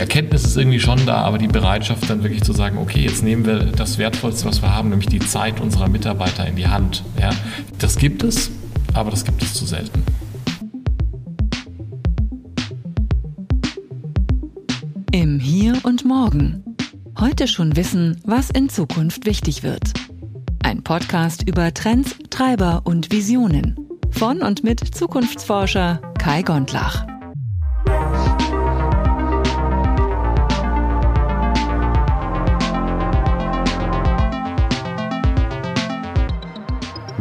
Erkenntnis 0.00 0.44
ist 0.44 0.56
irgendwie 0.56 0.80
schon 0.80 1.04
da, 1.04 1.16
aber 1.18 1.36
die 1.36 1.46
Bereitschaft 1.46 2.08
dann 2.08 2.22
wirklich 2.22 2.42
zu 2.42 2.54
sagen, 2.54 2.78
okay, 2.78 3.00
jetzt 3.00 3.22
nehmen 3.22 3.44
wir 3.44 3.66
das 3.66 3.98
Wertvollste, 3.98 4.46
was 4.46 4.62
wir 4.62 4.74
haben, 4.74 4.88
nämlich 4.88 5.10
die 5.10 5.18
Zeit 5.18 5.60
unserer 5.60 5.90
Mitarbeiter 5.90 6.46
in 6.46 6.56
die 6.56 6.66
Hand. 6.66 7.04
Ja, 7.20 7.30
das 7.78 7.98
gibt 7.98 8.22
es, 8.22 8.50
aber 8.94 9.10
das 9.10 9.26
gibt 9.26 9.42
es 9.42 9.52
zu 9.52 9.66
selten. 9.66 10.02
Im 15.12 15.38
Hier 15.38 15.74
und 15.82 16.06
Morgen. 16.06 16.64
Heute 17.18 17.46
schon 17.46 17.76
wissen, 17.76 18.18
was 18.24 18.48
in 18.48 18.70
Zukunft 18.70 19.26
wichtig 19.26 19.62
wird. 19.62 19.92
Ein 20.62 20.82
Podcast 20.82 21.46
über 21.46 21.74
Trends, 21.74 22.16
Treiber 22.30 22.82
und 22.84 23.12
Visionen. 23.12 23.76
Von 24.12 24.40
und 24.40 24.64
mit 24.64 24.80
Zukunftsforscher 24.80 26.00
Kai 26.18 26.40
Gondlach. 26.40 27.09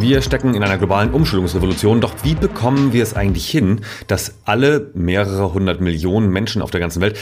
Wir 0.02 0.22
stecken 0.22 0.56
in 0.56 0.64
einer 0.64 0.78
globalen 0.78 1.12
Umschulungsrevolution, 1.12 2.00
doch 2.00 2.14
wie 2.24 2.34
bekommen 2.34 2.94
wir 2.94 3.04
es 3.04 3.16
eigentlich 3.16 3.50
hin, 3.50 3.82
dass 4.08 4.36
alle 4.46 4.92
mehrere 4.94 5.54
hundert 5.54 5.82
Millionen 5.82 6.30
Menschen 6.30 6.62
auf 6.62 6.72
der 6.72 6.80
ganzen 6.80 7.02
Welt 7.02 7.18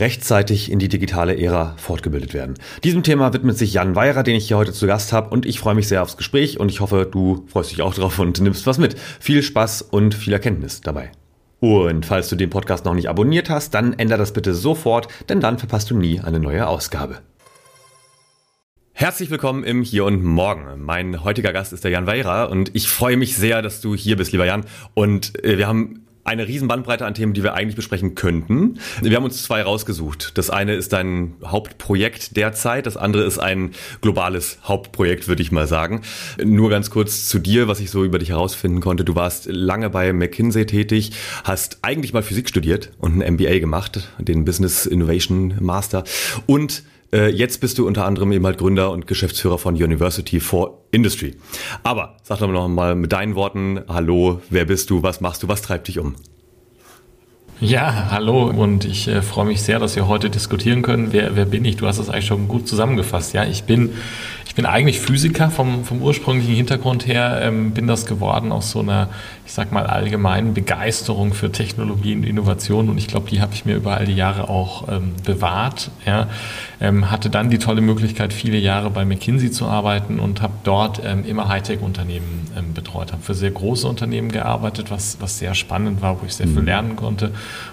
rechtzeitig 0.00 0.72
in 0.72 0.80
die 0.80 0.88
digitale 0.88 1.38
Ära 1.40 1.74
fortgebildet 1.76 2.34
werden? 2.34 2.54
Diesem 2.82 3.04
Thema 3.04 3.32
widmet 3.32 3.56
sich 3.56 3.72
Jan 3.74 3.94
Weirer, 3.94 4.24
den 4.24 4.34
ich 4.34 4.48
hier 4.48 4.56
heute 4.56 4.72
zu 4.72 4.88
Gast 4.88 5.12
habe 5.12 5.30
und 5.30 5.46
ich 5.46 5.60
freue 5.60 5.76
mich 5.76 5.86
sehr 5.86 6.02
aufs 6.02 6.16
Gespräch 6.16 6.58
und 6.58 6.68
ich 6.68 6.80
hoffe, 6.80 7.08
du 7.08 7.46
freust 7.46 7.70
dich 7.70 7.80
auch 7.80 7.94
drauf 7.94 8.18
und 8.18 8.40
nimmst 8.40 8.66
was 8.66 8.78
mit. 8.78 8.98
Viel 9.20 9.44
Spaß 9.44 9.82
und 9.82 10.12
viel 10.12 10.32
Erkenntnis 10.32 10.80
dabei. 10.80 11.12
Und 11.60 12.06
falls 12.06 12.28
du 12.28 12.34
den 12.34 12.50
Podcast 12.50 12.84
noch 12.86 12.94
nicht 12.94 13.08
abonniert 13.08 13.50
hast, 13.50 13.72
dann 13.72 13.92
ändere 13.92 14.18
das 14.18 14.32
bitte 14.32 14.52
sofort, 14.52 15.06
denn 15.28 15.40
dann 15.40 15.58
verpasst 15.58 15.90
du 15.90 15.96
nie 15.96 16.20
eine 16.20 16.40
neue 16.40 16.66
Ausgabe. 16.66 17.20
Herzlich 18.98 19.28
willkommen 19.28 19.62
im 19.62 19.82
Hier 19.82 20.06
und 20.06 20.24
Morgen. 20.24 20.82
Mein 20.82 21.22
heutiger 21.22 21.52
Gast 21.52 21.74
ist 21.74 21.84
der 21.84 21.90
Jan 21.90 22.06
Weira 22.06 22.44
und 22.44 22.74
ich 22.74 22.88
freue 22.88 23.18
mich 23.18 23.36
sehr, 23.36 23.60
dass 23.60 23.82
du 23.82 23.94
hier 23.94 24.16
bist, 24.16 24.32
lieber 24.32 24.46
Jan. 24.46 24.64
Und 24.94 25.44
äh, 25.44 25.58
wir 25.58 25.68
haben 25.68 26.06
eine 26.24 26.48
riesen 26.48 26.66
Bandbreite 26.66 27.04
an 27.04 27.12
Themen, 27.12 27.34
die 27.34 27.42
wir 27.42 27.52
eigentlich 27.52 27.76
besprechen 27.76 28.14
könnten. 28.14 28.78
Wir 29.02 29.14
haben 29.18 29.24
uns 29.24 29.42
zwei 29.42 29.60
rausgesucht. 29.60 30.38
Das 30.38 30.48
eine 30.48 30.74
ist 30.74 30.94
dein 30.94 31.34
Hauptprojekt 31.44 32.38
derzeit, 32.38 32.86
das 32.86 32.96
andere 32.96 33.24
ist 33.24 33.38
ein 33.38 33.72
globales 34.00 34.60
Hauptprojekt, 34.64 35.28
würde 35.28 35.42
ich 35.42 35.52
mal 35.52 35.66
sagen. 35.66 36.00
Nur 36.42 36.70
ganz 36.70 36.88
kurz 36.88 37.28
zu 37.28 37.38
dir, 37.38 37.68
was 37.68 37.80
ich 37.80 37.90
so 37.90 38.02
über 38.02 38.18
dich 38.18 38.30
herausfinden 38.30 38.80
konnte. 38.80 39.04
Du 39.04 39.14
warst 39.14 39.44
lange 39.44 39.90
bei 39.90 40.14
McKinsey 40.14 40.64
tätig, 40.64 41.12
hast 41.44 41.80
eigentlich 41.82 42.14
mal 42.14 42.22
Physik 42.22 42.48
studiert 42.48 42.92
und 42.98 43.20
ein 43.20 43.34
MBA 43.34 43.58
gemacht, 43.58 44.08
den 44.16 44.46
Business 44.46 44.86
Innovation 44.86 45.54
Master 45.60 46.02
und 46.46 46.82
äh, 47.12 47.28
jetzt 47.30 47.60
bist 47.60 47.78
du 47.78 47.86
unter 47.86 48.04
anderem 48.04 48.32
eben 48.32 48.44
halt 48.44 48.58
Gründer 48.58 48.90
und 48.90 49.06
Geschäftsführer 49.06 49.58
von 49.58 49.74
University 49.74 50.40
for 50.40 50.82
Industry. 50.90 51.36
Aber 51.82 52.16
sag 52.22 52.38
doch 52.38 52.48
noch 52.48 52.68
mal 52.68 52.94
mit 52.94 53.12
deinen 53.12 53.34
Worten, 53.34 53.80
hallo, 53.88 54.40
wer 54.50 54.64
bist 54.64 54.90
du, 54.90 55.02
was 55.02 55.20
machst 55.20 55.42
du, 55.42 55.48
was 55.48 55.62
treibt 55.62 55.88
dich 55.88 55.98
um? 55.98 56.16
Ja, 57.58 58.08
hallo 58.10 58.50
und 58.50 58.84
ich 58.84 59.08
äh, 59.08 59.22
freue 59.22 59.46
mich 59.46 59.62
sehr, 59.62 59.78
dass 59.78 59.96
wir 59.96 60.08
heute 60.08 60.28
diskutieren 60.28 60.82
können. 60.82 61.14
Wer, 61.14 61.36
wer 61.36 61.46
bin 61.46 61.64
ich? 61.64 61.76
Du 61.76 61.86
hast 61.86 61.98
es 61.98 62.10
eigentlich 62.10 62.26
schon 62.26 62.48
gut 62.48 62.68
zusammengefasst. 62.68 63.32
Ja, 63.32 63.44
ich 63.44 63.64
bin, 63.64 63.94
ich 64.46 64.54
bin 64.54 64.66
eigentlich 64.66 65.00
Physiker 65.00 65.50
vom, 65.50 65.84
vom 65.84 66.02
ursprünglichen 66.02 66.54
Hintergrund 66.54 67.06
her, 67.06 67.40
ähm, 67.42 67.70
bin 67.70 67.86
das 67.86 68.04
geworden 68.04 68.52
aus 68.52 68.72
so 68.72 68.80
einer, 68.80 69.08
ich 69.46 69.52
sag 69.52 69.70
mal, 69.70 69.86
allgemeinen 69.86 70.54
Begeisterung 70.54 71.32
für 71.32 71.52
Technologie 71.52 72.14
und 72.14 72.24
Innovation 72.24 72.88
und 72.88 72.98
ich 72.98 73.06
glaube, 73.06 73.30
die 73.30 73.40
habe 73.40 73.54
ich 73.54 73.64
mir 73.64 73.76
über 73.76 73.96
all 73.96 74.04
die 74.04 74.16
Jahre 74.16 74.48
auch 74.48 74.88
ähm, 74.88 75.12
bewahrt. 75.24 75.90
Ja, 76.04 76.26
ähm, 76.80 77.10
hatte 77.10 77.30
dann 77.30 77.48
die 77.48 77.58
tolle 77.58 77.80
Möglichkeit, 77.80 78.32
viele 78.32 78.58
Jahre 78.58 78.90
bei 78.90 79.04
McKinsey 79.04 79.50
zu 79.50 79.66
arbeiten 79.66 80.18
und 80.18 80.42
habe 80.42 80.52
dort 80.64 81.00
ähm, 81.04 81.24
immer 81.24 81.48
Hightech-Unternehmen 81.48 82.50
ähm, 82.56 82.74
betreut, 82.74 83.12
habe 83.12 83.22
für 83.22 83.34
sehr 83.34 83.50
große 83.50 83.86
Unternehmen 83.86 84.30
gearbeitet, 84.30 84.90
was, 84.90 85.18
was 85.20 85.38
sehr 85.38 85.54
spannend 85.54 86.02
war, 86.02 86.20
wo 86.20 86.26
ich 86.26 86.34
sehr 86.34 86.46
viel 86.48 86.60
mhm. 86.60 86.66
lernen 86.66 86.96
konnte 86.96 87.30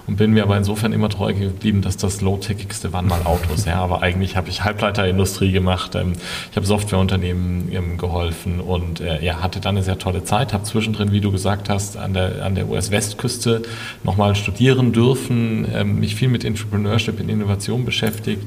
und 0.07 0.17
bin 0.17 0.31
mir 0.31 0.43
aber 0.43 0.57
insofern 0.57 0.93
immer 0.93 1.09
treu 1.09 1.33
geblieben, 1.33 1.81
dass 1.81 1.97
das 1.97 2.21
Low-Techigste 2.21 2.93
waren 2.93 3.07
mal 3.07 3.23
Autos. 3.23 3.65
ja, 3.65 3.75
aber 3.75 4.01
eigentlich 4.01 4.37
habe 4.37 4.49
ich 4.49 4.63
Halbleiterindustrie 4.63 5.51
gemacht, 5.51 5.95
ähm, 5.95 6.13
ich 6.51 6.55
habe 6.55 6.65
Softwareunternehmen 6.65 7.71
ähm, 7.71 7.97
geholfen 7.97 8.59
und 8.59 9.01
äh, 9.01 9.23
ja, 9.23 9.41
hatte 9.41 9.59
dann 9.59 9.75
eine 9.75 9.83
sehr 9.83 9.97
tolle 9.97 10.23
Zeit, 10.23 10.53
habe 10.53 10.63
zwischendrin, 10.63 11.11
wie 11.11 11.19
du 11.19 11.31
gesagt 11.31 11.62
hast, 11.69 11.97
an 11.97 12.13
der, 12.13 12.43
an 12.43 12.55
der 12.55 12.69
US-Westküste 12.69 13.63
nochmal 14.03 14.35
studieren 14.35 14.91
dürfen, 14.93 15.67
ähm, 15.73 15.99
mich 15.99 16.15
viel 16.15 16.29
mit 16.29 16.45
Entrepreneurship 16.45 17.19
in 17.19 17.29
Innovation 17.29 17.85
beschäftigt 17.85 18.43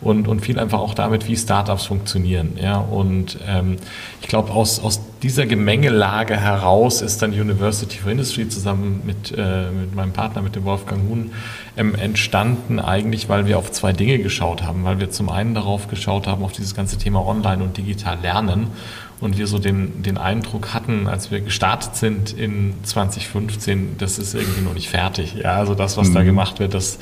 und, 0.00 0.28
und 0.28 0.40
viel 0.40 0.58
einfach 0.58 0.80
auch 0.80 0.94
damit, 0.94 1.28
wie 1.28 1.36
Startups 1.36 1.86
funktionieren. 1.86 2.58
Ja? 2.60 2.78
Und 2.78 3.38
ähm, 3.46 3.76
ich 4.20 4.28
glaube, 4.28 4.52
aus, 4.52 4.80
aus 4.80 5.00
dieser 5.22 5.46
Gemengelage 5.46 6.36
heraus 6.36 7.02
ist 7.02 7.20
dann 7.20 7.32
University 7.32 7.98
for 7.98 8.10
Industry 8.10 8.48
zusammen 8.48 9.02
mit, 9.04 9.32
äh, 9.36 9.70
mit 9.70 9.94
meinem 9.94 10.12
Partner, 10.12 10.42
mit 10.42 10.56
dem 10.56 10.64
Wolfgang 10.64 11.08
Huhn, 11.08 11.32
ähm, 11.76 11.94
entstanden 11.94 12.80
eigentlich, 12.80 13.28
weil 13.28 13.46
wir 13.46 13.58
auf 13.58 13.70
zwei 13.70 13.92
Dinge 13.92 14.18
geschaut 14.18 14.62
haben. 14.62 14.84
Weil 14.84 15.00
wir 15.00 15.10
zum 15.10 15.28
einen 15.28 15.54
darauf 15.54 15.88
geschaut 15.88 16.26
haben, 16.26 16.42
auf 16.42 16.52
dieses 16.52 16.74
ganze 16.74 16.96
Thema 16.96 17.26
Online 17.26 17.62
und 17.62 17.76
digital 17.76 18.18
lernen 18.22 18.68
und 19.20 19.36
wir 19.36 19.46
so 19.46 19.58
den, 19.58 20.02
den 20.02 20.16
Eindruck 20.16 20.72
hatten, 20.72 21.06
als 21.06 21.30
wir 21.30 21.40
gestartet 21.40 21.94
sind 21.94 22.32
in 22.32 22.74
2015, 22.84 23.96
das 23.98 24.18
ist 24.18 24.34
irgendwie 24.34 24.62
noch 24.62 24.72
nicht 24.72 24.88
fertig. 24.88 25.34
Ja, 25.34 25.56
also 25.56 25.74
das, 25.74 25.98
was 25.98 26.08
mhm. 26.08 26.14
da 26.14 26.22
gemacht 26.22 26.58
wird, 26.58 26.72
das 26.72 26.98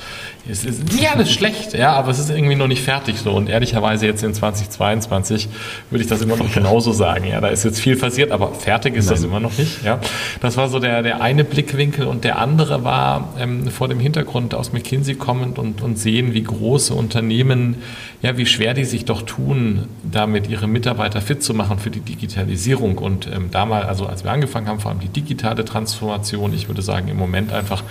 ist, 0.48 0.64
ist 0.64 0.92
nicht 0.92 1.08
alles 1.10 1.30
schlecht, 1.30 1.74
ja, 1.74 1.92
aber 1.92 2.10
es 2.10 2.18
ist 2.18 2.30
irgendwie 2.30 2.56
noch 2.56 2.66
nicht 2.66 2.82
fertig 2.82 3.18
so. 3.18 3.32
Und 3.32 3.48
ehrlicherweise 3.48 4.06
jetzt 4.06 4.24
in 4.24 4.34
2022 4.34 5.48
würde 5.90 6.02
ich 6.02 6.08
das 6.08 6.20
immer 6.20 6.36
noch 6.36 6.52
genauso 6.52 6.92
sagen. 6.92 7.26
Ja, 7.26 7.40
da 7.40 7.48
ist 7.48 7.64
jetzt 7.64 7.78
viel 7.78 7.96
passiert, 7.96 8.32
aber 8.32 8.52
fertig 8.52 8.96
ist 8.96 9.06
Nein. 9.06 9.14
das 9.14 9.24
immer 9.24 9.38
noch 9.38 9.56
nicht. 9.56 9.84
Ja, 9.84 10.00
das 10.40 10.56
war 10.56 10.68
so 10.68 10.80
der, 10.80 11.02
der 11.02 11.20
eine 11.20 11.44
Blickwinkel 11.44 12.06
und 12.06 12.24
der 12.24 12.38
andere 12.38 12.82
war 12.82 13.34
ähm, 13.38 13.70
vor 13.70 13.86
dem 13.86 14.00
Hintergrund 14.00 14.54
aus 14.54 14.72
McKinsey 14.72 15.14
kommend 15.14 15.58
und, 15.58 15.82
und 15.82 15.98
sehen, 15.98 16.34
wie 16.34 16.42
große 16.42 16.94
Unternehmen, 16.94 17.76
ja, 18.22 18.36
wie 18.36 18.46
schwer 18.46 18.74
die 18.74 18.84
sich 18.84 19.04
doch 19.04 19.22
tun, 19.22 19.86
damit 20.02 20.48
ihre 20.48 20.66
Mitarbeiter 20.66 21.20
fit 21.20 21.44
zu 21.44 21.54
machen 21.54 21.78
für 21.78 21.90
die 21.90 22.07
Digitalisierung 22.08 22.98
und 22.98 23.26
ähm, 23.26 23.50
damals, 23.50 23.86
also 23.86 24.06
als 24.06 24.24
wir 24.24 24.30
angefangen 24.30 24.66
haben, 24.66 24.80
vor 24.80 24.90
allem 24.90 25.00
die 25.00 25.08
digitale 25.08 25.64
Transformation, 25.64 26.54
ich 26.54 26.68
würde 26.68 26.82
sagen 26.82 27.08
im 27.08 27.16
Moment 27.16 27.52
einfach 27.52 27.82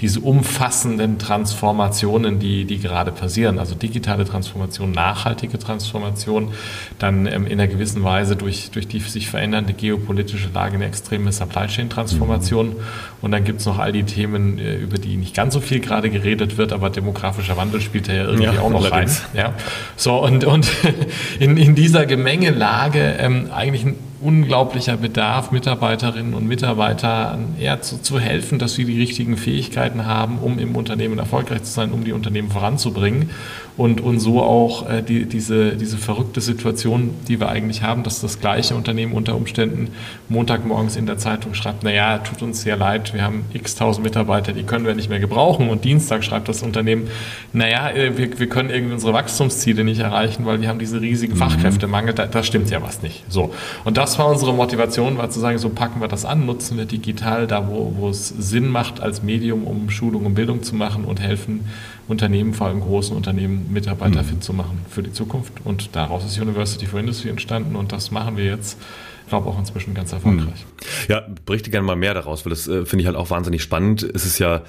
diese 0.00 0.20
umfassenden 0.20 1.18
Transformationen, 1.18 2.38
die, 2.38 2.64
die 2.64 2.78
gerade 2.78 3.12
passieren, 3.12 3.58
also 3.58 3.74
digitale 3.74 4.24
Transformation, 4.24 4.92
nachhaltige 4.92 5.58
Transformation, 5.58 6.52
dann 6.98 7.26
ähm, 7.26 7.46
in 7.46 7.60
einer 7.60 7.66
gewissen 7.66 8.02
Weise 8.02 8.36
durch, 8.36 8.70
durch 8.70 8.88
die 8.88 9.00
sich 9.00 9.28
verändernde 9.28 9.74
geopolitische 9.74 10.48
Lage 10.52 10.76
eine 10.76 10.86
extreme 10.86 11.30
Supply 11.32 11.66
Chain 11.66 11.90
Transformation 11.90 12.68
mhm. 12.68 12.74
und 13.20 13.30
dann 13.30 13.44
gibt 13.44 13.60
es 13.60 13.66
noch 13.66 13.78
all 13.78 13.92
die 13.92 14.04
Themen, 14.04 14.58
äh, 14.58 14.76
über 14.76 14.96
die 14.96 15.16
nicht 15.16 15.34
ganz 15.34 15.54
so 15.54 15.60
viel 15.60 15.80
gerade 15.80 16.10
geredet 16.10 16.56
wird, 16.56 16.72
aber 16.72 16.90
demografischer 16.90 17.56
Wandel 17.56 17.80
spielt 17.80 18.08
ja 18.08 18.24
irgendwie 18.24 18.44
ja, 18.44 18.60
auch 18.60 18.70
noch 18.70 18.90
rein. 18.90 19.10
Ja. 19.34 19.52
So 19.96 20.22
und, 20.22 20.44
und 20.44 20.68
in, 21.38 21.56
in 21.56 21.74
dieser 21.74 22.06
Gemengelage 22.06 23.16
ähm, 23.18 23.50
eigentlich 23.66 23.84
ein 23.84 23.96
unglaublicher 24.20 24.96
Bedarf, 24.96 25.50
Mitarbeiterinnen 25.50 26.34
und 26.34 26.46
Mitarbeitern 26.46 27.56
eher 27.58 27.82
zu, 27.82 28.00
zu 28.00 28.18
helfen, 28.18 28.58
dass 28.58 28.74
sie 28.74 28.84
die 28.84 28.98
richtigen 28.98 29.36
Fähigkeiten 29.36 30.06
haben, 30.06 30.38
um 30.38 30.58
im 30.58 30.76
Unternehmen 30.76 31.18
erfolgreich 31.18 31.64
zu 31.64 31.72
sein, 31.72 31.92
um 31.92 32.04
die 32.04 32.12
Unternehmen 32.12 32.50
voranzubringen 32.50 33.30
und, 33.76 34.00
und 34.00 34.20
so 34.20 34.42
auch 34.42 34.88
äh, 34.88 35.02
die, 35.02 35.26
diese, 35.26 35.76
diese 35.76 35.98
verrückte 35.98 36.40
Situation, 36.40 37.10
die 37.28 37.40
wir 37.40 37.48
eigentlich 37.48 37.82
haben, 37.82 38.02
dass 38.02 38.20
das 38.20 38.40
gleiche 38.40 38.74
Unternehmen 38.74 39.12
unter 39.12 39.34
Umständen 39.36 39.88
Montagmorgens 40.28 40.96
in 40.96 41.06
der 41.06 41.18
Zeitung 41.18 41.52
schreibt, 41.52 41.82
naja, 41.82 42.18
tut 42.18 42.42
uns 42.42 42.62
sehr 42.62 42.76
leid, 42.76 43.12
wir 43.12 43.22
haben 43.22 43.44
x 43.52 43.74
tausend 43.74 44.04
Mitarbeiter, 44.04 44.52
die 44.52 44.62
können 44.62 44.86
wir 44.86 44.94
nicht 44.94 45.10
mehr 45.10 45.20
gebrauchen 45.20 45.68
und 45.68 45.84
Dienstag 45.84 46.24
schreibt 46.24 46.48
das 46.48 46.62
Unternehmen, 46.62 47.08
naja, 47.52 47.90
äh, 47.90 48.16
wir, 48.16 48.38
wir 48.38 48.48
können 48.48 48.70
irgendwie 48.70 48.94
unsere 48.94 49.12
Wachstumsziele 49.12 49.84
nicht 49.84 50.00
erreichen, 50.00 50.46
weil 50.46 50.62
wir 50.62 50.68
haben 50.68 50.78
diese 50.78 51.00
riesigen 51.02 51.34
mhm. 51.34 51.38
Fachkräftemangel, 51.38 52.14
da, 52.14 52.26
da 52.26 52.42
stimmt 52.42 52.70
ja 52.70 52.82
was 52.82 53.02
nicht. 53.02 53.24
So. 53.28 53.52
Und 53.84 53.98
das 53.98 54.18
war 54.18 54.28
unsere 54.28 54.54
Motivation, 54.54 55.18
war 55.18 55.28
zu 55.28 55.40
sagen, 55.40 55.58
so 55.58 55.68
packen 55.68 56.00
wir 56.00 56.08
das 56.08 56.24
an, 56.24 56.46
nutzen 56.46 56.78
wir 56.78 56.86
digital 56.86 57.46
da, 57.46 57.68
wo, 57.68 57.92
wo 57.98 58.08
es 58.08 58.28
Sinn 58.28 58.68
macht 58.68 59.00
als 59.00 59.22
Medium, 59.22 59.64
um 59.64 59.90
Schulung 59.90 60.24
und 60.24 60.34
Bildung 60.34 60.62
zu 60.62 60.74
machen 60.74 61.04
und 61.04 61.20
helfen, 61.20 61.60
Unternehmen, 62.08 62.54
vor 62.54 62.68
allem 62.68 62.80
großen 62.80 63.16
Unternehmen, 63.16 63.65
Mitarbeiter 63.66 64.22
mhm. 64.22 64.26
fit 64.26 64.44
zu 64.44 64.52
machen 64.52 64.78
für 64.88 65.02
die 65.02 65.12
Zukunft. 65.12 65.52
Und 65.64 65.94
daraus 65.94 66.24
ist 66.24 66.38
University 66.38 66.86
for 66.86 67.00
Industry 67.00 67.28
entstanden 67.28 67.76
und 67.76 67.92
das 67.92 68.10
machen 68.10 68.36
wir 68.36 68.44
jetzt 68.44 68.78
ich 69.26 69.30
glaube 69.30 69.48
auch 69.48 69.58
inzwischen 69.58 69.92
ganz 69.92 70.12
erfolgreich. 70.12 70.46
Mhm. 70.46 70.86
Ja, 71.08 71.26
berichte 71.44 71.68
gerne 71.68 71.84
mal 71.84 71.96
mehr 71.96 72.14
daraus, 72.14 72.46
weil 72.46 72.50
das 72.50 72.68
äh, 72.68 72.86
finde 72.86 73.02
ich 73.02 73.06
halt 73.08 73.16
auch 73.16 73.28
wahnsinnig 73.28 73.60
spannend. 73.60 74.04
Es 74.04 74.24
ist 74.24 74.38
ja 74.38 74.62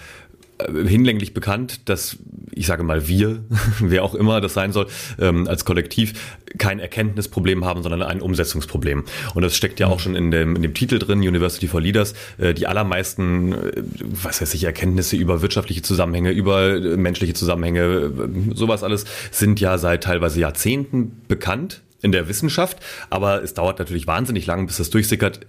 hinlänglich 0.65 1.33
bekannt, 1.33 1.89
dass 1.89 2.18
ich 2.57 2.65
sage 2.65 2.83
mal 2.83 3.07
wir, 3.07 3.44
wer 3.80 4.04
auch 4.04 4.15
immer 4.15 4.42
das 4.42 4.54
sein 4.54 4.71
soll, 4.71 4.88
ähm, 5.19 5.48
als 5.48 5.63
Kollektiv 5.65 6.36
kein 6.57 6.80
Erkenntnisproblem 6.80 7.63
haben, 7.65 7.83
sondern 7.83 8.01
ein 8.01 8.21
Umsetzungsproblem. 8.21 9.04
Und 9.36 9.42
das 9.44 9.56
steckt 9.56 9.80
ja 9.80 9.88
auch 9.88 10.00
schon 10.00 10.15
in 10.15 10.31
dem, 10.31 10.56
in 10.56 10.62
dem 10.62 10.74
Titel 10.74 10.98
drin, 10.98 11.19
University 11.19 11.68
for 11.68 11.81
Leaders. 11.81 12.13
Äh, 12.38 12.54
die 12.54 12.68
allermeisten, 12.68 13.54
äh, 13.54 13.83
was 14.04 14.42
weiß 14.42 14.54
ich, 14.56 14.63
Erkenntnisse 14.63 15.15
über 15.15 15.42
wirtschaftliche 15.42 15.83
Zusammenhänge, 15.83 16.31
über 16.31 16.75
äh, 16.75 16.98
menschliche 16.98 17.33
Zusammenhänge, 17.33 17.81
äh, 17.81 18.56
sowas 18.56 18.83
alles 18.83 19.06
sind 19.31 19.59
ja 19.59 19.77
seit 19.77 20.04
teilweise 20.04 20.39
Jahrzehnten 20.39 21.21
bekannt 21.27 21.81
in 22.01 22.12
der 22.12 22.27
Wissenschaft, 22.27 22.77
aber 23.09 23.44
es 23.44 23.54
dauert 23.54 23.80
natürlich 23.80 24.07
wahnsinnig 24.07 24.45
lang, 24.45 24.68
bis 24.68 24.77
das 24.77 24.89
durchsickert 24.89 25.42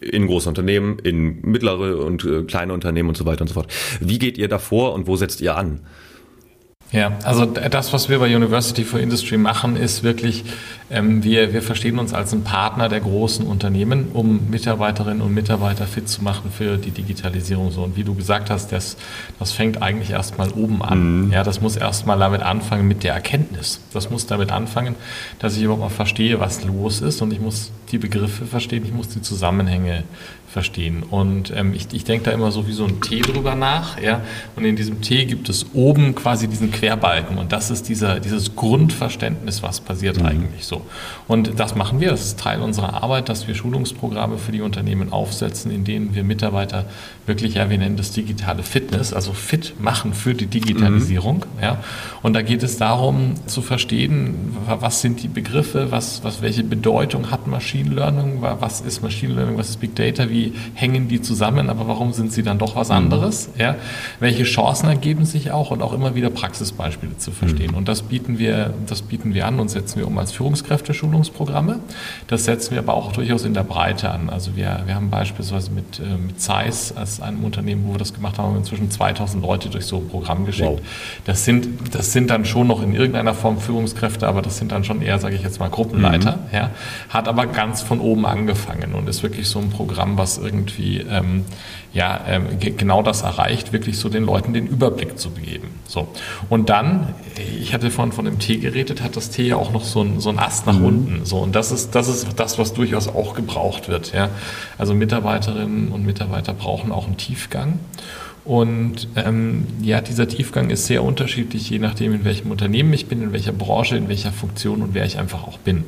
in 0.00 0.26
große 0.26 0.48
Unternehmen, 0.48 0.98
in 0.98 1.40
mittlere 1.42 2.04
und 2.04 2.24
äh, 2.24 2.42
kleine 2.42 2.72
Unternehmen 2.72 3.08
und 3.08 3.16
so 3.16 3.26
weiter 3.26 3.42
und 3.42 3.48
so 3.48 3.54
fort. 3.54 3.72
Wie 4.00 4.18
geht 4.18 4.38
ihr 4.38 4.48
da 4.48 4.58
vor 4.58 4.94
und 4.94 5.06
wo 5.06 5.16
setzt 5.16 5.40
ihr 5.40 5.56
an? 5.56 5.80
Ja, 6.92 7.18
also 7.24 7.44
das, 7.44 7.92
was 7.92 8.08
wir 8.08 8.20
bei 8.20 8.34
University 8.34 8.84
for 8.84 9.00
Industry 9.00 9.38
machen, 9.38 9.76
ist 9.76 10.04
wirklich, 10.04 10.44
ähm, 10.88 11.24
wir, 11.24 11.52
wir 11.52 11.60
verstehen 11.60 11.98
uns 11.98 12.14
als 12.14 12.32
ein 12.32 12.44
Partner 12.44 12.88
der 12.88 13.00
großen 13.00 13.44
Unternehmen, 13.44 14.08
um 14.12 14.48
Mitarbeiterinnen 14.50 15.20
und 15.20 15.34
Mitarbeiter 15.34 15.86
fit 15.86 16.08
zu 16.08 16.22
machen 16.22 16.52
für 16.56 16.76
die 16.76 16.92
Digitalisierung. 16.92 17.72
So, 17.72 17.82
und 17.82 17.96
wie 17.96 18.04
du 18.04 18.14
gesagt 18.14 18.50
hast, 18.50 18.70
das, 18.70 18.96
das 19.40 19.50
fängt 19.50 19.82
eigentlich 19.82 20.10
erstmal 20.10 20.52
oben 20.52 20.80
an. 20.80 21.26
Mhm. 21.26 21.32
Ja, 21.32 21.42
das 21.42 21.60
muss 21.60 21.76
erstmal 21.76 22.20
damit 22.20 22.42
anfangen 22.42 22.86
mit 22.86 23.02
der 23.02 23.14
Erkenntnis. 23.14 23.80
Das 23.92 24.08
muss 24.10 24.26
damit 24.26 24.52
anfangen, 24.52 24.94
dass 25.40 25.56
ich 25.56 25.64
überhaupt 25.64 25.82
mal 25.82 25.88
verstehe, 25.88 26.38
was 26.38 26.64
los 26.64 27.00
ist 27.00 27.20
und 27.20 27.32
ich 27.32 27.40
muss 27.40 27.72
die 27.90 27.98
Begriffe 27.98 28.46
verstehen, 28.46 28.84
ich 28.84 28.92
muss 28.92 29.08
die 29.08 29.22
Zusammenhänge 29.22 30.04
verstehen. 30.56 31.02
Und 31.02 31.52
ähm, 31.54 31.74
ich, 31.74 31.88
ich 31.92 32.04
denke 32.04 32.24
da 32.24 32.30
immer 32.30 32.50
so 32.50 32.66
wie 32.66 32.72
so 32.72 32.86
ein 32.86 33.02
T 33.02 33.20
drüber 33.20 33.54
nach. 33.54 34.00
Ja? 34.00 34.22
Und 34.56 34.64
in 34.64 34.74
diesem 34.74 35.02
T 35.02 35.26
gibt 35.26 35.50
es 35.50 35.66
oben 35.74 36.14
quasi 36.14 36.48
diesen 36.48 36.72
Querbalken. 36.72 37.36
Und 37.36 37.52
das 37.52 37.70
ist 37.70 37.90
dieser, 37.90 38.20
dieses 38.20 38.56
Grundverständnis, 38.56 39.62
was 39.62 39.80
passiert 39.80 40.18
mhm. 40.18 40.24
eigentlich 40.24 40.64
so. 40.64 40.80
Und 41.28 41.60
das 41.60 41.74
machen 41.74 42.00
wir. 42.00 42.08
Das 42.08 42.24
ist 42.24 42.40
Teil 42.40 42.62
unserer 42.62 43.02
Arbeit, 43.02 43.28
dass 43.28 43.46
wir 43.46 43.54
Schulungsprogramme 43.54 44.38
für 44.38 44.50
die 44.50 44.62
Unternehmen 44.62 45.12
aufsetzen, 45.12 45.70
in 45.70 45.84
denen 45.84 46.14
wir 46.14 46.24
Mitarbeiter 46.24 46.86
wirklich, 47.26 47.56
ja, 47.56 47.68
wir 47.68 47.76
nennen 47.76 47.98
das 47.98 48.12
digitale 48.12 48.62
Fitness, 48.62 49.12
also 49.12 49.34
fit 49.34 49.74
machen 49.78 50.14
für 50.14 50.32
die 50.32 50.46
Digitalisierung. 50.46 51.44
Mhm. 51.58 51.62
Ja? 51.62 51.84
Und 52.22 52.32
da 52.32 52.40
geht 52.40 52.62
es 52.62 52.78
darum 52.78 53.34
zu 53.44 53.60
verstehen, 53.60 54.56
was 54.66 55.02
sind 55.02 55.22
die 55.22 55.28
Begriffe, 55.28 55.90
was, 55.90 56.24
was, 56.24 56.40
welche 56.40 56.64
Bedeutung 56.64 57.30
hat 57.30 57.46
Machine 57.46 57.94
Learning, 57.94 58.40
was 58.40 58.80
ist 58.80 59.02
Machine 59.02 59.34
Learning, 59.34 59.58
was 59.58 59.68
ist 59.68 59.80
Big 59.80 59.94
Data, 59.94 60.30
wie 60.30 60.45
hängen 60.74 61.08
die 61.08 61.20
zusammen, 61.20 61.70
aber 61.70 61.88
warum 61.88 62.12
sind 62.12 62.32
sie 62.32 62.42
dann 62.42 62.58
doch 62.58 62.76
was 62.76 62.90
anderes? 62.90 63.48
Mhm. 63.54 63.60
Ja? 63.60 63.74
Welche 64.20 64.44
Chancen 64.44 64.88
ergeben 64.88 65.24
sich 65.24 65.50
auch 65.50 65.70
und 65.70 65.82
auch 65.82 65.92
immer 65.92 66.14
wieder 66.14 66.30
Praxisbeispiele 66.30 67.18
zu 67.18 67.30
verstehen. 67.30 67.72
Mhm. 67.72 67.78
Und 67.78 67.88
das 67.88 68.02
bieten 68.02 68.38
wir, 68.38 68.74
das 68.86 69.02
bieten 69.02 69.34
wir 69.34 69.46
an 69.46 69.60
und 69.60 69.68
setzen 69.68 69.98
wir 69.98 70.06
um 70.06 70.16
als 70.18 70.32
Führungskräfteschulungsprogramme. 70.32 71.80
Das 72.26 72.44
setzen 72.44 72.72
wir 72.72 72.78
aber 72.78 72.94
auch 72.94 73.12
durchaus 73.12 73.44
in 73.44 73.54
der 73.54 73.64
Breite 73.64 74.10
an. 74.10 74.30
Also 74.30 74.56
wir, 74.56 74.82
wir 74.86 74.94
haben 74.94 75.10
beispielsweise 75.10 75.70
mit, 75.70 76.00
äh, 76.00 76.16
mit 76.16 76.40
Zeiss 76.40 76.94
als 76.96 77.20
einem 77.20 77.44
Unternehmen, 77.44 77.86
wo 77.86 77.92
wir 77.92 77.98
das 77.98 78.14
gemacht 78.14 78.38
haben, 78.38 78.46
haben 78.46 78.54
wir 78.54 78.58
inzwischen 78.58 78.90
2000 78.90 79.42
Leute 79.42 79.68
durch 79.68 79.86
so 79.86 79.98
ein 79.98 80.08
Programm 80.08 80.46
geschickt. 80.46 80.68
Wow. 80.68 80.80
Das, 81.24 81.44
sind, 81.44 81.68
das 81.94 82.12
sind 82.12 82.30
dann 82.30 82.44
schon 82.44 82.66
noch 82.66 82.82
in 82.82 82.94
irgendeiner 82.94 83.34
Form 83.34 83.58
Führungskräfte, 83.58 84.26
aber 84.26 84.42
das 84.42 84.58
sind 84.58 84.72
dann 84.72 84.84
schon 84.84 85.02
eher, 85.02 85.18
sage 85.18 85.36
ich 85.36 85.42
jetzt 85.42 85.60
mal, 85.60 85.68
Gruppenleiter. 85.68 86.32
Mhm. 86.32 86.54
Ja, 86.54 86.70
hat 87.08 87.28
aber 87.28 87.46
ganz 87.46 87.82
von 87.82 88.00
oben 88.00 88.26
angefangen 88.26 88.94
und 88.94 89.08
ist 89.08 89.22
wirklich 89.22 89.48
so 89.48 89.58
ein 89.58 89.70
Programm, 89.70 90.18
was 90.18 90.25
irgendwie 90.38 90.98
ähm, 91.08 91.44
ja, 91.92 92.20
ähm, 92.28 92.58
genau 92.58 93.02
das 93.02 93.22
erreicht, 93.22 93.72
wirklich 93.72 93.98
so 93.98 94.10
den 94.10 94.24
Leuten 94.24 94.52
den 94.52 94.66
Überblick 94.66 95.18
zu 95.18 95.30
geben. 95.30 95.68
So. 95.88 96.08
Und 96.50 96.68
dann, 96.68 97.14
ich 97.58 97.72
hatte 97.72 97.90
vorhin 97.90 98.12
von 98.12 98.26
dem 98.26 98.38
Tee 98.38 98.58
geredet, 98.58 99.02
hat 99.02 99.16
das 99.16 99.30
Tee 99.30 99.48
ja 99.48 99.56
auch 99.56 99.72
noch 99.72 99.84
so 99.84 100.02
ein, 100.02 100.20
so 100.20 100.30
Ast 100.30 100.66
nach 100.66 100.78
mhm. 100.78 100.84
unten. 100.84 101.24
So. 101.24 101.38
Und 101.38 101.56
das 101.56 101.72
ist, 101.72 101.94
das 101.94 102.08
ist 102.08 102.28
das, 102.36 102.58
was 102.58 102.74
durchaus 102.74 103.08
auch 103.08 103.34
gebraucht 103.34 103.88
wird. 103.88 104.12
Ja. 104.12 104.28
Also 104.76 104.94
Mitarbeiterinnen 104.94 105.88
und 105.88 106.04
Mitarbeiter 106.04 106.52
brauchen 106.52 106.92
auch 106.92 107.06
einen 107.06 107.16
Tiefgang. 107.16 107.78
Und 108.44 109.08
ähm, 109.16 109.66
ja, 109.82 110.00
dieser 110.00 110.28
Tiefgang 110.28 110.70
ist 110.70 110.86
sehr 110.86 111.02
unterschiedlich, 111.02 111.68
je 111.68 111.80
nachdem, 111.80 112.14
in 112.14 112.24
welchem 112.24 112.52
Unternehmen 112.52 112.92
ich 112.92 113.06
bin, 113.06 113.20
in 113.20 113.32
welcher 113.32 113.52
Branche, 113.52 113.96
in 113.96 114.08
welcher 114.08 114.30
Funktion 114.30 114.82
und 114.82 114.94
wer 114.94 115.04
ich 115.04 115.18
einfach 115.18 115.48
auch 115.48 115.58
bin. 115.58 115.84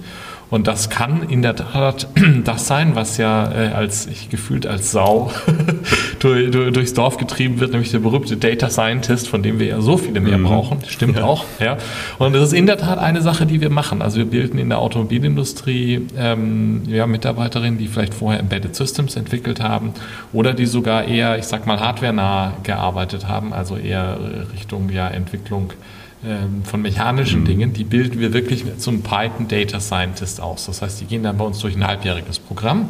Und 0.51 0.67
das 0.67 0.89
kann 0.89 1.29
in 1.29 1.43
der 1.43 1.57
Tat 1.57 2.09
das 2.45 2.67
sein, 2.67 2.95
was 2.95 3.19
ja 3.19 3.53
äh, 3.53 3.69
als 3.69 4.07
ich 4.07 4.31
gefühlt 4.31 4.67
als 4.67 4.93
Sau 4.93 5.31
durch, 6.21 6.51
durch, 6.51 6.73
durchs 6.73 6.95
Dorf 6.95 7.19
getrieben 7.19 7.61
wird, 7.61 7.73
nämlich 7.73 7.91
der 7.91 7.99
berühmte 7.99 8.37
Data 8.37 8.71
Scientist, 8.71 9.29
von 9.29 9.43
dem 9.43 9.59
wir 9.59 9.67
ja 9.67 9.81
so 9.81 9.99
viele 9.99 10.21
mehr 10.21 10.39
mhm. 10.39 10.45
brauchen. 10.45 10.79
Stimmt 10.87 11.19
ja. 11.19 11.25
auch. 11.25 11.45
Ja. 11.61 11.77
Und 12.19 12.33
das 12.33 12.45
ist 12.45 12.53
in 12.55 12.67
der 12.67 12.79
Tat 12.79 12.99
eine 12.99 13.21
Sache, 13.21 13.45
die 13.45 13.61
wir 13.61 13.71
machen. 13.71 14.01
Also 14.01 14.19
wir 14.19 14.25
bilden 14.25 14.59
in 14.59 14.71
der 14.71 14.79
Automobilindustrie 14.79 16.07
ähm, 16.17 16.83
ja, 16.87 17.07
Mitarbeiterinnen, 17.07 17.79
die 17.79 17.89
vielleicht 17.89 18.15
vorher 18.15 18.41
Embedded 18.41 18.75
Systems 18.75 19.17
entwickelt 19.17 19.61
haben 19.61 19.93
oder 20.33 20.55
die 20.55 20.67
sogar 20.67 21.05
eher, 21.05 21.39
ich 21.39 21.45
sag 21.45 21.67
mal, 21.67 21.79
hardware-nah 21.79 22.55
gearbeitet 22.63 23.29
haben, 23.29 23.53
also 23.53 23.77
eher 23.77 24.19
Richtung 24.55 24.89
ja, 24.91 25.09
Entwicklung 25.09 25.73
ähm, 26.25 26.65
von 26.65 26.83
mechanischen 26.83 27.41
mhm. 27.41 27.45
Dingen, 27.45 27.73
die 27.73 27.85
bilden 27.85 28.19
wir 28.19 28.33
wirklich 28.33 28.65
zum 28.79 29.03
Python 29.03 29.47
Data 29.47 29.79
Scientist 29.79 30.41
aus. 30.41 30.67
Das 30.67 30.83
heißt, 30.83 31.01
die 31.01 31.05
gehen 31.05 31.23
dann 31.23 31.39
bei 31.39 31.45
uns 31.45 31.61
durch 31.61 31.77
ein 31.77 31.87
halbjähriges 31.87 32.41
Programm 32.41 32.89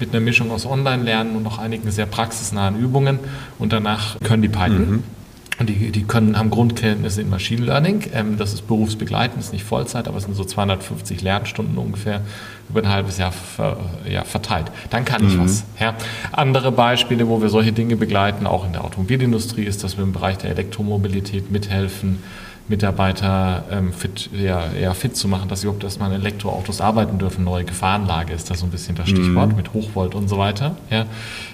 mit 0.00 0.10
einer 0.10 0.20
Mischung 0.20 0.50
aus 0.50 0.66
Online-Lernen 0.66 1.36
und 1.36 1.44
noch 1.44 1.58
einigen 1.58 1.90
sehr 1.92 2.06
praxisnahen 2.06 2.76
Übungen 2.78 3.20
und 3.58 3.72
danach 3.72 4.18
können 4.20 4.42
die 4.42 4.48
Python. 4.48 4.90
Mhm. 4.90 5.02
Und 5.60 5.68
die, 5.68 5.92
die 5.92 6.02
können, 6.02 6.36
haben 6.36 6.50
Grundkenntnisse 6.50 7.20
in 7.20 7.30
Machine 7.30 7.64
Learning. 7.64 8.02
Ähm, 8.12 8.36
das 8.38 8.54
ist 8.54 8.66
berufsbegleitend, 8.66 9.40
ist 9.40 9.52
nicht 9.52 9.64
Vollzeit, 9.64 10.08
aber 10.08 10.16
es 10.16 10.24
sind 10.24 10.34
so 10.34 10.44
250 10.44 11.22
Lernstunden 11.22 11.78
ungefähr 11.78 12.22
über 12.68 12.80
ein 12.80 12.88
halbes 12.88 13.18
Jahr 13.18 13.30
ver, 13.30 13.78
ja, 14.08 14.24
verteilt. 14.24 14.72
Dann 14.90 15.04
kann 15.04 15.24
ich 15.24 15.36
mhm. 15.36 15.44
was. 15.44 15.64
Ja. 15.78 15.94
Andere 16.32 16.72
Beispiele, 16.72 17.28
wo 17.28 17.40
wir 17.40 17.50
solche 17.50 17.72
Dinge 17.72 17.94
begleiten, 17.94 18.48
auch 18.48 18.66
in 18.66 18.72
der 18.72 18.84
Automobilindustrie, 18.84 19.62
ist, 19.62 19.84
dass 19.84 19.96
wir 19.96 20.02
im 20.02 20.12
Bereich 20.12 20.38
der 20.38 20.50
Elektromobilität 20.50 21.52
mithelfen, 21.52 22.18
Mitarbeiter 22.66 23.64
ähm, 23.70 23.92
fit, 23.92 24.30
ja, 24.32 24.72
ja, 24.80 24.94
fit 24.94 25.16
zu 25.16 25.28
machen, 25.28 25.48
dass 25.48 25.60
sie 25.60 25.66
überhaupt 25.66 25.84
erstmal 25.84 26.10
in 26.10 26.20
Elektroautos 26.20 26.80
arbeiten 26.80 27.18
dürfen. 27.18 27.44
Neue 27.44 27.64
Gefahrenlage 27.64 28.32
ist 28.32 28.50
da 28.50 28.54
so 28.54 28.64
ein 28.64 28.70
bisschen 28.70 28.94
das 28.94 29.08
Stichwort 29.08 29.50
mhm. 29.50 29.56
mit 29.56 29.74
Hochvolt 29.74 30.14
und 30.14 30.28
so 30.28 30.38
weiter. 30.38 30.76
Ja. 30.90 31.04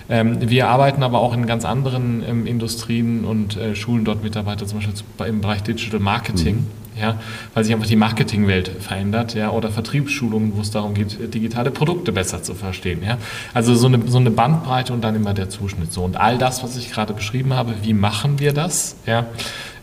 Ähm, 0.08 0.48
wir 0.48 0.68
arbeiten 0.68 1.02
aber 1.02 1.20
auch 1.20 1.34
in 1.34 1.46
ganz 1.46 1.64
anderen 1.64 2.22
ähm, 2.28 2.46
Industrien 2.46 3.24
und 3.24 3.56
äh, 3.56 3.74
schulen 3.74 4.04
dort 4.04 4.22
Mitarbeiter, 4.22 4.66
zum 4.66 4.78
Beispiel 4.78 4.94
im 5.26 5.40
Bereich 5.40 5.62
Digital 5.62 6.00
Marketing. 6.00 6.56
Mhm. 6.56 6.80
Ja, 7.00 7.18
weil 7.54 7.64
sich 7.64 7.72
einfach 7.72 7.86
die 7.86 7.96
Marketingwelt 7.96 8.68
verändert, 8.68 9.34
ja, 9.34 9.50
oder 9.52 9.70
Vertriebsschulungen, 9.70 10.54
wo 10.56 10.60
es 10.60 10.70
darum 10.70 10.92
geht, 10.92 11.32
digitale 11.32 11.70
Produkte 11.70 12.12
besser 12.12 12.42
zu 12.42 12.54
verstehen, 12.54 13.02
ja. 13.02 13.16
Also 13.54 13.74
so 13.74 13.86
eine, 13.86 14.06
so 14.06 14.18
eine 14.18 14.30
Bandbreite 14.30 14.92
und 14.92 15.02
dann 15.02 15.14
immer 15.14 15.32
der 15.32 15.48
Zuschnitt 15.48 15.94
so. 15.94 16.02
Und 16.02 16.18
all 16.18 16.36
das, 16.36 16.62
was 16.62 16.76
ich 16.76 16.90
gerade 16.90 17.14
beschrieben 17.14 17.54
habe, 17.54 17.74
wie 17.82 17.94
machen 17.94 18.38
wir 18.38 18.52
das, 18.52 18.96
ja, 19.06 19.26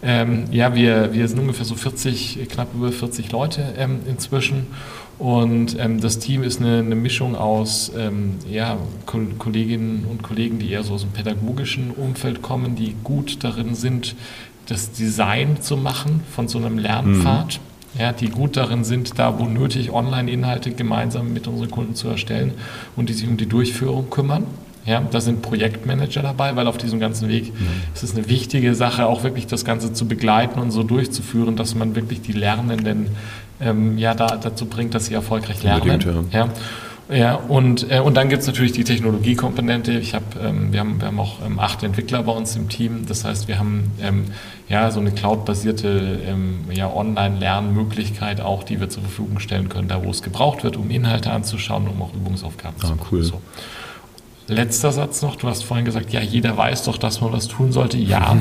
ähm, 0.04 0.46
ja, 0.51 0.75
wir, 0.75 1.13
wir 1.13 1.27
sind 1.27 1.39
ungefähr 1.39 1.66
so 1.66 1.75
40, 1.75 2.48
knapp 2.50 2.74
über 2.75 2.92
40 2.92 3.32
Leute 3.32 3.74
ähm, 3.77 4.00
inzwischen. 4.08 4.68
Und 5.20 5.77
ähm, 5.80 6.00
das 6.00 6.20
Team 6.20 6.44
ist 6.44 6.62
eine, 6.62 6.80
eine 6.80 6.96
Mischung 6.96 7.36
aus 7.36 7.92
ähm, 7.98 8.36
ja, 8.48 8.77
Ko 9.08 9.20
Kolleginnen 9.39 10.06
und 10.10 10.22
Kollegen, 10.22 10.60
die 10.60 10.70
eher 10.70 10.84
so 10.84 10.94
aus 10.94 11.01
dem 11.01 11.12
pädagogischen 11.12 11.92
Umfeld 11.92 12.44
kommen, 12.44 12.75
die 12.75 12.96
gut 13.04 13.44
darin 13.44 13.74
sind, 13.74 14.16
das 14.68 14.92
Design 14.92 15.62
zu 15.62 15.77
machen 15.77 16.22
von 16.30 16.48
so 16.48 16.60
einem 16.60 16.77
Lernpfad. 16.77 17.60
Mhm. 17.60 18.00
Ja, 18.00 18.12
die 18.12 18.30
gut 18.30 18.58
darin 18.58 18.84
sind, 18.84 19.18
da 19.18 19.39
wo 19.39 19.46
nötig 19.46 19.92
Online-Inhalte 19.92 20.72
gemeinsam 20.72 21.34
mit 21.34 21.48
unseren 21.48 21.72
Kunden 21.72 21.96
zu 21.96 22.10
erstellen 22.10 22.54
und 22.96 23.10
die 23.10 23.13
sich 23.13 23.27
um 23.27 23.38
die 23.38 23.48
Durchführung 23.48 24.12
kümmern. 24.12 24.44
Ja, 24.88 25.01
da 25.01 25.20
sind 25.20 25.41
Projektmanager 25.41 26.22
dabei, 26.22 26.56
weil 26.56 26.65
auf 26.65 26.77
diesem 26.77 27.00
ganzen 27.00 27.27
Weg 27.27 27.53
mhm. 27.53 27.67
ist 27.94 28.03
es 28.03 28.15
eine 28.15 28.29
wichtige 28.29 28.74
Sache, 28.74 29.06
auch 29.06 29.24
wirklich 29.24 29.46
das 29.46 29.65
Ganze 29.65 29.91
zu 29.91 30.08
begleiten 30.08 30.60
und 30.60 30.72
so 30.72 30.82
durchzuführen, 30.82 31.58
dass 31.58 31.75
man 31.75 31.96
wirklich 31.96 32.22
die 32.22 32.32
Lernenden 32.32 33.08
ähm, 33.60 33.98
ja, 33.98 34.13
da, 34.13 34.38
dazu 34.38 34.65
bringt, 34.65 34.96
dass 34.96 35.08
sie 35.08 35.13
erfolgreich 35.13 35.62
lernen. 35.62 36.27
Ja. 36.32 36.39
ja. 36.39 36.50
Ja, 37.10 37.36
und, 37.36 37.89
äh, 37.89 38.01
und 38.01 38.17
dann 38.17 38.27
gibt 38.27 38.41
es 38.41 38.48
natürlich 38.48 38.74
die 38.74 38.84
Technologiekomponente. 38.84 39.94
Ich 39.94 40.13
hab, 40.13 40.24
ähm, 40.44 40.74
wir, 40.74 40.82
haben, 40.82 41.00
wir 41.00 41.08
haben 41.08 41.20
auch 41.22 41.38
ähm, 41.46 41.58
acht 41.58 41.82
Entwickler 41.84 42.24
bei 42.24 42.34
uns 42.34 42.56
im 42.58 42.67
Team. 42.67 43.06
Das 43.08 43.24
heißt, 43.24 43.48
wir 43.48 43.60
haben 43.60 43.91
ähm, 44.01 44.25
ja, 44.67 44.91
so 44.91 45.00
eine 45.00 45.12
cloud-basierte 45.12 46.20
ähm, 46.27 46.65
ja, 46.70 46.91
Online-Lernmöglichkeit 46.94 48.41
auch, 48.41 48.63
die 48.63 48.82
wir 48.82 48.89
zur 48.89 49.03
Verfügung 49.03 49.39
stellen 49.39 49.70
können, 49.70 49.88
da 49.88 50.03
wo 50.03 50.10
es 50.10 50.22
gebraucht 50.22 50.65
wird, 50.65 50.75
um 50.75 50.89
Inhalte 50.89 51.32
anzuschauen, 51.32 51.88
um 51.88 52.01
auch 52.01 52.13
Übungsaufgaben 52.13 52.75
ah, 52.82 52.86
zu 52.86 52.96
machen. 52.96 53.08
Cool. 53.10 53.24
So. 53.24 53.41
Letzter 54.48 54.94
Satz 54.94 55.22
noch, 55.22 55.36
du 55.36 55.48
hast 55.50 55.63
vorhin 55.63 55.86
gesagt, 55.86 56.13
ja, 56.13 56.22
jeder 56.22 56.56
weiß 56.56 56.84
doch, 56.84 56.98
dass 56.98 57.20
man 57.20 57.34
das 57.34 57.50
tun 57.50 57.74
sollte. 57.74 57.98
Ja, 57.98 58.38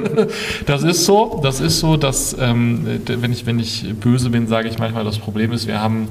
das 0.66 0.82
ist 0.82 1.04
so. 1.04 1.40
Das 1.42 1.60
ist 1.60 1.80
so, 1.80 1.98
dass, 1.98 2.34
ähm, 2.40 3.00
wenn, 3.06 3.32
ich, 3.32 3.44
wenn 3.44 3.58
ich 3.58 3.94
böse 4.00 4.30
bin, 4.30 4.46
sage 4.46 4.68
ich 4.68 4.78
manchmal, 4.78 5.04
das 5.04 5.18
Problem 5.18 5.52
ist, 5.52 5.66
wir 5.66 5.80
haben 5.80 6.08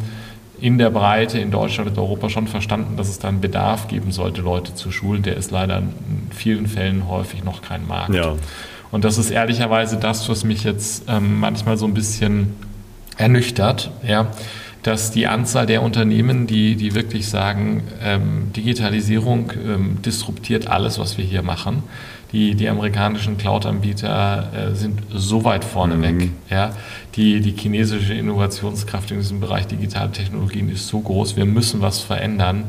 in 0.61 0.77
der 0.77 0.91
Breite 0.91 1.39
in 1.39 1.49
Deutschland 1.49 1.89
und 1.89 1.97
Europa 1.97 2.29
schon 2.29 2.47
verstanden, 2.47 2.95
dass 2.95 3.09
es 3.09 3.19
da 3.19 3.27
einen 3.27 3.41
Bedarf 3.41 3.87
geben 3.87 4.11
sollte, 4.11 4.41
Leute 4.41 4.75
zu 4.75 4.91
schulen. 4.91 5.23
Der 5.23 5.35
ist 5.35 5.49
leider 5.51 5.79
in 5.79 5.91
vielen 6.31 6.67
Fällen 6.67 7.09
häufig 7.09 7.43
noch 7.43 7.61
kein 7.63 7.87
Markt. 7.87 8.13
Ja. 8.13 8.35
Und 8.91 9.03
das 9.03 9.17
ist 9.17 9.31
ehrlicherweise 9.31 9.97
das, 9.97 10.29
was 10.29 10.43
mich 10.43 10.63
jetzt 10.63 11.05
ähm, 11.09 11.39
manchmal 11.39 11.77
so 11.77 11.85
ein 11.87 11.95
bisschen 11.95 12.53
ernüchtert, 13.17 13.91
ja, 14.07 14.27
dass 14.83 15.11
die 15.11 15.27
Anzahl 15.27 15.65
der 15.65 15.81
Unternehmen, 15.81 16.45
die, 16.45 16.75
die 16.75 16.93
wirklich 16.93 17.27
sagen, 17.27 17.83
ähm, 18.01 18.51
Digitalisierung 18.55 19.51
ähm, 19.65 20.01
disruptiert 20.01 20.67
alles, 20.67 20.99
was 20.99 21.17
wir 21.17 21.25
hier 21.25 21.41
machen, 21.41 21.83
die, 22.33 22.55
die 22.55 22.67
amerikanischen 22.67 23.37
Cloud-Anbieter 23.37 24.51
äh, 24.53 24.75
sind 24.75 25.01
so 25.13 25.43
weit 25.45 25.63
vorne 25.63 25.95
mhm. 25.95 26.01
weg. 26.01 26.29
Ja? 26.49 26.71
Die, 27.15 27.39
die 27.39 27.51
chinesische 27.51 28.13
Innovationskraft 28.13 29.11
in 29.11 29.17
diesem 29.17 29.39
Bereich 29.39 29.67
digitale 29.67 30.11
Technologien 30.11 30.67
ist 30.69 30.87
so 30.87 30.99
groß, 30.99 31.37
wir 31.37 31.45
müssen 31.45 31.81
was 31.81 31.99
verändern. 31.99 32.65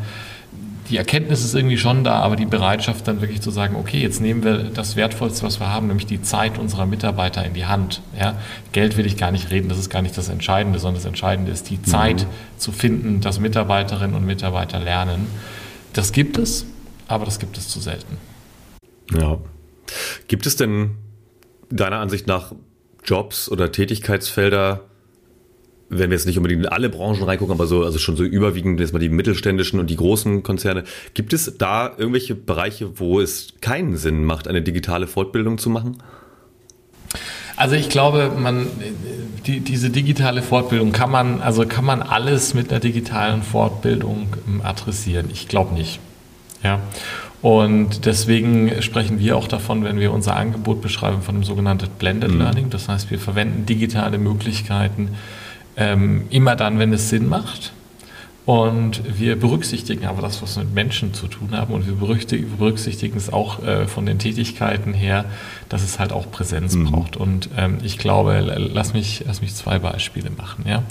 Die 0.95 0.99
Erkenntnis 0.99 1.45
ist 1.45 1.57
irgendwie 1.57 1.77
schon 1.77 2.05
da, 2.05 2.21
aber 2.21 2.37
die 2.37 2.47
Bereitschaft 2.47 3.09
dann 3.09 3.21
wirklich 3.21 3.43
zu 3.43 3.51
sagen, 3.51 3.75
okay, 3.75 4.01
jetzt 4.01 4.21
nehmen 4.21 4.45
wir 4.45 4.59
das 4.63 4.95
Wertvollste, 4.95 5.45
was 5.45 5.59
wir 5.59 5.69
haben, 5.69 5.89
nämlich 5.89 6.07
die 6.07 6.23
Zeit 6.23 6.57
unserer 6.57 6.87
Mitarbeiter 6.87 7.45
in 7.45 7.53
die 7.53 7.67
Hand. 7.67 8.01
Ja? 8.17 8.39
Geld 8.71 8.97
will 8.97 9.05
ich 9.05 9.17
gar 9.17 9.33
nicht 9.33 9.51
reden, 9.51 9.69
das 9.69 9.79
ist 9.79 9.91
gar 9.91 10.03
nicht 10.03 10.17
das 10.17 10.29
Entscheidende, 10.29 10.79
sondern 10.79 11.03
das 11.03 11.05
Entscheidende 11.05 11.51
ist 11.51 11.69
die 11.69 11.83
Zeit 11.83 12.23
mhm. 12.23 12.59
zu 12.59 12.71
finden, 12.71 13.21
dass 13.21 13.41
Mitarbeiterinnen 13.41 14.15
und 14.15 14.25
Mitarbeiter 14.25 14.79
lernen. 14.79 15.27
Das 15.95 16.13
gibt 16.13 16.39
es, 16.39 16.65
aber 17.09 17.25
das 17.25 17.41
gibt 17.41 17.59
es 17.59 17.67
zu 17.67 17.81
selten. 17.81 18.17
Ja, 19.13 19.39
Gibt 20.29 20.47
es 20.47 20.55
denn 20.55 20.95
deiner 21.71 21.99
Ansicht 21.99 22.29
nach 22.29 22.53
Jobs 23.05 23.49
oder 23.49 23.73
Tätigkeitsfelder, 23.73 24.85
wenn 25.89 26.11
wir 26.11 26.17
jetzt 26.17 26.27
nicht 26.27 26.37
unbedingt 26.37 26.65
in 26.65 26.69
alle 26.69 26.89
Branchen 26.89 27.23
reingucken, 27.23 27.55
aber 27.55 27.67
so, 27.67 27.85
also 27.85 27.99
schon 27.99 28.17
so 28.17 28.25
überwiegend 28.25 28.81
jetzt 28.81 28.93
mal 28.93 28.99
die 28.99 29.09
mittelständischen 29.09 29.79
und 29.79 29.91
die 29.91 29.97
großen 29.97 30.43
Konzerne, 30.43 30.85
gibt 31.15 31.33
es 31.33 31.57
da 31.59 31.93
irgendwelche 31.97 32.35
Bereiche, 32.35 32.99
wo 32.99 33.21
es 33.21 33.55
keinen 33.61 33.97
Sinn 33.97 34.25
macht, 34.25 34.49
eine 34.49 34.63
digitale 34.63 35.07
Fortbildung 35.07 35.59
zu 35.59 35.71
machen? 35.71 35.99
Also 37.57 37.77
ich 37.77 37.89
glaube, 37.89 38.33
man, 38.37 38.67
die, 39.47 39.61
diese 39.61 39.91
digitale 39.91 40.43
Fortbildung 40.43 40.93
kann 40.93 41.11
man, 41.11 41.41
also 41.41 41.67
kann 41.67 41.85
man 41.85 42.03
alles 42.03 42.55
mit 42.55 42.71
einer 42.71 42.81
digitalen 42.81 43.43
Fortbildung 43.43 44.29
ähm, 44.49 44.61
adressieren. 44.63 45.29
Ich 45.33 45.47
glaube 45.47 45.75
nicht. 45.75 46.01
Ja. 46.65 46.81
Und 47.43 48.07
deswegen 48.07 48.83
sprechen 48.83 49.19
wir 49.19 49.37
auch 49.37 49.47
davon, 49.47 49.85
wenn 49.85 50.01
wir 50.01 50.13
unser 50.13 50.35
Angebot 50.35 50.81
beschreiben, 50.81 51.21
von 51.21 51.37
dem 51.37 51.45
sogenannten 51.45 51.91
Blended 51.99 52.33
mhm. 52.33 52.39
Learning. 52.39 52.71
Das 52.71 52.89
heißt, 52.89 53.11
wir 53.11 53.19
verwenden 53.19 53.67
digitale 53.67 54.19
Möglichkeiten 54.19 55.11
ähm, 55.77 56.25
immer 56.31 56.57
dann, 56.57 56.79
wenn 56.79 56.93
es 56.93 57.09
Sinn 57.09 57.29
macht. 57.29 57.73
Und 58.47 59.19
wir 59.19 59.41
berücksichtigen 59.41 60.05
aber 60.05 60.21
das, 60.21 60.43
was 60.43 60.57
wir 60.57 60.65
mit 60.65 60.75
Menschen 60.75 61.15
zu 61.15 61.29
tun 61.29 61.57
haben. 61.57 61.73
Und 61.73 61.87
wir 61.87 61.95
berücksichtigen 61.95 63.17
es 63.17 63.33
auch 63.33 63.63
äh, 63.63 63.87
von 63.87 64.05
den 64.05 64.19
Tätigkeiten 64.19 64.93
her, 64.93 65.25
dass 65.71 65.83
es 65.83 65.99
halt 65.99 66.13
auch 66.13 66.31
Präsenz 66.31 66.75
mhm. 66.75 66.91
braucht. 66.91 67.17
Und 67.17 67.49
ähm, 67.57 67.79
ich 67.83 67.97
glaube, 67.97 68.41
lass 68.73 68.93
mich, 68.93 69.25
lass 69.27 69.41
mich 69.41 69.55
zwei 69.55 69.79
Beispiele 69.79 70.29
machen. 70.29 70.67
Ja? 70.69 70.83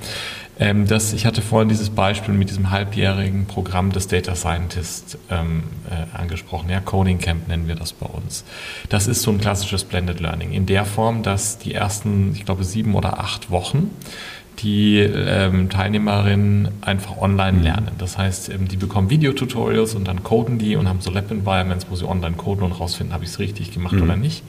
Ähm, 0.59 0.87
das, 0.87 1.13
ich 1.13 1.27
hatte 1.27 1.43
vorhin 1.43 1.69
dieses 1.69 1.91
Beispiel 1.91 2.33
mit 2.33 2.49
diesem 2.49 2.71
halbjährigen 2.71 3.45
Programm 3.45 3.91
des 3.91 4.07
Data 4.07 4.35
Scientist 4.35 5.19
ähm, 5.29 5.61
äh, 5.91 6.17
angesprochen. 6.17 6.71
Ja? 6.71 6.79
Coding 6.79 7.19
Camp 7.19 7.47
nennen 7.47 7.67
wir 7.67 7.75
das 7.75 7.93
bei 7.93 8.07
uns. 8.07 8.45
Das 8.89 9.07
ist 9.07 9.21
so 9.21 9.29
ein 9.29 9.39
klassisches 9.39 9.83
Blended 9.83 10.19
Learning 10.19 10.53
in 10.53 10.65
der 10.65 10.85
Form, 10.85 11.21
dass 11.21 11.59
die 11.59 11.75
ersten, 11.75 12.33
ich 12.33 12.45
glaube, 12.45 12.63
sieben 12.63 12.95
oder 12.95 13.19
acht 13.19 13.51
Wochen 13.51 13.91
die 14.59 14.99
ähm, 14.99 15.69
Teilnehmerinnen 15.69 16.69
einfach 16.81 17.17
online 17.17 17.57
mhm. 17.57 17.63
lernen. 17.63 17.91
Das 17.97 18.17
heißt, 18.17 18.49
ähm, 18.49 18.67
die 18.67 18.77
bekommen 18.77 19.09
Videotutorials 19.09 19.95
und 19.95 20.07
dann 20.07 20.23
coden 20.23 20.57
die 20.57 20.75
und 20.75 20.87
haben 20.87 21.01
so 21.01 21.11
Lab-Environments, 21.11 21.87
wo 21.89 21.95
sie 21.95 22.07
online 22.07 22.35
coden 22.35 22.63
und 22.63 22.71
rausfinden, 22.71 23.13
habe 23.13 23.23
ich 23.23 23.31
es 23.31 23.39
richtig 23.39 23.71
gemacht 23.71 23.93
mhm. 23.93 24.03
oder 24.03 24.15
nicht. 24.15 24.43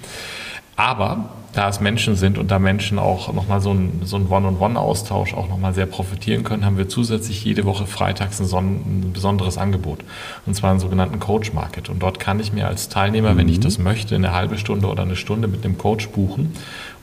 Aber 0.76 1.30
da 1.54 1.68
es 1.68 1.80
Menschen 1.80 2.16
sind 2.16 2.38
und 2.38 2.50
da 2.50 2.58
Menschen 2.58 2.99
auch 2.99 3.32
nochmal 3.32 3.61
so 3.61 3.73
ein, 3.73 4.02
so 4.04 4.16
ein 4.16 4.28
One-on-One-Austausch 4.28 5.34
auch 5.34 5.49
nochmal 5.49 5.73
sehr 5.73 5.87
profitieren 5.87 6.44
können, 6.44 6.64
haben 6.64 6.76
wir 6.76 6.88
zusätzlich 6.88 7.44
jede 7.44 7.64
Woche 7.64 7.87
freitags 7.87 8.40
ein, 8.40 8.66
ein 8.66 9.12
besonderes 9.12 9.56
Angebot. 9.56 10.00
Und 10.46 10.54
zwar 10.54 10.70
einen 10.70 10.80
sogenannten 10.80 11.20
Coach 11.20 11.52
Market. 11.52 11.88
Und 11.88 12.02
dort 12.02 12.18
kann 12.18 12.40
ich 12.40 12.52
mir 12.52 12.66
als 12.66 12.88
Teilnehmer, 12.88 13.34
mhm. 13.34 13.38
wenn 13.38 13.49
ich 13.49 13.58
mhm. 13.58 13.62
das 13.62 13.78
möchte, 13.78 14.14
eine 14.14 14.32
halbe 14.32 14.58
Stunde 14.58 14.88
oder 14.88 15.02
eine 15.02 15.16
Stunde 15.16 15.49
mit 15.49 15.64
einem 15.64 15.78
Coach 15.78 16.08
buchen 16.08 16.52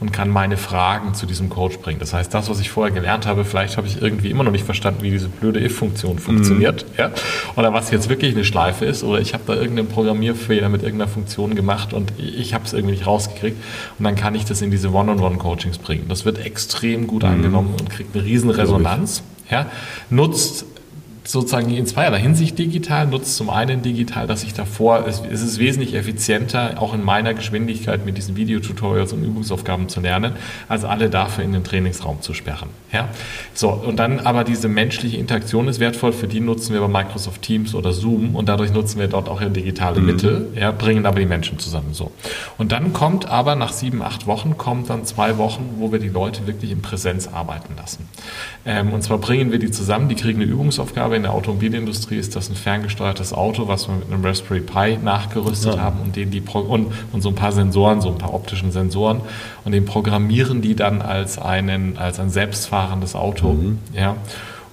und 0.01 0.11
kann 0.11 0.29
meine 0.29 0.57
Fragen 0.57 1.13
zu 1.13 1.27
diesem 1.27 1.49
Coach 1.49 1.77
bringen. 1.77 1.99
Das 1.99 2.11
heißt, 2.11 2.33
das, 2.33 2.49
was 2.49 2.59
ich 2.59 2.71
vorher 2.71 2.91
gelernt 2.91 3.27
habe, 3.27 3.45
vielleicht 3.45 3.77
habe 3.77 3.85
ich 3.85 4.01
irgendwie 4.01 4.31
immer 4.31 4.43
noch 4.43 4.51
nicht 4.51 4.65
verstanden, 4.65 5.03
wie 5.03 5.11
diese 5.11 5.29
blöde 5.29 5.63
if-Funktion 5.63 6.17
funktioniert. 6.17 6.85
Mhm. 6.93 6.95
Ja? 6.97 7.11
Oder 7.55 7.71
was 7.71 7.91
jetzt 7.91 8.09
wirklich 8.09 8.33
eine 8.33 8.43
Schleife 8.43 8.85
ist. 8.85 9.03
Oder 9.03 9.21
ich 9.21 9.35
habe 9.35 9.43
da 9.45 9.53
irgendeinen 9.53 9.87
Programmierfehler 9.87 10.69
mit 10.69 10.81
irgendeiner 10.81 11.09
Funktion 11.09 11.53
gemacht 11.53 11.93
und 11.93 12.13
ich 12.17 12.55
habe 12.55 12.65
es 12.65 12.73
irgendwie 12.73 12.95
nicht 12.95 13.05
rausgekriegt. 13.05 13.57
Und 13.99 14.05
dann 14.05 14.15
kann 14.15 14.33
ich 14.33 14.40
das 14.45 14.61
in 14.61 14.71
diese 14.71 14.91
One-on-One-Coachings 14.91 15.77
bringen. 15.77 16.05
Das 16.07 16.25
wird 16.25 16.43
extrem 16.43 17.07
gut 17.07 17.23
mhm. 17.23 17.29
angenommen 17.29 17.75
und 17.79 17.89
kriegt 17.89 18.15
eine 18.15 18.23
riesen 18.23 18.49
Resonanz. 18.49 19.23
Ja? 19.49 19.67
Nutzt 20.09 20.65
sozusagen 21.23 21.69
in 21.69 21.85
zweierlei 21.85 22.19
Hinsicht 22.19 22.57
digital, 22.57 23.07
nutzt 23.07 23.35
zum 23.35 23.49
einen 23.49 23.81
digital, 23.81 24.27
dass 24.27 24.43
ich 24.43 24.53
davor, 24.53 25.05
es, 25.07 25.21
es 25.21 25.41
ist 25.41 25.59
wesentlich 25.59 25.93
effizienter, 25.93 26.81
auch 26.81 26.93
in 26.93 27.03
meiner 27.03 27.33
Geschwindigkeit 27.33 28.05
mit 28.05 28.17
diesen 28.17 28.35
Videotutorials 28.35 29.13
und 29.13 29.23
Übungsaufgaben 29.23 29.87
zu 29.87 30.01
lernen, 30.01 30.33
als 30.67 30.83
alle 30.83 31.09
dafür 31.09 31.43
in 31.43 31.53
den 31.53 31.63
Trainingsraum 31.63 32.21
zu 32.21 32.33
sperren. 32.33 32.69
Ja? 32.91 33.09
So, 33.53 33.69
und 33.69 33.97
dann 33.97 34.19
aber 34.19 34.43
diese 34.43 34.67
menschliche 34.67 35.17
Interaktion 35.17 35.67
ist 35.67 35.79
wertvoll, 35.79 36.11
für 36.11 36.27
die 36.27 36.39
nutzen 36.39 36.73
wir 36.73 36.81
bei 36.81 36.87
Microsoft 36.87 37.41
Teams 37.43 37.75
oder 37.75 37.93
Zoom 37.93 38.35
und 38.35 38.49
dadurch 38.49 38.73
nutzen 38.73 38.99
wir 38.99 39.07
dort 39.07 39.29
auch 39.29 39.41
digitale 39.41 39.99
mhm. 39.99 40.05
Mittel, 40.05 40.47
ja, 40.55 40.71
bringen 40.71 41.05
aber 41.05 41.19
die 41.19 41.25
Menschen 41.25 41.59
zusammen. 41.59 41.93
So. 41.93 42.11
Und 42.57 42.71
dann 42.71 42.93
kommt 42.93 43.27
aber 43.27 43.55
nach 43.55 43.73
sieben, 43.73 44.01
acht 44.01 44.27
Wochen, 44.27 44.57
kommt 44.57 44.89
dann 44.89 45.05
zwei 45.05 45.37
Wochen, 45.37 45.75
wo 45.77 45.91
wir 45.91 45.99
die 45.99 46.09
Leute 46.09 46.47
wirklich 46.47 46.71
in 46.71 46.81
Präsenz 46.81 47.27
arbeiten 47.27 47.75
lassen. 47.77 48.07
Ähm, 48.65 48.91
und 48.93 49.03
zwar 49.03 49.17
bringen 49.17 49.51
wir 49.51 49.59
die 49.59 49.71
zusammen, 49.71 50.09
die 50.09 50.15
kriegen 50.15 50.41
eine 50.41 50.51
Übungsaufgabe, 50.51 51.11
in 51.21 51.23
der 51.23 51.33
Automobilindustrie 51.33 52.17
ist 52.17 52.35
das 52.35 52.49
ein 52.49 52.55
ferngesteuertes 52.55 53.31
Auto, 53.31 53.67
was 53.67 53.87
wir 53.87 53.95
mit 53.95 54.11
einem 54.11 54.25
Raspberry 54.25 54.61
Pi 54.61 54.97
nachgerüstet 54.97 55.75
ja. 55.75 55.81
haben 55.81 55.99
und 56.01 56.15
den 56.15 56.31
die 56.31 56.41
und, 56.41 56.87
und 57.11 57.21
so 57.21 57.29
ein 57.29 57.35
paar 57.35 57.51
Sensoren, 57.51 58.01
so 58.01 58.09
ein 58.09 58.17
paar 58.17 58.33
optischen 58.33 58.71
Sensoren 58.71 59.21
und 59.63 59.71
den 59.71 59.85
programmieren 59.85 60.63
die 60.63 60.75
dann 60.75 61.03
als 61.03 61.37
einen 61.37 61.97
als 61.99 62.19
ein 62.19 62.31
selbstfahrendes 62.31 63.15
Auto, 63.15 63.53
mhm. 63.53 63.77
ja. 63.95 64.15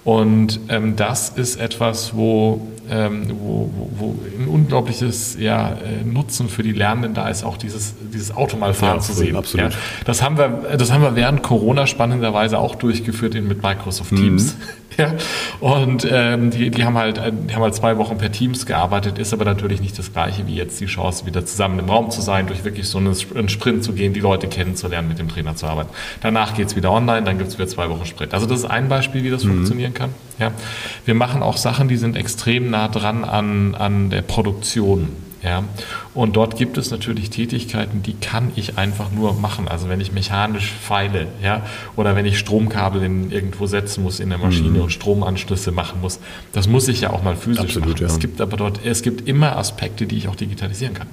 Und 0.04 0.60
ähm, 0.70 0.96
das 0.96 1.28
ist 1.28 1.60
etwas, 1.60 2.16
wo, 2.16 2.66
ähm, 2.88 3.26
wo, 3.28 3.70
wo, 3.98 4.18
ein 4.38 4.48
unglaubliches 4.48 5.36
ja, 5.38 5.72
äh, 5.72 6.02
Nutzen 6.02 6.48
für 6.48 6.62
die 6.62 6.72
Lernenden 6.72 7.12
da 7.12 7.28
ist, 7.28 7.44
auch 7.44 7.58
dieses, 7.58 7.94
dieses 8.10 8.34
Auto 8.34 8.56
mal 8.56 8.72
fahren 8.72 8.96
ja, 8.96 9.02
zu 9.02 9.12
sehen. 9.12 9.36
Absolut. 9.36 9.72
Ja, 9.72 9.78
das, 10.06 10.22
haben 10.22 10.38
wir, 10.38 10.78
das 10.78 10.90
haben 10.90 11.02
wir 11.02 11.14
während 11.14 11.42
Corona 11.42 11.86
spannenderweise 11.86 12.58
auch 12.58 12.76
durchgeführt 12.76 13.34
in, 13.34 13.48
mit 13.48 13.62
Microsoft 13.62 14.16
Teams. 14.16 14.54
Mhm. 14.54 14.62
Ja. 14.96 15.14
Und 15.60 16.08
ähm, 16.10 16.50
die, 16.50 16.70
die, 16.70 16.84
haben 16.84 16.98
halt, 16.98 17.18
die 17.18 17.54
haben 17.54 17.62
halt 17.62 17.74
zwei 17.74 17.98
Wochen 17.98 18.18
per 18.18 18.32
Teams 18.32 18.66
gearbeitet, 18.66 19.18
ist 19.18 19.32
aber 19.32 19.44
natürlich 19.44 19.80
nicht 19.80 19.96
das 19.96 20.12
gleiche 20.12 20.48
wie 20.48 20.56
jetzt 20.56 20.80
die 20.80 20.86
Chance, 20.86 21.24
wieder 21.24 21.46
zusammen 21.46 21.78
im 21.78 21.88
Raum 21.88 22.10
zu 22.10 22.20
sein, 22.20 22.48
durch 22.48 22.64
wirklich 22.64 22.88
so 22.88 22.98
einen 22.98 23.48
Sprint 23.48 23.84
zu 23.84 23.92
gehen, 23.92 24.12
die 24.12 24.20
Leute 24.20 24.48
kennenzulernen, 24.48 25.06
mit 25.06 25.20
dem 25.20 25.28
Trainer 25.28 25.54
zu 25.54 25.66
arbeiten. 25.66 25.90
Danach 26.20 26.54
geht's 26.54 26.74
wieder 26.74 26.90
online, 26.90 27.22
dann 27.22 27.38
gibt's 27.38 27.56
wieder 27.58 27.68
zwei 27.68 27.88
Wochen 27.90 28.06
Sprint. 28.06 28.34
Also 28.34 28.46
das 28.46 28.60
ist 28.60 28.64
ein 28.64 28.88
Beispiel, 28.88 29.22
wie 29.22 29.30
das 29.30 29.44
mhm. 29.44 29.50
funktionieren 29.50 29.94
kann. 29.94 30.10
Ja. 30.40 30.50
Wir 31.04 31.14
machen 31.14 31.42
auch 31.42 31.58
Sachen, 31.58 31.86
die 31.86 31.96
sind 31.96 32.16
extrem 32.16 32.70
nah 32.70 32.88
dran 32.88 33.24
an, 33.24 33.76
an 33.76 34.10
der 34.10 34.22
Produktion. 34.22 35.10
Ja? 35.42 35.64
Und 36.14 36.36
dort 36.36 36.56
gibt 36.56 36.78
es 36.78 36.90
natürlich 36.90 37.30
Tätigkeiten, 37.30 38.02
die 38.02 38.14
kann 38.14 38.52
ich 38.56 38.78
einfach 38.78 39.10
nur 39.12 39.34
machen. 39.34 39.68
Also 39.68 39.88
wenn 39.88 40.00
ich 40.00 40.12
mechanisch 40.12 40.72
feile 40.72 41.28
ja? 41.42 41.62
oder 41.96 42.16
wenn 42.16 42.26
ich 42.26 42.38
Stromkabel 42.38 43.02
in, 43.02 43.30
irgendwo 43.30 43.66
setzen 43.66 44.02
muss 44.02 44.20
in 44.20 44.30
der 44.30 44.38
Maschine 44.38 44.78
mhm. 44.78 44.82
und 44.82 44.90
Stromanschlüsse 44.90 45.72
machen 45.72 46.00
muss, 46.00 46.18
das 46.52 46.68
muss 46.68 46.88
ich 46.88 47.02
ja 47.02 47.10
auch 47.10 47.22
mal 47.22 47.36
physisch 47.36 47.76
Absolut, 47.76 47.90
machen. 47.90 48.00
Ja. 48.00 48.06
Es 48.06 48.18
gibt 48.18 48.40
aber 48.40 48.56
dort, 48.56 48.80
es 48.84 49.02
gibt 49.02 49.28
immer 49.28 49.56
Aspekte, 49.56 50.06
die 50.06 50.16
ich 50.16 50.28
auch 50.28 50.36
digitalisieren 50.36 50.94
kann. 50.94 51.08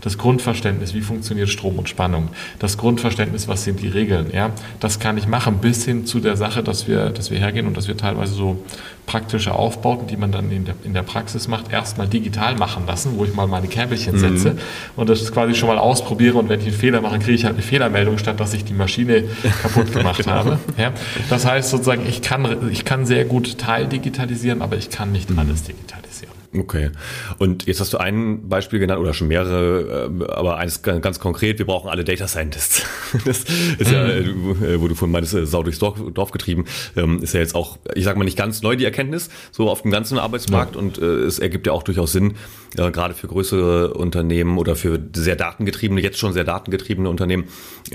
Das 0.00 0.18
Grundverständnis, 0.18 0.94
wie 0.94 1.00
funktioniert 1.00 1.48
Strom 1.48 1.78
und 1.78 1.88
Spannung, 1.88 2.28
das 2.58 2.78
Grundverständnis, 2.78 3.48
was 3.48 3.64
sind 3.64 3.80
die 3.80 3.88
Regeln, 3.88 4.26
ja, 4.32 4.50
das 4.80 4.98
kann 4.98 5.16
ich 5.16 5.26
machen, 5.26 5.58
bis 5.58 5.84
hin 5.84 6.06
zu 6.06 6.20
der 6.20 6.36
Sache, 6.36 6.62
dass 6.62 6.88
wir, 6.88 7.10
dass 7.10 7.30
wir 7.30 7.38
hergehen 7.38 7.66
und 7.66 7.76
dass 7.76 7.88
wir 7.88 7.96
teilweise 7.96 8.34
so 8.34 8.62
praktische 9.10 9.52
Aufbauten, 9.54 10.06
die 10.06 10.16
man 10.16 10.30
dann 10.30 10.52
in 10.52 10.64
der, 10.64 10.74
in 10.84 10.94
der 10.94 11.02
Praxis 11.02 11.48
macht, 11.48 11.72
erstmal 11.72 12.06
digital 12.06 12.54
machen 12.54 12.84
lassen, 12.86 13.12
wo 13.16 13.24
ich 13.24 13.34
mal 13.34 13.48
meine 13.48 13.66
Käbelchen 13.66 14.14
mhm. 14.14 14.18
setze 14.18 14.56
und 14.94 15.08
das 15.08 15.32
quasi 15.32 15.54
schon 15.54 15.68
mal 15.68 15.78
ausprobiere 15.78 16.38
und 16.38 16.48
wenn 16.48 16.60
ich 16.60 16.66
einen 16.66 16.76
Fehler 16.76 17.00
mache, 17.00 17.18
kriege 17.18 17.32
ich 17.32 17.44
halt 17.44 17.54
eine 17.54 17.62
Fehlermeldung, 17.62 18.18
statt 18.18 18.38
dass 18.38 18.54
ich 18.54 18.64
die 18.64 18.72
Maschine 18.72 19.24
kaputt 19.62 19.92
gemacht 19.92 20.22
genau. 20.22 20.36
habe. 20.36 20.58
Ja? 20.78 20.92
Das 21.28 21.44
heißt 21.44 21.70
sozusagen, 21.70 22.06
ich 22.06 22.22
kann, 22.22 22.70
ich 22.70 22.84
kann 22.84 23.04
sehr 23.04 23.24
gut 23.24 23.58
teildigitalisieren, 23.58 24.62
aber 24.62 24.76
ich 24.76 24.90
kann 24.90 25.10
nicht 25.10 25.30
mhm. 25.30 25.40
alles 25.40 25.64
digitalisieren. 25.64 26.39
Okay. 26.52 26.90
Und 27.38 27.66
jetzt 27.66 27.78
hast 27.78 27.92
du 27.92 27.98
ein 27.98 28.48
Beispiel 28.48 28.80
genannt 28.80 29.00
oder 29.00 29.14
schon 29.14 29.28
mehrere, 29.28 30.10
äh, 30.20 30.32
aber 30.32 30.56
eines 30.56 30.82
ganz 30.82 31.20
konkret, 31.20 31.60
wir 31.60 31.66
brauchen 31.66 31.88
alle 31.88 32.02
Data 32.04 32.26
Scientists. 32.26 32.82
Das 33.24 33.44
ist 33.78 33.90
ja, 33.90 34.04
mhm. 34.04 34.64
äh, 34.64 34.80
wo 34.80 34.88
du 34.88 34.94
vorhin 34.94 35.12
meintest, 35.12 35.34
äh, 35.34 35.46
Sau 35.46 35.62
durchs 35.62 35.78
Dorf, 35.78 36.00
Dorf 36.12 36.30
getrieben, 36.30 36.64
ähm, 36.96 37.22
ist 37.22 37.34
ja 37.34 37.40
jetzt 37.40 37.54
auch, 37.54 37.78
ich 37.94 38.04
sag 38.04 38.16
mal 38.16 38.24
nicht 38.24 38.36
ganz 38.36 38.62
neu 38.62 38.76
die 38.76 38.84
Erkenntnis, 38.84 39.30
so 39.52 39.68
auf 39.68 39.82
dem 39.82 39.90
ganzen 39.90 40.18
Arbeitsmarkt 40.18 40.74
ja. 40.74 40.80
und 40.80 40.98
es 40.98 41.38
ergibt 41.38 41.66
ja 41.66 41.72
auch 41.72 41.82
durchaus 41.82 42.12
Sinn, 42.12 42.34
gerade 42.74 43.14
für 43.14 43.26
größere 43.26 43.94
Unternehmen 43.94 44.58
oder 44.58 44.76
für 44.76 45.00
sehr 45.14 45.36
datengetriebene, 45.36 46.00
jetzt 46.00 46.18
schon 46.18 46.32
sehr 46.32 46.44
datengetriebene 46.44 47.08
Unternehmen, 47.08 47.44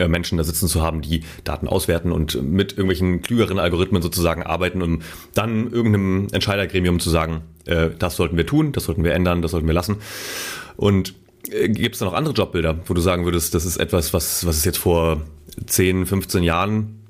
Menschen 0.08 0.38
da 0.38 0.44
sitzen 0.44 0.68
zu 0.68 0.82
haben, 0.82 1.02
die 1.02 1.24
Daten 1.44 1.68
auswerten 1.68 2.12
und 2.12 2.42
mit 2.44 2.74
irgendwelchen 2.74 3.22
klügeren 3.22 3.58
Algorithmen 3.58 4.02
sozusagen 4.02 4.44
arbeiten, 4.44 4.82
um 4.82 5.02
dann 5.34 5.72
irgendeinem 5.72 6.28
Entscheidergremium 6.32 7.00
zu 7.00 7.10
sagen, 7.10 7.44
äh, 7.66 7.90
das 7.98 8.16
sollten 8.16 8.38
wir 8.38 8.46
tun, 8.46 8.72
das 8.72 8.86
sollten 8.86 9.04
wir 9.04 9.14
ändern, 9.14 9.42
das 9.42 9.52
sollten 9.52 9.68
wir 9.68 9.74
lassen. 9.74 9.98
Und 10.78 11.14
äh, 11.52 11.70
gibt 11.70 11.96
es 11.96 12.00
da 12.00 12.06
noch 12.06 12.14
andere 12.14 12.34
Jobbilder, 12.34 12.78
wo 12.86 12.94
du 12.94 13.02
sagen 13.02 13.26
würdest, 13.26 13.54
das 13.54 13.66
ist 13.66 13.78
etwas, 13.78 14.14
was, 14.14 14.46
was 14.46 14.58
es 14.58 14.66
jetzt 14.66 14.78
vor 14.78 15.22
10, 15.66 16.06
15 16.06 16.44
Jahren 16.44 17.02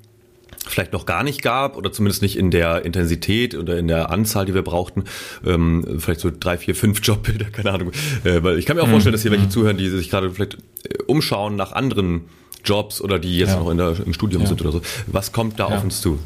vielleicht 0.68 0.92
noch 0.92 1.06
gar 1.06 1.22
nicht 1.22 1.42
gab 1.42 1.76
oder 1.76 1.92
zumindest 1.92 2.22
nicht 2.22 2.36
in 2.36 2.50
der 2.50 2.84
Intensität 2.84 3.54
oder 3.54 3.78
in 3.78 3.88
der 3.88 4.10
Anzahl, 4.10 4.46
die 4.46 4.54
wir 4.54 4.62
brauchten. 4.62 5.04
Ähm, 5.44 5.98
vielleicht 5.98 6.20
so 6.20 6.30
drei, 6.38 6.58
vier, 6.58 6.74
fünf 6.74 7.00
Jobbilder, 7.02 7.46
keine 7.46 7.72
Ahnung. 7.72 7.92
Äh, 8.24 8.42
weil 8.42 8.58
ich 8.58 8.66
kann 8.66 8.76
mir 8.76 8.82
auch 8.82 8.86
mhm. 8.86 8.92
vorstellen, 8.92 9.12
dass 9.12 9.22
hier 9.22 9.30
welche 9.30 9.46
mhm. 9.46 9.50
zuhören, 9.50 9.78
die 9.78 9.88
sich 9.88 10.10
gerade 10.10 10.30
vielleicht 10.30 10.54
äh, 10.54 11.02
umschauen 11.06 11.56
nach 11.56 11.72
anderen 11.72 12.22
Jobs 12.64 13.00
oder 13.00 13.18
die 13.18 13.38
jetzt 13.38 13.50
ja. 13.50 13.60
noch 13.60 13.70
in 13.70 13.78
der, 13.78 13.94
im 14.04 14.12
Studium 14.12 14.42
ja. 14.42 14.48
sind 14.48 14.60
oder 14.60 14.72
so. 14.72 14.82
Was 15.06 15.32
kommt 15.32 15.60
da 15.60 15.68
ja. 15.68 15.76
auf 15.76 15.84
uns 15.84 16.00
zu? 16.00 16.18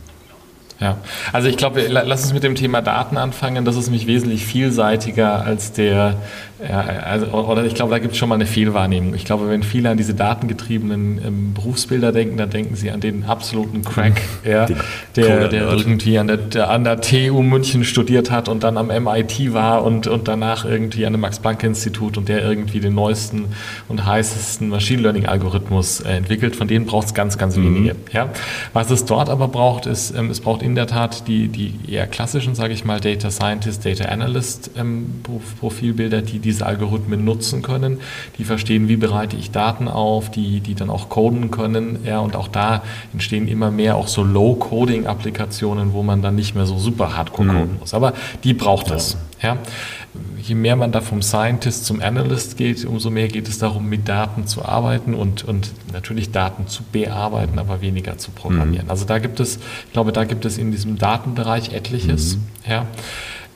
Ja, 0.80 0.96
also 1.32 1.48
ich 1.48 1.58
glaube, 1.58 1.86
lass 1.88 2.22
uns 2.22 2.32
mit 2.32 2.42
dem 2.42 2.54
Thema 2.54 2.80
Daten 2.80 3.18
anfangen. 3.18 3.66
Das 3.66 3.76
ist 3.76 3.86
nämlich 3.86 4.06
wesentlich 4.06 4.46
vielseitiger 4.46 5.44
als 5.44 5.72
der, 5.72 6.14
ja, 6.68 6.80
also, 6.80 7.26
oder 7.26 7.64
ich 7.64 7.74
glaube, 7.74 7.90
da 7.90 7.98
gibt 7.98 8.12
es 8.12 8.18
schon 8.18 8.28
mal 8.28 8.34
eine 8.34 8.46
Fehlwahrnehmung. 8.46 9.14
Ich 9.14 9.24
glaube, 9.24 9.48
wenn 9.48 9.62
viele 9.62 9.88
an 9.88 9.96
diese 9.96 10.14
datengetriebenen 10.14 11.20
ähm, 11.24 11.54
Berufsbilder 11.54 12.12
denken, 12.12 12.36
dann 12.36 12.50
denken 12.50 12.76
sie 12.76 12.90
an 12.90 13.00
den 13.00 13.24
absoluten 13.24 13.82
Crack, 13.82 14.20
ja, 14.44 14.66
der, 15.16 15.48
der 15.48 15.70
irgendwie 15.70 16.18
an 16.18 16.26
der, 16.26 16.36
der, 16.36 16.70
an 16.70 16.84
der 16.84 17.00
TU 17.00 17.42
München 17.42 17.84
studiert 17.84 18.30
hat 18.30 18.48
und 18.48 18.62
dann 18.62 18.76
am 18.76 18.88
MIT 18.88 19.54
war 19.54 19.84
und, 19.84 20.06
und 20.06 20.28
danach 20.28 20.66
irgendwie 20.66 21.06
an 21.06 21.12
dem 21.12 21.22
Max-Planck-Institut 21.22 22.18
und 22.18 22.28
der 22.28 22.44
irgendwie 22.44 22.80
den 22.80 22.94
neuesten 22.94 23.46
und 23.88 24.04
heißesten 24.04 24.68
Machine 24.68 25.02
Learning-Algorithmus 25.02 26.00
äh, 26.00 26.10
entwickelt. 26.10 26.56
Von 26.56 26.68
denen 26.68 26.84
braucht 26.84 27.06
es 27.06 27.14
ganz, 27.14 27.38
ganz 27.38 27.56
mhm. 27.56 27.64
wenige. 27.64 27.96
Ja. 28.12 28.28
Was 28.74 28.90
es 28.90 29.06
dort 29.06 29.30
aber 29.30 29.48
braucht, 29.48 29.86
ist, 29.86 30.14
ähm, 30.14 30.30
es 30.30 30.40
braucht 30.40 30.62
in 30.62 30.74
der 30.74 30.86
Tat 30.86 31.26
die, 31.26 31.48
die 31.48 31.74
eher 31.88 32.06
klassischen, 32.06 32.54
sage 32.54 32.74
ich 32.74 32.84
mal, 32.84 33.00
Data 33.00 33.30
Scientist, 33.30 33.86
Data 33.86 34.04
Analyst 34.04 34.72
ähm, 34.76 35.22
Profilbilder, 35.60 36.20
die 36.20 36.49
diese 36.50 36.66
Algorithmen 36.66 37.24
nutzen 37.24 37.62
können, 37.62 38.00
die 38.38 38.44
verstehen, 38.44 38.88
wie 38.88 38.96
bereite 38.96 39.36
ich 39.36 39.50
Daten 39.50 39.88
auf, 39.88 40.30
die, 40.30 40.60
die 40.60 40.74
dann 40.74 40.90
auch 40.90 41.08
coden 41.08 41.50
können. 41.50 42.00
Ja, 42.04 42.18
und 42.18 42.36
auch 42.36 42.48
da 42.48 42.82
entstehen 43.12 43.48
immer 43.48 43.70
mehr 43.70 43.96
auch 43.96 44.08
so 44.08 44.22
Low-Coding-Applikationen, 44.22 45.92
wo 45.92 46.02
man 46.02 46.22
dann 46.22 46.34
nicht 46.34 46.54
mehr 46.54 46.66
so 46.66 46.78
super 46.78 47.16
hardcore 47.16 47.48
mhm. 47.48 47.52
coden 47.52 47.76
muss. 47.80 47.94
Aber 47.94 48.12
die 48.44 48.54
braucht 48.54 48.90
es. 48.90 49.16
Ja 49.42 49.56
je 50.42 50.54
mehr 50.54 50.76
man 50.76 50.90
da 50.90 51.00
vom 51.00 51.22
Scientist 51.22 51.84
zum 51.84 52.00
Analyst 52.00 52.56
geht, 52.56 52.84
umso 52.84 53.10
mehr 53.10 53.28
geht 53.28 53.48
es 53.48 53.58
darum, 53.58 53.88
mit 53.88 54.08
Daten 54.08 54.46
zu 54.46 54.64
arbeiten 54.64 55.14
und, 55.14 55.44
und 55.44 55.70
natürlich 55.92 56.32
Daten 56.32 56.66
zu 56.66 56.82
bearbeiten, 56.82 57.58
aber 57.58 57.80
weniger 57.80 58.18
zu 58.18 58.30
programmieren. 58.30 58.86
Mhm. 58.86 58.90
Also 58.90 59.04
da 59.04 59.18
gibt 59.18 59.38
es, 59.40 59.56
ich 59.86 59.92
glaube, 59.92 60.12
da 60.12 60.24
gibt 60.24 60.44
es 60.44 60.58
in 60.58 60.72
diesem 60.72 60.98
Datenbereich 60.98 61.72
etliches. 61.72 62.36
Mhm. 62.36 62.70
Ja. 62.70 62.86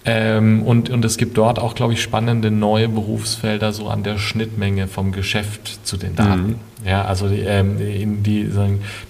Ähm, 0.07 0.63
und, 0.63 0.91
und 0.91 1.05
es 1.05 1.17
gibt 1.17 1.39
dort 1.39 1.59
auch, 1.59 1.75
glaube 1.75 1.95
ich, 1.95 2.03
spannende 2.03 2.51
neue 2.51 2.89
Berufsfelder 2.89 3.73
so 3.73 3.89
an 3.89 4.03
der 4.03 4.19
Schnittmenge 4.19 4.87
vom 4.87 5.13
Geschäft 5.13 5.81
zu 5.85 5.97
den 5.97 6.15
Daten. 6.15 6.47
Mhm. 6.47 6.55
Ja, 6.85 7.05
also 7.05 7.29
die, 7.29 7.41
ähm, 7.41 7.77
die, 8.23 8.51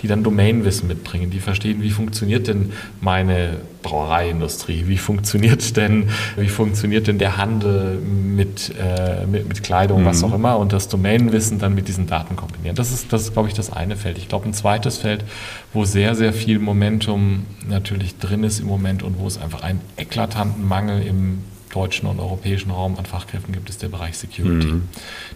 die 0.03 0.09
dann 0.09 0.23
Domainwissen 0.23 0.87
mitbringen, 0.87 1.31
die 1.31 1.41
verstehen, 1.41 1.83
wie 1.83 1.91
funktioniert 1.91 2.47
denn 2.47 2.73
meine 3.01 3.57
Brauereiindustrie, 3.83 4.85
wie 4.87 4.97
funktioniert 4.97 5.77
denn, 5.77 6.09
wie 6.37 6.49
funktioniert 6.49 7.09
denn 7.09 7.19
der 7.19 7.37
Handel 7.37 7.99
mit, 7.99 8.73
äh, 8.81 9.27
mit, 9.27 9.49
mit, 9.49 9.63
Kleidung, 9.65 10.03
mhm. 10.03 10.07
was 10.07 10.23
auch 10.23 10.33
immer, 10.33 10.59
und 10.59 10.73
das 10.73 10.89
Domainwissen 10.89 11.59
dann 11.59 11.75
mit 11.75 11.89
diesen 11.89 12.07
Daten 12.07 12.37
kombinieren. 12.37 12.77
Das 12.77 12.93
ist, 12.93 13.13
das 13.13 13.23
ist, 13.23 13.33
glaube 13.33 13.49
ich, 13.49 13.55
das 13.55 13.73
eine 13.73 13.97
Feld. 13.97 14.19
Ich 14.19 14.29
glaube, 14.29 14.49
ein 14.49 14.55
zweites 14.55 14.99
Feld, 14.99 15.25
wo 15.73 15.85
sehr, 15.85 16.15
sehr 16.15 16.33
viel 16.33 16.61
Momentum 16.61 17.45
natürlich 17.69 18.19
drin 18.19 18.45
ist 18.45 18.61
im 18.61 18.67
Moment 18.67 19.03
und 19.03 19.19
wo 19.19 19.27
es 19.27 19.41
einfach 19.41 19.63
einen 19.63 19.81
eklatanten 19.97 20.67
Mangel 20.67 21.03
im 21.03 21.39
deutschen 21.75 22.09
und 22.09 22.21
europäischen 22.21 22.71
Raum 22.71 22.97
an 22.99 23.05
Fachkräften 23.05 23.53
gibt, 23.53 23.69
ist 23.69 23.83
der 23.83 23.89
Bereich 23.89 24.17
Security. 24.17 24.67
Mhm. 24.67 24.89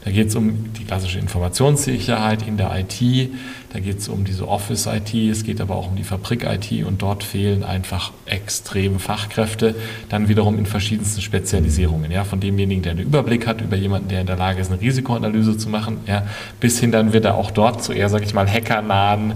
Da 0.05 0.11
geht 0.11 0.29
es 0.29 0.37
um 0.37 0.73
die 0.73 0.85
klassische 0.85 1.19
Informationssicherheit 1.19 2.47
in 2.47 2.57
der 2.57 2.73
IT, 2.79 3.31
da 3.73 3.81
geht 3.81 3.99
es 3.99 4.09
um 4.09 4.25
diese 4.25 4.49
Office-IT, 4.49 5.13
es 5.15 5.45
geht 5.45 5.61
aber 5.61 5.77
auch 5.77 5.89
um 5.89 5.97
die 5.97 6.05
Fabrik-IT 6.05 6.85
und 6.87 7.03
dort 7.03 7.23
fehlen 7.23 7.65
einfach 7.65 8.13
extreme 8.25 8.99
Fachkräfte, 8.99 9.75
dann 10.09 10.29
wiederum 10.29 10.57
in 10.59 10.65
verschiedensten 10.65 11.21
Spezialisierungen, 11.21 12.11
ja, 12.11 12.25
von 12.25 12.41
demjenigen, 12.41 12.83
der 12.83 12.93
einen 12.93 13.03
Überblick 13.03 13.47
hat, 13.47 13.61
über 13.61 13.77
jemanden, 13.77 14.09
der 14.09 14.23
in 14.23 14.27
der 14.27 14.37
Lage 14.37 14.61
ist, 14.61 14.71
eine 14.71 14.81
Risikoanalyse 14.81 15.59
zu 15.59 15.69
machen, 15.69 15.99
ja, 16.07 16.27
bis 16.61 16.79
hin 16.81 16.93
dann 16.93 17.13
wieder 17.13 17.35
auch 17.35 17.51
dort 17.51 17.83
zu 17.85 17.93
eher, 17.93 18.09
sag 18.09 18.23
ich 18.23 18.33
mal, 18.33 18.49
hackernahen 18.49 19.35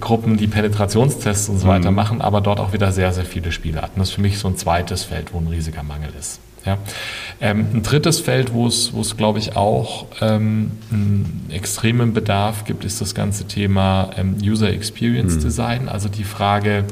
Gruppen, 0.00 0.36
die 0.36 0.46
Penetrationstests 0.46 1.48
und 1.48 1.58
so 1.58 1.66
weiter 1.66 1.90
mhm. 1.90 1.96
machen, 1.96 2.20
aber 2.22 2.40
dort 2.40 2.60
auch 2.60 2.72
wieder 2.72 2.92
sehr, 2.92 3.12
sehr 3.12 3.24
viele 3.24 3.52
Spielarten. 3.52 3.98
Das 3.98 4.08
ist 4.08 4.14
für 4.14 4.22
mich 4.22 4.38
so 4.38 4.48
ein 4.48 4.56
zweites 4.56 5.04
Feld, 5.04 5.34
wo 5.34 5.38
ein 5.38 5.48
riesiger 5.48 5.82
Mangel 5.82 6.10
ist. 6.18 6.40
Ja. 6.66 6.78
Ähm, 7.40 7.66
ein 7.74 7.82
drittes 7.82 8.20
Feld, 8.20 8.52
wo 8.52 8.66
es, 8.66 8.92
wo 8.92 9.00
es 9.00 9.16
glaube 9.16 9.38
ich, 9.38 9.56
auch 9.56 10.06
ähm, 10.20 10.72
einen 10.90 11.46
extremen 11.50 12.12
Bedarf 12.14 12.64
gibt, 12.64 12.84
ist 12.84 13.00
das 13.00 13.14
ganze 13.14 13.46
Thema 13.46 14.10
ähm, 14.16 14.36
User 14.42 14.70
Experience 14.70 15.36
mhm. 15.36 15.40
Design. 15.40 15.88
Also 15.88 16.08
die 16.08 16.24
Frage, 16.24 16.84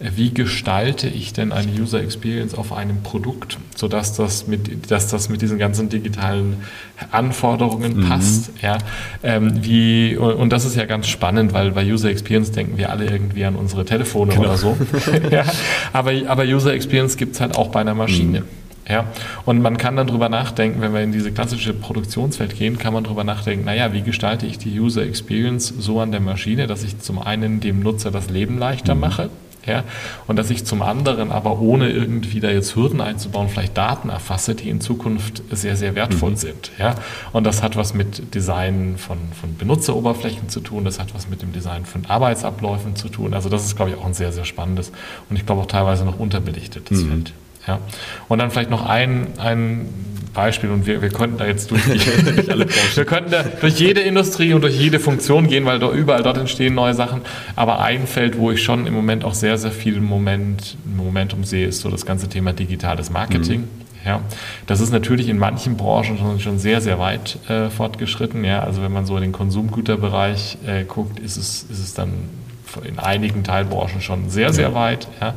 äh, 0.00 0.10
wie 0.14 0.32
gestalte 0.32 1.08
ich 1.08 1.32
denn 1.32 1.52
eine 1.52 1.72
User 1.72 2.00
Experience 2.00 2.54
auf 2.54 2.72
einem 2.72 3.02
Produkt, 3.02 3.58
sodass 3.74 4.14
das 4.14 4.46
mit, 4.46 4.90
dass 4.90 5.08
das 5.08 5.28
mit 5.28 5.42
diesen 5.42 5.58
ganzen 5.58 5.88
digitalen 5.88 6.58
Anforderungen 7.10 7.98
mhm. 7.98 8.08
passt. 8.08 8.50
Ja, 8.62 8.78
ähm, 9.22 9.64
wie, 9.64 10.16
und 10.16 10.50
das 10.50 10.64
ist 10.64 10.76
ja 10.76 10.84
ganz 10.84 11.08
spannend, 11.08 11.52
weil 11.52 11.72
bei 11.72 11.84
User 11.84 12.10
Experience 12.10 12.52
denken 12.52 12.78
wir 12.78 12.90
alle 12.90 13.06
irgendwie 13.06 13.44
an 13.44 13.56
unsere 13.56 13.84
Telefone 13.84 14.32
genau. 14.32 14.44
oder 14.44 14.56
so. 14.56 14.76
ja, 15.30 15.44
aber, 15.92 16.12
aber 16.26 16.44
User 16.44 16.72
Experience 16.72 17.16
gibt 17.16 17.34
es 17.34 17.40
halt 17.40 17.56
auch 17.56 17.68
bei 17.68 17.80
einer 17.80 17.94
Maschine. 17.94 18.40
Mhm. 18.40 18.67
Ja, 18.88 19.04
und 19.44 19.60
man 19.60 19.76
kann 19.76 19.96
dann 19.96 20.06
drüber 20.06 20.30
nachdenken, 20.30 20.80
wenn 20.80 20.94
wir 20.94 21.02
in 21.02 21.12
diese 21.12 21.30
klassische 21.30 21.74
Produktionswelt 21.74 22.56
gehen, 22.56 22.78
kann 22.78 22.94
man 22.94 23.04
drüber 23.04 23.22
nachdenken, 23.22 23.66
naja, 23.66 23.92
wie 23.92 24.00
gestalte 24.00 24.46
ich 24.46 24.58
die 24.58 24.80
User 24.80 25.02
Experience 25.02 25.68
so 25.78 26.00
an 26.00 26.10
der 26.10 26.20
Maschine, 26.20 26.66
dass 26.66 26.84
ich 26.84 26.98
zum 26.98 27.18
einen 27.18 27.60
dem 27.60 27.80
Nutzer 27.80 28.10
das 28.10 28.30
Leben 28.30 28.58
leichter 28.58 28.94
mhm. 28.94 29.00
mache, 29.00 29.30
ja, 29.66 29.84
und 30.26 30.36
dass 30.36 30.48
ich 30.48 30.64
zum 30.64 30.80
anderen 30.80 31.30
aber 31.30 31.60
ohne 31.60 31.90
irgendwie 31.90 32.40
da 32.40 32.48
jetzt 32.48 32.74
Hürden 32.74 33.02
einzubauen, 33.02 33.48
vielleicht 33.50 33.76
Daten 33.76 34.08
erfasse, 34.08 34.54
die 34.54 34.70
in 34.70 34.80
Zukunft 34.80 35.42
sehr, 35.50 35.76
sehr 35.76 35.94
wertvoll 35.94 36.30
mhm. 36.30 36.36
sind. 36.36 36.70
Ja. 36.78 36.94
Und 37.32 37.44
das 37.44 37.62
hat 37.62 37.76
was 37.76 37.92
mit 37.92 38.34
Design 38.34 38.94
von, 38.96 39.18
von 39.38 39.56
Benutzeroberflächen 39.56 40.48
zu 40.48 40.60
tun, 40.60 40.86
das 40.86 40.98
hat 40.98 41.14
was 41.14 41.28
mit 41.28 41.42
dem 41.42 41.52
Design 41.52 41.84
von 41.84 42.06
Arbeitsabläufen 42.06 42.96
zu 42.96 43.10
tun. 43.10 43.34
Also 43.34 43.50
das 43.50 43.66
ist, 43.66 43.76
glaube 43.76 43.90
ich, 43.90 43.98
auch 43.98 44.06
ein 44.06 44.14
sehr, 44.14 44.32
sehr 44.32 44.46
spannendes 44.46 44.90
und 45.28 45.36
ich 45.36 45.44
glaube 45.44 45.60
auch 45.60 45.66
teilweise 45.66 46.06
noch 46.06 46.18
unterbelichtetes 46.18 47.02
mhm. 47.02 47.08
Feld. 47.08 47.32
Ja. 47.68 47.78
Und 48.26 48.38
dann 48.38 48.50
vielleicht 48.50 48.70
noch 48.70 48.84
ein, 48.84 49.28
ein 49.38 49.86
Beispiel 50.32 50.70
und 50.70 50.86
wir, 50.86 51.02
wir 51.02 51.10
könnten 51.10 51.36
da 51.38 51.46
jetzt 51.46 51.70
durch, 51.70 51.82
die, 51.84 51.98
wir 52.96 53.04
könnten 53.04 53.30
da 53.30 53.42
durch 53.42 53.78
jede 53.78 54.00
Industrie 54.00 54.52
und 54.54 54.62
durch 54.62 54.78
jede 54.78 55.00
Funktion 55.00 55.48
gehen, 55.48 55.64
weil 55.64 55.78
da 55.78 55.90
überall 55.90 56.22
dort 56.22 56.38
entstehen 56.38 56.74
neue 56.74 56.94
Sachen. 56.94 57.22
Aber 57.56 57.80
ein 57.80 58.06
Feld, 58.06 58.38
wo 58.38 58.50
ich 58.50 58.62
schon 58.62 58.86
im 58.86 58.94
Moment 58.94 59.24
auch 59.24 59.34
sehr, 59.34 59.58
sehr 59.58 59.72
viel 59.72 60.00
Moment, 60.00 60.76
Momentum 60.84 61.44
sehe, 61.44 61.66
ist 61.66 61.80
so 61.80 61.90
das 61.90 62.06
ganze 62.06 62.28
Thema 62.28 62.52
digitales 62.52 63.10
Marketing. 63.10 63.60
Mhm. 63.60 63.88
Ja, 64.06 64.20
das 64.66 64.80
ist 64.80 64.92
natürlich 64.92 65.28
in 65.28 65.38
manchen 65.38 65.76
Branchen 65.76 66.16
schon, 66.18 66.40
schon 66.40 66.58
sehr, 66.58 66.80
sehr 66.80 66.98
weit 66.98 67.38
äh, 67.50 67.68
fortgeschritten. 67.68 68.44
Ja, 68.44 68.60
also 68.60 68.80
wenn 68.80 68.92
man 68.92 69.06
so 69.06 69.16
in 69.16 69.22
den 69.22 69.32
Konsumgüterbereich 69.32 70.58
äh, 70.66 70.84
guckt, 70.84 71.18
ist 71.18 71.36
es, 71.36 71.64
ist 71.64 71.80
es 71.80 71.94
dann 71.94 72.12
in 72.84 72.98
einigen 72.98 73.44
Teilbranchen 73.44 74.00
schon 74.00 74.30
sehr, 74.30 74.52
sehr 74.52 74.74
weit. 74.74 75.08
Ja. 75.20 75.34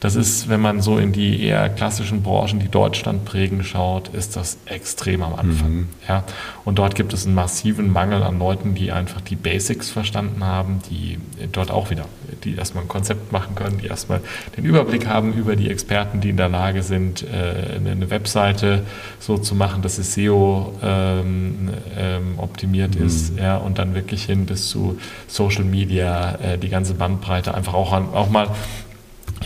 Das 0.00 0.14
ist, 0.14 0.48
wenn 0.48 0.60
man 0.60 0.80
so 0.80 0.98
in 0.98 1.12
die 1.12 1.42
eher 1.42 1.68
klassischen 1.68 2.22
Branchen, 2.22 2.60
die 2.60 2.68
Deutschland 2.68 3.24
prägen, 3.24 3.64
schaut, 3.64 4.08
ist 4.08 4.36
das 4.36 4.58
extrem 4.66 5.22
am 5.22 5.34
Anfang. 5.34 5.72
Mhm. 5.72 5.88
Ja. 6.08 6.24
Und 6.64 6.78
dort 6.78 6.94
gibt 6.94 7.12
es 7.12 7.24
einen 7.24 7.34
massiven 7.34 7.92
Mangel 7.92 8.22
an 8.22 8.38
Leuten, 8.38 8.74
die 8.74 8.92
einfach 8.92 9.20
die 9.20 9.36
Basics 9.36 9.90
verstanden 9.90 10.44
haben, 10.44 10.80
die 10.90 11.18
dort 11.52 11.70
auch 11.70 11.90
wieder, 11.90 12.06
die 12.44 12.56
erstmal 12.56 12.84
ein 12.84 12.88
Konzept 12.88 13.32
machen 13.32 13.54
können, 13.54 13.78
die 13.78 13.86
erstmal 13.86 14.20
den 14.56 14.64
Überblick 14.64 15.06
haben 15.06 15.32
über 15.32 15.56
die 15.56 15.70
Experten, 15.70 16.20
die 16.20 16.30
in 16.30 16.36
der 16.36 16.48
Lage 16.48 16.82
sind, 16.82 17.22
äh, 17.22 17.76
eine 17.76 18.10
Webseite 18.10 18.84
so 19.18 19.38
zu 19.38 19.54
machen, 19.54 19.82
dass 19.82 19.98
es 19.98 20.14
SEO 20.14 20.74
ähm, 20.82 21.70
ähm, 21.96 22.38
optimiert 22.38 22.98
mhm. 22.98 23.06
ist, 23.06 23.38
ja, 23.38 23.56
und 23.56 23.78
dann 23.78 23.94
wirklich 23.94 24.24
hin 24.24 24.46
bis 24.46 24.68
zu 24.68 24.98
Social 25.26 25.64
Media, 25.64 26.36
äh, 26.36 26.58
die 26.58 26.68
ganze 26.68 26.94
Bandbreite 26.94 27.54
einfach 27.54 27.74
auch, 27.74 27.92
an, 27.92 28.08
auch 28.12 28.30
mal 28.30 28.48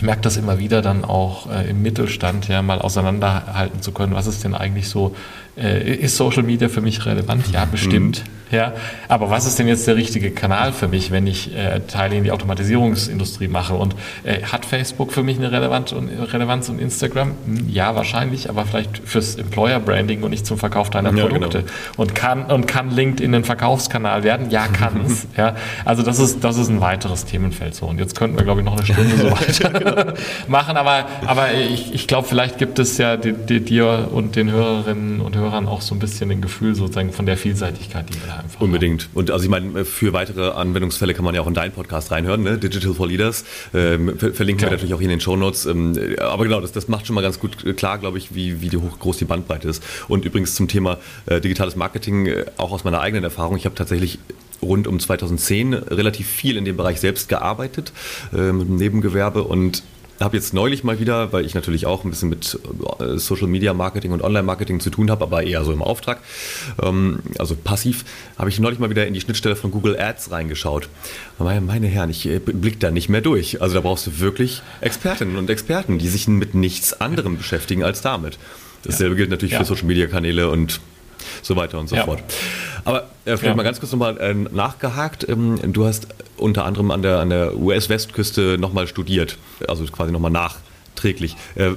ich 0.01 0.05
merke 0.05 0.21
das 0.21 0.35
immer 0.35 0.57
wieder 0.57 0.81
dann 0.81 1.05
auch 1.05 1.47
äh, 1.51 1.69
im 1.69 1.83
Mittelstand, 1.83 2.47
ja, 2.47 2.63
mal 2.63 2.79
auseinanderhalten 2.79 3.83
zu 3.83 3.91
können, 3.91 4.15
was 4.15 4.25
ist 4.25 4.43
denn 4.43 4.55
eigentlich 4.55 4.89
so, 4.89 5.15
äh, 5.55 5.93
ist 5.93 6.17
Social 6.17 6.41
Media 6.41 6.69
für 6.69 6.81
mich 6.81 7.05
relevant? 7.05 7.51
Ja, 7.51 7.65
bestimmt. 7.65 8.23
Mhm. 8.25 8.40
Ja, 8.51 8.73
aber 9.07 9.29
was 9.29 9.45
ist 9.45 9.57
denn 9.59 9.67
jetzt 9.67 9.87
der 9.87 9.95
richtige 9.95 10.31
Kanal 10.31 10.73
für 10.73 10.87
mich, 10.87 11.11
wenn 11.11 11.25
ich 11.25 11.55
äh, 11.55 11.79
Teile 11.81 12.15
in 12.15 12.23
die 12.23 12.31
Automatisierungsindustrie 12.31 13.47
mache? 13.47 13.73
Und 13.75 13.95
äh, 14.23 14.43
hat 14.43 14.65
Facebook 14.65 15.13
für 15.13 15.23
mich 15.23 15.37
eine 15.37 15.51
Relevanz 15.51 15.91
und, 15.93 16.09
Relevanz 16.09 16.69
und 16.69 16.79
Instagram? 16.79 17.35
Hm, 17.45 17.69
ja, 17.69 17.95
wahrscheinlich, 17.95 18.49
aber 18.49 18.65
vielleicht 18.65 19.01
fürs 19.05 19.35
Employer 19.35 19.79
Branding 19.79 20.23
und 20.23 20.31
nicht 20.31 20.45
zum 20.45 20.57
Verkauf 20.57 20.89
deiner 20.89 21.13
ja, 21.15 21.25
Produkte. 21.25 21.59
Genau. 21.59 21.71
Und 21.97 22.15
kann 22.15 22.45
und 22.45 22.67
kann 22.67 22.91
LinkedIn 22.91 23.33
ein 23.33 23.43
Verkaufskanal 23.43 24.23
werden? 24.23 24.49
Ja, 24.49 24.67
kann 24.67 25.01
es. 25.05 25.27
ja, 25.37 25.55
also 25.85 26.03
das 26.03 26.19
ist 26.19 26.43
das 26.43 26.57
ist 26.57 26.69
ein 26.69 26.81
weiteres 26.81 27.25
Themenfeld 27.25 27.75
so. 27.75 27.85
Und 27.85 27.99
jetzt 27.99 28.17
könnten 28.17 28.37
wir 28.37 28.43
glaube 28.43 28.61
ich 28.61 28.65
noch 28.65 28.75
eine 28.75 28.85
Stunde 28.85 29.15
so 29.17 29.31
weiter 29.71 30.13
machen, 30.47 30.77
aber 30.77 31.05
aber 31.25 31.53
ich, 31.53 31.93
ich 31.93 32.07
glaube, 32.07 32.27
vielleicht 32.27 32.57
gibt 32.57 32.79
es 32.79 32.97
ja 32.97 33.15
dir 33.17 34.09
und 34.11 34.35
den 34.35 34.51
Hörerinnen 34.51 35.21
und 35.21 35.35
Hörern 35.35 35.67
auch 35.67 35.81
so 35.81 35.95
ein 35.95 35.99
bisschen 35.99 36.31
ein 36.31 36.41
Gefühl 36.41 36.75
sozusagen 36.75 37.13
von 37.13 37.25
der 37.25 37.37
Vielseitigkeit, 37.37 38.09
die 38.09 38.15
wir 38.15 38.27
da 38.27 38.40
einfach. 38.43 38.61
Unbedingt. 38.61 39.09
Und 39.13 39.31
also 39.31 39.43
ich 39.43 39.49
meine, 39.49 39.85
für 39.85 40.13
weitere 40.13 40.51
Anwendungsfälle 40.51 41.13
kann 41.13 41.25
man 41.25 41.35
ja 41.35 41.41
auch 41.41 41.47
in 41.47 41.53
deinen 41.53 41.71
Podcast 41.71 42.11
reinhören, 42.11 42.43
ne? 42.43 42.57
Digital 42.57 42.93
for 42.93 43.07
Leaders. 43.07 43.45
Ähm, 43.73 44.17
verlinken 44.17 44.63
ja. 44.63 44.67
wir 44.67 44.71
natürlich 44.71 44.93
auch 44.93 44.99
hier 44.99 45.09
in 45.09 45.17
den 45.17 45.21
Show 45.21 45.35
Notes. 45.35 45.65
Ähm, 45.65 45.97
aber 46.19 46.43
genau, 46.43 46.61
das, 46.61 46.71
das 46.71 46.87
macht 46.87 47.07
schon 47.07 47.15
mal 47.15 47.21
ganz 47.21 47.39
gut 47.39 47.77
klar, 47.77 47.97
glaube 47.97 48.17
ich, 48.17 48.35
wie, 48.35 48.61
wie 48.61 48.69
die 48.69 48.77
hoch, 48.77 48.99
groß 48.99 49.17
die 49.17 49.25
Bandbreite 49.25 49.67
ist. 49.67 49.83
Und 50.07 50.25
übrigens 50.25 50.55
zum 50.55 50.67
Thema 50.67 50.97
äh, 51.25 51.41
digitales 51.41 51.75
Marketing, 51.75 52.27
äh, 52.27 52.45
auch 52.57 52.71
aus 52.71 52.83
meiner 52.83 53.01
eigenen 53.01 53.23
Erfahrung, 53.23 53.57
ich 53.57 53.65
habe 53.65 53.75
tatsächlich 53.75 54.19
rund 54.61 54.87
um 54.87 54.99
2010 54.99 55.73
relativ 55.73 56.27
viel 56.27 56.57
in 56.57 56.65
dem 56.65 56.77
Bereich 56.77 56.99
selbst 56.99 57.29
gearbeitet, 57.29 57.91
äh, 58.33 58.51
mit 58.51 58.67
dem 58.67 58.75
Nebengewerbe 58.75 59.43
und 59.43 59.83
habe 60.23 60.37
jetzt 60.37 60.53
neulich 60.53 60.83
mal 60.83 60.99
wieder, 60.99 61.33
weil 61.33 61.45
ich 61.45 61.53
natürlich 61.55 61.85
auch 61.85 62.03
ein 62.03 62.09
bisschen 62.09 62.29
mit 62.29 62.59
äh, 62.99 63.17
Social 63.17 63.47
Media 63.47 63.73
Marketing 63.73 64.11
und 64.11 64.21
Online 64.21 64.43
Marketing 64.43 64.79
zu 64.79 64.89
tun 64.89 65.09
habe, 65.09 65.23
aber 65.23 65.43
eher 65.43 65.63
so 65.63 65.71
im 65.71 65.81
Auftrag, 65.81 66.19
ähm, 66.81 67.19
also 67.37 67.55
passiv, 67.55 68.05
habe 68.37 68.49
ich 68.49 68.59
neulich 68.59 68.79
mal 68.79 68.89
wieder 68.89 69.07
in 69.07 69.13
die 69.13 69.21
Schnittstelle 69.21 69.55
von 69.55 69.71
Google 69.71 69.99
Ads 69.99 70.31
reingeschaut. 70.31 70.89
Meine, 71.39 71.61
meine 71.61 71.87
Herren, 71.87 72.09
ich 72.09 72.27
äh, 72.27 72.39
blick 72.39 72.79
da 72.79 72.91
nicht 72.91 73.09
mehr 73.09 73.21
durch. 73.21 73.61
Also 73.61 73.75
da 73.75 73.81
brauchst 73.81 74.07
du 74.07 74.19
wirklich 74.19 74.61
Expertinnen 74.81 75.37
und 75.37 75.49
Experten, 75.49 75.97
die 75.97 76.07
sich 76.07 76.27
mit 76.27 76.55
nichts 76.55 76.99
anderem 76.99 77.37
beschäftigen 77.37 77.83
als 77.83 78.01
damit. 78.01 78.37
Dasselbe 78.83 79.15
gilt 79.15 79.29
natürlich 79.29 79.53
ja. 79.53 79.59
für 79.59 79.65
Social 79.65 79.85
Media 79.85 80.07
Kanäle 80.07 80.49
und 80.49 80.81
so 81.41 81.55
weiter 81.55 81.79
und 81.79 81.89
so 81.89 81.95
ja. 81.95 82.05
fort. 82.05 82.23
Aber 82.85 83.03
äh, 83.25 83.37
vielleicht 83.37 83.43
ja. 83.43 83.55
mal 83.55 83.63
ganz 83.63 83.79
kurz 83.79 83.91
nochmal 83.91 84.17
äh, 84.17 84.33
nachgehakt. 84.33 85.27
Ähm, 85.27 85.59
du 85.73 85.85
hast 85.85 86.07
unter 86.37 86.65
anderem 86.65 86.91
an 86.91 87.01
der, 87.01 87.19
an 87.19 87.29
der 87.29 87.57
US-Westküste 87.57 88.57
nochmal 88.57 88.87
studiert, 88.87 89.37
also 89.67 89.85
quasi 89.85 90.11
nochmal 90.11 90.31
nachträglich. 90.31 91.35
Äh, 91.55 91.71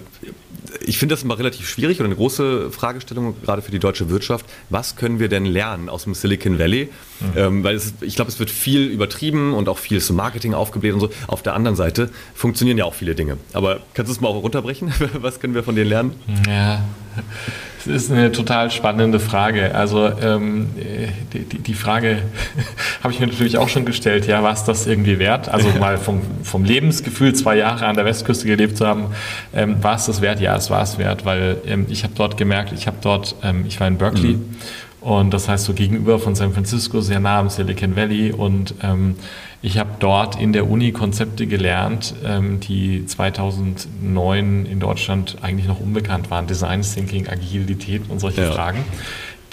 ich 0.80 0.98
finde 0.98 1.14
das 1.14 1.22
immer 1.22 1.38
relativ 1.38 1.68
schwierig 1.68 2.00
und 2.00 2.06
eine 2.06 2.16
große 2.16 2.70
Fragestellung, 2.70 3.34
gerade 3.42 3.62
für 3.62 3.70
die 3.70 3.78
deutsche 3.78 4.10
Wirtschaft. 4.10 4.46
Was 4.70 4.96
können 4.96 5.18
wir 5.18 5.28
denn 5.28 5.44
lernen 5.44 5.88
aus 5.88 6.04
dem 6.04 6.14
Silicon 6.14 6.58
Valley? 6.58 6.88
Mhm. 7.20 7.26
Ähm, 7.36 7.64
weil 7.64 7.76
es, 7.76 7.94
ich 8.00 8.16
glaube, 8.16 8.30
es 8.30 8.38
wird 8.38 8.50
viel 8.50 8.86
übertrieben 8.86 9.54
und 9.54 9.68
auch 9.68 9.78
viel 9.78 10.00
zum 10.00 10.16
Marketing 10.16 10.54
aufgebläht 10.54 10.94
und 10.94 11.00
so. 11.00 11.10
Auf 11.26 11.42
der 11.42 11.54
anderen 11.54 11.76
Seite 11.76 12.10
funktionieren 12.34 12.78
ja 12.78 12.84
auch 12.84 12.94
viele 12.94 13.14
Dinge. 13.14 13.38
Aber 13.52 13.80
kannst 13.94 14.10
du 14.10 14.14
es 14.14 14.20
mal 14.20 14.28
auch 14.28 14.42
runterbrechen? 14.42 14.92
Was 15.14 15.40
können 15.40 15.54
wir 15.54 15.62
von 15.62 15.76
denen 15.76 15.88
lernen? 15.88 16.12
Ja, 16.46 16.82
das 17.86 18.04
ist 18.04 18.10
eine 18.10 18.32
total 18.32 18.70
spannende 18.70 19.20
Frage. 19.20 19.74
Also 19.74 20.10
ähm, 20.20 20.70
die, 21.32 21.44
die, 21.44 21.74
Frage 21.74 22.22
habe 23.02 23.12
ich 23.12 23.20
mir 23.20 23.26
natürlich 23.26 23.58
auch 23.58 23.68
schon 23.68 23.84
gestellt, 23.84 24.26
ja, 24.26 24.42
was 24.42 24.64
das 24.64 24.86
irgendwie 24.86 25.18
wert? 25.18 25.48
Also 25.48 25.68
mal 25.78 25.98
vom, 25.98 26.22
vom 26.42 26.64
Lebensgefühl, 26.64 27.34
zwei 27.34 27.56
Jahre 27.56 27.86
an 27.86 27.96
der 27.96 28.06
Westküste 28.06 28.46
gelebt 28.46 28.78
zu 28.78 28.86
haben, 28.86 29.08
ähm, 29.54 29.82
war 29.82 29.96
es 29.96 30.06
das 30.06 30.13
wert? 30.20 30.40
Ja, 30.40 30.56
es 30.56 30.70
war 30.70 30.82
es 30.82 30.98
wert, 30.98 31.24
weil 31.24 31.58
ähm, 31.66 31.86
ich 31.88 32.04
habe 32.04 32.14
dort 32.16 32.36
gemerkt, 32.36 32.72
ich 32.72 32.86
habe 32.86 32.98
dort, 33.00 33.36
ähm, 33.42 33.64
ich 33.66 33.80
war 33.80 33.88
in 33.88 33.98
Berkeley 33.98 34.34
mhm. 34.34 34.56
und 35.00 35.34
das 35.34 35.48
heißt 35.48 35.64
so 35.64 35.72
gegenüber 35.72 36.18
von 36.18 36.34
San 36.34 36.52
Francisco, 36.52 37.00
sehr 37.00 37.20
nah 37.20 37.38
am 37.38 37.48
Silicon 37.48 37.96
Valley 37.96 38.32
und 38.32 38.74
ähm, 38.82 39.16
ich 39.64 39.78
habe 39.78 39.92
dort 39.98 40.38
in 40.38 40.52
der 40.52 40.68
Uni 40.68 40.92
Konzepte 40.92 41.46
gelernt, 41.46 42.14
ähm, 42.22 42.60
die 42.60 43.06
2009 43.06 44.66
in 44.66 44.78
Deutschland 44.78 45.38
eigentlich 45.40 45.66
noch 45.66 45.80
unbekannt 45.80 46.30
waren. 46.30 46.46
Design 46.46 46.82
Thinking, 46.82 47.28
Agilität 47.28 48.02
und 48.10 48.20
solche 48.20 48.42
ja. 48.42 48.52
Fragen, 48.52 48.84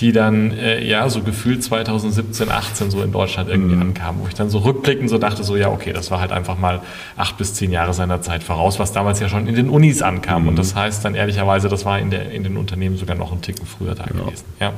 die 0.02 0.12
dann 0.12 0.52
äh, 0.52 0.84
ja 0.84 1.08
so 1.10 1.22
gefühlt 1.22 1.64
2017, 1.64 2.50
18 2.50 2.90
so 2.90 3.04
in 3.04 3.12
Deutschland 3.12 3.50
irgendwie 3.50 3.76
mhm. 3.76 3.82
ankamen, 3.82 4.22
wo 4.22 4.28
ich 4.28 4.34
dann 4.34 4.50
so 4.50 4.60
rückblickend 4.60 5.10
so 5.10 5.20
dachte, 5.20 5.44
so 5.44 5.56
ja, 5.56 5.70
okay, 5.70 5.94
das 5.94 6.10
war 6.10 6.20
halt 6.20 6.32
einfach 6.32 6.58
mal 6.58 6.82
acht 7.16 7.38
bis 7.38 7.54
zehn 7.54 7.72
Jahre 7.72 7.94
seiner 7.94 8.22
Zeit 8.22 8.44
voraus, 8.44 8.80
was 8.80 8.92
damals 8.92 9.20
ja 9.20 9.30
schon 9.30 9.48
in 9.48 9.56
den 9.56 9.70
Unis 9.70 10.02
ankam. 10.02 10.44
Mhm. 10.44 10.50
Und 10.50 10.60
das 10.60 10.76
heißt 10.76 11.06
dann 11.06 11.14
ehrlicherweise, 11.14 11.70
das 11.70 11.86
war 11.86 12.00
in, 12.00 12.10
der, 12.10 12.32
in 12.32 12.44
den 12.44 12.58
Unternehmen 12.58 12.98
sogar 12.98 13.16
noch 13.16 13.32
einen 13.32 13.42
Ticken 13.42 13.66
früher 13.68 13.94
da 13.94 14.06
ja. 14.06 14.12
gewesen. 14.12 14.46
Ja, 14.60 14.74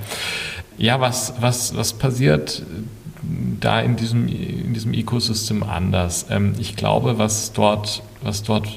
ja 0.78 1.02
was, 1.02 1.34
was, 1.40 1.76
was 1.76 1.94
passiert? 1.94 2.64
da 3.62 3.80
in 3.80 3.96
diesem, 3.96 4.28
in 4.28 4.74
diesem 4.74 4.94
Ecosystem 4.94 5.64
anders. 5.64 6.26
Ähm, 6.30 6.56
ich 6.60 6.76
glaube, 6.76 7.20
was 7.20 7.54
dort, 7.54 8.04
was 8.22 8.44
dort 8.44 8.68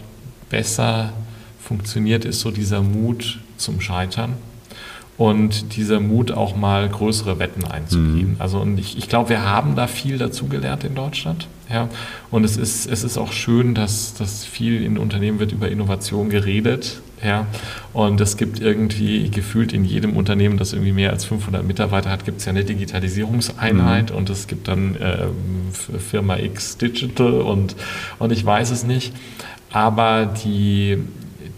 besser 0.51 1.13
funktioniert, 1.61 2.25
ist 2.25 2.39
so 2.39 2.53
dieser 2.53 2.81
Mut 2.81 3.41
zum 3.57 3.81
Scheitern 3.81 4.35
und 5.19 5.77
dieser 5.77 6.01
Mut 6.01 6.31
auch 6.31 6.57
mal 6.57 6.89
größere 6.89 7.39
Wetten 7.39 7.65
einzugehen. 7.65 8.33
Mhm. 8.33 8.37
Also 8.39 8.61
und 8.61 8.79
ich, 8.79 8.99
ich 8.99 9.09
glaube, 9.09 9.31
wir 9.31 9.43
haben 9.43 9.75
da 9.75 9.87
viel 9.87 10.19
dazugelernt 10.19 10.85
in 10.85 10.95
Deutschland. 10.95 11.49
Ja. 11.71 11.89
Und 12.31 12.45
es 12.45 12.57
ist, 12.57 12.87
es 12.87 13.03
ist 13.03 13.19
auch 13.19 13.33
schön, 13.33 13.75
dass, 13.75 14.15
dass 14.15 14.45
viel 14.45 14.83
in 14.83 14.99
Unternehmen 14.99 15.39
wird 15.39 15.53
über 15.53 15.69
Innovation 15.69 16.29
geredet. 16.29 17.01
Ja. 17.25 17.47
Und 17.93 18.21
es 18.21 18.37
gibt 18.37 18.61
irgendwie 18.61 19.31
gefühlt 19.31 19.73
in 19.73 19.85
jedem 19.85 20.17
Unternehmen, 20.17 20.59
das 20.59 20.75
irgendwie 20.75 20.93
mehr 20.93 21.11
als 21.11 21.25
500 21.25 21.67
Mitarbeiter 21.67 22.11
hat, 22.11 22.25
gibt 22.25 22.41
es 22.41 22.45
ja 22.45 22.51
eine 22.51 22.65
Digitalisierungseinheit 22.65 24.11
mhm. 24.11 24.17
und 24.17 24.31
es 24.31 24.47
gibt 24.47 24.69
dann 24.69 24.97
äh, 24.97 25.27
Firma 25.99 26.37
X 26.37 26.77
Digital 26.77 27.41
und, 27.41 27.75
und 28.19 28.33
ich 28.33 28.45
weiß 28.45 28.71
es 28.71 28.85
nicht. 28.85 29.15
Aber 29.73 30.27
die, 30.27 30.99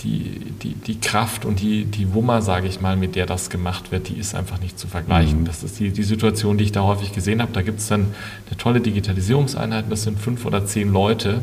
die, 0.02 0.52
die, 0.62 0.74
die 0.74 1.00
Kraft 1.00 1.44
und 1.44 1.60
die, 1.60 1.84
die 1.84 2.14
Wummer, 2.14 2.42
sage 2.42 2.68
ich 2.68 2.80
mal, 2.80 2.96
mit 2.96 3.16
der 3.16 3.26
das 3.26 3.50
gemacht 3.50 3.90
wird, 3.92 4.08
die 4.08 4.14
ist 4.14 4.34
einfach 4.34 4.60
nicht 4.60 4.78
zu 4.78 4.86
vergleichen. 4.86 5.40
Mhm. 5.40 5.44
Das 5.44 5.62
ist 5.62 5.78
die, 5.80 5.90
die 5.90 6.02
Situation, 6.02 6.58
die 6.58 6.64
ich 6.64 6.72
da 6.72 6.82
häufig 6.82 7.12
gesehen 7.12 7.42
habe. 7.42 7.52
Da 7.52 7.62
gibt 7.62 7.80
es 7.80 7.88
dann 7.88 8.14
eine 8.46 8.56
tolle 8.56 8.80
Digitalisierungseinheit, 8.80 9.86
das 9.90 10.02
sind 10.04 10.18
fünf 10.18 10.44
oder 10.44 10.64
zehn 10.66 10.92
Leute. 10.92 11.40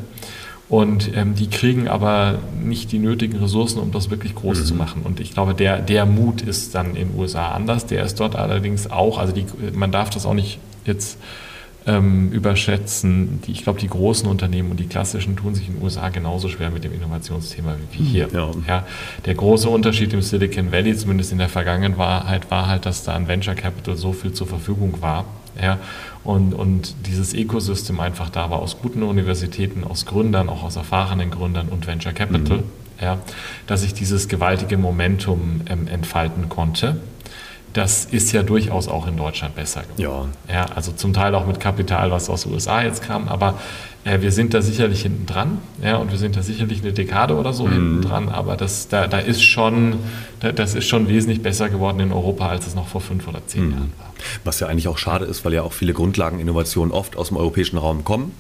Und 0.68 1.16
ähm, 1.16 1.36
die 1.36 1.48
kriegen 1.48 1.88
aber 1.88 2.40
nicht 2.64 2.92
die 2.92 2.98
nötigen 2.98 3.38
Ressourcen, 3.38 3.80
um 3.80 3.92
das 3.92 4.10
wirklich 4.10 4.34
groß 4.34 4.62
mhm. 4.62 4.66
zu 4.66 4.74
machen. 4.74 5.02
Und 5.04 5.20
ich 5.20 5.34
glaube, 5.34 5.54
der, 5.54 5.80
der 5.80 6.06
Mut 6.06 6.42
ist 6.42 6.74
dann 6.74 6.96
in 6.96 7.10
den 7.10 7.20
USA 7.20 7.52
anders. 7.52 7.86
Der 7.86 8.04
ist 8.04 8.20
dort 8.20 8.36
allerdings 8.36 8.90
auch, 8.90 9.20
also 9.20 9.32
die, 9.32 9.46
man 9.74 9.92
darf 9.92 10.10
das 10.10 10.26
auch 10.26 10.34
nicht 10.34 10.60
jetzt 10.86 11.20
ähm, 11.88 12.32
überschätzen. 12.32 13.42
Die, 13.46 13.52
ich 13.52 13.64
glaube, 13.64 13.80
die 13.80 13.88
großen 13.88 14.28
Unternehmen 14.28 14.72
und 14.72 14.80
die 14.80 14.88
klassischen 14.88 15.36
tun 15.36 15.54
sich 15.54 15.68
in 15.68 15.76
den 15.76 15.84
USA 15.84 16.10
genauso 16.10 16.50
schwer 16.50 16.72
mit 16.72 16.84
dem 16.84 16.94
Innovationsthema 16.94 17.76
wie 17.92 18.00
hm, 18.00 18.06
hier. 18.06 18.28
Ja. 18.34 18.52
ja. 18.68 18.86
der 19.26 19.36
große 19.36 19.70
Unterschied 19.70 20.14
im 20.14 20.22
Silicon 20.22 20.72
Valley, 20.72 20.96
zumindest 20.96 21.32
in 21.32 21.38
der 21.38 21.50
Vergangenheit, 21.50 22.50
war 22.50 22.68
halt, 22.68 22.86
dass 22.86 23.04
da 23.04 23.14
an 23.14 23.28
Venture 23.28 23.56
Capital 23.56 23.96
so 23.96 24.14
viel 24.14 24.34
zur 24.34 24.48
Verfügung 24.48 25.02
war. 25.02 25.26
Ja, 25.62 25.80
und, 26.26 26.54
und 26.54 26.96
dieses 27.06 27.34
Ecosystem 27.34 28.02
einfach 28.02 28.30
da 28.30 28.50
war 28.50 28.60
aus 28.60 28.78
guten 28.82 29.04
Universitäten, 29.04 29.86
aus 29.86 30.06
Gründern, 30.06 30.50
auch 30.50 30.64
aus 30.64 30.76
erfahrenen 30.76 31.32
Gründern 31.32 31.70
und 31.70 31.88
Venture 31.88 32.12
Capital, 32.12 32.58
mhm. 32.58 32.64
ja, 33.00 33.20
dass 33.66 33.82
ich 33.84 33.94
dieses 33.94 34.28
gewaltige 34.28 34.78
Momentum 34.78 35.62
ähm, 35.70 35.88
entfalten 35.88 36.50
konnte 36.50 36.98
das 37.76 38.06
ist 38.06 38.32
ja 38.32 38.42
durchaus 38.42 38.88
auch 38.88 39.06
in 39.06 39.18
Deutschland 39.18 39.54
besser 39.54 39.84
geworden. 39.98 40.32
Ja. 40.48 40.54
ja. 40.54 40.66
Also 40.74 40.94
zum 40.94 41.12
Teil 41.12 41.36
auch 41.36 41.46
mit 41.46 41.60
Kapital, 41.60 42.10
was 42.10 42.30
aus 42.30 42.44
den 42.44 42.54
USA 42.54 42.82
jetzt 42.82 43.04
kam, 43.04 43.28
aber 43.28 43.60
äh, 44.06 44.22
wir 44.22 44.32
sind 44.32 44.54
da 44.54 44.62
sicherlich 44.62 45.02
hinten 45.02 45.26
dran, 45.26 45.58
ja, 45.84 45.98
und 45.98 46.10
wir 46.10 46.18
sind 46.18 46.38
da 46.38 46.42
sicherlich 46.42 46.82
eine 46.82 46.94
Dekade 46.94 47.36
oder 47.36 47.52
so 47.52 47.68
mhm. 47.68 47.74
hinten 47.74 48.02
dran, 48.02 48.30
aber 48.30 48.56
das, 48.56 48.88
da, 48.88 49.08
da 49.08 49.20
ist 49.20 49.44
schon, 49.44 49.98
da, 50.40 50.54
das 50.54 50.74
ist 50.74 50.88
schon 50.88 51.10
wesentlich 51.10 51.42
besser 51.42 51.68
geworden 51.70 52.00
in 52.00 52.14
Europa, 52.14 52.48
als 52.48 52.66
es 52.66 52.76
noch 52.76 52.88
vor 52.88 53.02
fünf 53.02 53.28
oder 53.28 53.46
zehn 53.46 53.66
mhm. 53.66 53.72
Jahren 53.72 53.94
war. 53.98 54.14
Was 54.46 54.62
ja 54.62 54.68
eigentlich 54.68 54.88
auch 54.88 54.98
schade 54.98 55.26
ist, 55.26 55.44
weil 55.44 55.54
ja 55.54 55.64
auch 55.64 55.74
viele 55.74 55.92
Grundlageninnovationen 55.92 56.94
oft 56.94 57.18
aus 57.18 57.28
dem 57.28 57.38
europäischen 57.38 57.78
Raum 57.78 58.06
kommen. 58.06 58.32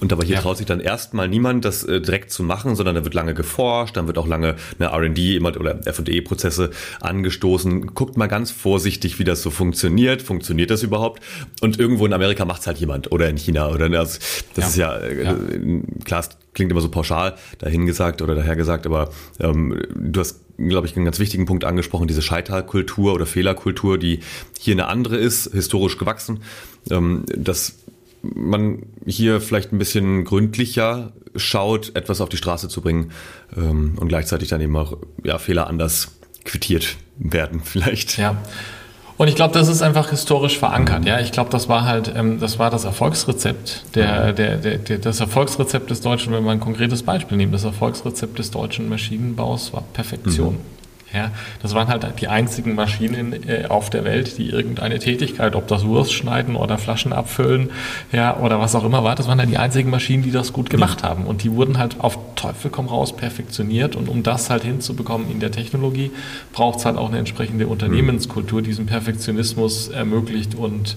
Und 0.00 0.12
aber 0.12 0.24
hier 0.24 0.36
ja. 0.36 0.42
traut 0.42 0.58
sich 0.58 0.66
dann 0.66 0.80
erstmal 0.80 1.28
niemand, 1.28 1.64
das 1.64 1.84
äh, 1.84 2.00
direkt 2.00 2.30
zu 2.30 2.42
machen, 2.42 2.76
sondern 2.76 2.94
da 2.94 3.04
wird 3.04 3.14
lange 3.14 3.34
geforscht, 3.34 3.96
dann 3.96 4.06
wird 4.06 4.18
auch 4.18 4.26
lange 4.26 4.56
eine 4.78 4.90
R&D 4.90 5.40
oder 5.40 5.86
F&E-Prozesse 5.86 6.70
angestoßen. 7.00 7.94
Guckt 7.94 8.16
mal 8.16 8.26
ganz 8.26 8.50
vorsichtig, 8.50 9.18
wie 9.18 9.24
das 9.24 9.42
so 9.42 9.50
funktioniert. 9.50 10.22
Funktioniert 10.22 10.70
das 10.70 10.82
überhaupt? 10.82 11.22
Und 11.60 11.78
irgendwo 11.78 12.06
in 12.06 12.12
Amerika 12.12 12.44
macht 12.44 12.62
es 12.62 12.66
halt 12.66 12.78
jemand 12.78 13.12
oder 13.12 13.28
in 13.28 13.36
China 13.36 13.68
oder 13.70 13.88
ne, 13.88 13.96
das, 13.96 14.18
das 14.54 14.76
ja. 14.76 14.92
ist 14.94 15.04
ja, 15.04 15.08
äh, 15.08 15.24
ja. 15.24 15.36
klar, 16.04 16.20
es 16.20 16.30
klingt 16.52 16.70
immer 16.70 16.80
so 16.80 16.88
pauschal 16.88 17.34
dahingesagt 17.58 18.22
oder 18.22 18.34
dahergesagt, 18.34 18.86
aber 18.86 19.10
ähm, 19.40 19.80
du 19.94 20.20
hast 20.20 20.40
glaube 20.56 20.86
ich, 20.86 20.94
einen 20.94 21.04
ganz 21.04 21.18
wichtigen 21.18 21.46
Punkt 21.46 21.64
angesprochen, 21.64 22.06
diese 22.06 22.22
Scheiterkultur 22.22 23.12
oder 23.14 23.26
Fehlerkultur, 23.26 23.98
die 23.98 24.20
hier 24.60 24.74
eine 24.74 24.86
andere 24.86 25.16
ist, 25.16 25.52
historisch 25.52 25.98
gewachsen. 25.98 26.42
Ähm, 26.90 27.24
das 27.26 27.76
man 28.34 28.84
hier 29.06 29.40
vielleicht 29.40 29.72
ein 29.72 29.78
bisschen 29.78 30.24
gründlicher 30.24 31.12
schaut, 31.36 31.94
etwas 31.94 32.20
auf 32.20 32.28
die 32.28 32.36
Straße 32.36 32.68
zu 32.68 32.80
bringen 32.80 33.10
ähm, 33.56 33.94
und 33.98 34.08
gleichzeitig 34.08 34.48
dann 34.48 34.60
eben 34.60 34.76
auch 34.76 34.96
ja, 35.22 35.38
Fehler 35.38 35.66
anders 35.66 36.12
quittiert 36.44 36.96
werden 37.18 37.60
vielleicht. 37.64 38.18
Ja. 38.18 38.36
Und 39.16 39.28
ich 39.28 39.36
glaube, 39.36 39.54
das 39.54 39.68
ist 39.68 39.80
einfach 39.80 40.10
historisch 40.10 40.58
verankert. 40.58 41.04
Ja, 41.04 41.20
ich 41.20 41.30
glaube, 41.30 41.48
das 41.50 41.68
war 41.68 41.84
halt, 41.84 42.12
ähm, 42.16 42.40
das 42.40 42.58
war 42.58 42.70
das 42.70 42.84
Erfolgsrezept 42.84 43.84
der, 43.94 44.32
der, 44.32 44.56
der, 44.56 44.78
der, 44.78 44.98
das 44.98 45.20
Erfolgsrezept 45.20 45.88
des 45.90 46.00
deutschen, 46.00 46.32
wenn 46.32 46.44
wir 46.44 46.50
ein 46.50 46.58
konkretes 46.58 47.04
Beispiel 47.04 47.36
nehmen, 47.36 47.52
das 47.52 47.62
Erfolgsrezept 47.62 48.40
des 48.40 48.50
deutschen 48.50 48.88
Maschinenbaus 48.88 49.72
war 49.72 49.84
Perfektion. 49.92 50.54
Mhm. 50.54 50.73
Ja, 51.12 51.30
das 51.62 51.74
waren 51.74 51.88
halt 51.88 52.04
die 52.20 52.28
einzigen 52.28 52.74
Maschinen 52.74 53.48
äh, 53.48 53.66
auf 53.68 53.88
der 53.88 54.04
Welt, 54.04 54.36
die 54.36 54.50
irgendeine 54.50 54.98
Tätigkeit, 54.98 55.54
ob 55.54 55.68
das 55.68 55.84
Wurst 55.84 56.12
schneiden 56.12 56.56
oder 56.56 56.76
Flaschen 56.76 57.12
abfüllen, 57.12 57.70
ja, 58.10 58.36
oder 58.36 58.60
was 58.60 58.74
auch 58.74 58.84
immer 58.84 59.04
war, 59.04 59.14
das 59.14 59.28
waren 59.28 59.38
halt 59.38 59.48
die 59.48 59.58
einzigen 59.58 59.90
Maschinen, 59.90 60.24
die 60.24 60.32
das 60.32 60.52
gut 60.52 60.70
gemacht 60.70 61.02
ja. 61.02 61.08
haben. 61.08 61.24
Und 61.24 61.44
die 61.44 61.52
wurden 61.52 61.78
halt 61.78 62.00
auf 62.00 62.18
Teufel 62.34 62.70
komm 62.70 62.88
raus 62.88 63.16
perfektioniert. 63.16 63.96
Und 63.96 64.08
um 64.08 64.22
das 64.22 64.50
halt 64.50 64.64
hinzubekommen 64.64 65.30
in 65.30 65.40
der 65.40 65.52
Technologie, 65.52 66.10
braucht 66.52 66.80
es 66.80 66.84
halt 66.84 66.96
auch 66.96 67.08
eine 67.08 67.18
entsprechende 67.18 67.68
Unternehmenskultur, 67.68 68.60
die 68.60 68.74
diesen 68.74 68.86
Perfektionismus 68.86 69.88
ermöglicht 69.88 70.56
und 70.56 70.96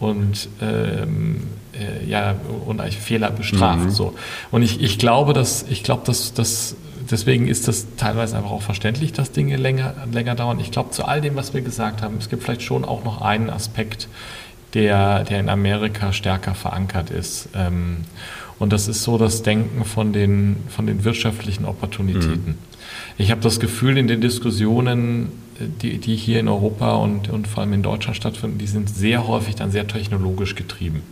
und 0.00 0.48
ähm, 0.62 1.42
äh, 1.74 2.08
ja 2.08 2.36
und 2.66 2.80
eigentlich 2.80 2.98
Fehler 2.98 3.30
bestraft 3.30 3.86
mhm. 3.86 3.90
so 3.90 4.14
und 4.52 4.62
ich, 4.62 4.80
ich 4.80 4.98
glaube 4.98 5.32
dass 5.32 5.64
ich 5.68 5.82
glaube 5.82 6.02
dass 6.06 6.32
dass 6.32 6.76
deswegen 7.10 7.48
ist 7.48 7.68
das 7.68 7.86
teilweise 7.96 8.36
einfach 8.36 8.50
auch 8.50 8.62
verständlich, 8.62 9.12
dass 9.12 9.32
Dinge 9.32 9.56
länger, 9.56 9.94
länger 10.12 10.34
dauern. 10.34 10.60
Ich 10.60 10.70
glaube, 10.70 10.90
zu 10.90 11.04
all 11.04 11.20
dem, 11.20 11.36
was 11.36 11.54
wir 11.54 11.62
gesagt 11.62 12.02
haben, 12.02 12.16
es 12.18 12.28
gibt 12.28 12.42
vielleicht 12.42 12.62
schon 12.62 12.84
auch 12.84 13.04
noch 13.04 13.20
einen 13.20 13.50
Aspekt, 13.50 14.08
der, 14.74 15.24
der 15.24 15.40
in 15.40 15.48
Amerika 15.48 16.12
stärker 16.12 16.54
verankert 16.54 17.10
ist. 17.10 17.48
Ähm, 17.54 17.98
und 18.58 18.72
das 18.72 18.88
ist 18.88 19.02
so 19.02 19.18
das 19.18 19.42
Denken 19.42 19.84
von 19.84 20.12
den, 20.12 20.56
von 20.68 20.86
den 20.86 21.04
wirtschaftlichen 21.04 21.64
Opportunitäten. 21.64 22.46
Mhm. 22.46 22.58
Ich 23.16 23.30
habe 23.30 23.40
das 23.40 23.60
Gefühl, 23.60 23.96
in 23.98 24.08
den 24.08 24.20
Diskussionen 24.20 25.32
die, 25.58 25.98
die 25.98 26.16
hier 26.16 26.40
in 26.40 26.48
Europa 26.48 26.94
und, 26.96 27.28
und 27.28 27.48
vor 27.48 27.62
allem 27.62 27.72
in 27.72 27.82
Deutschland 27.82 28.16
stattfinden, 28.16 28.58
die 28.58 28.66
sind 28.66 28.88
sehr 28.88 29.26
häufig 29.26 29.56
dann 29.56 29.70
sehr 29.70 29.86
technologisch 29.86 30.54
getrieben. 30.54 31.02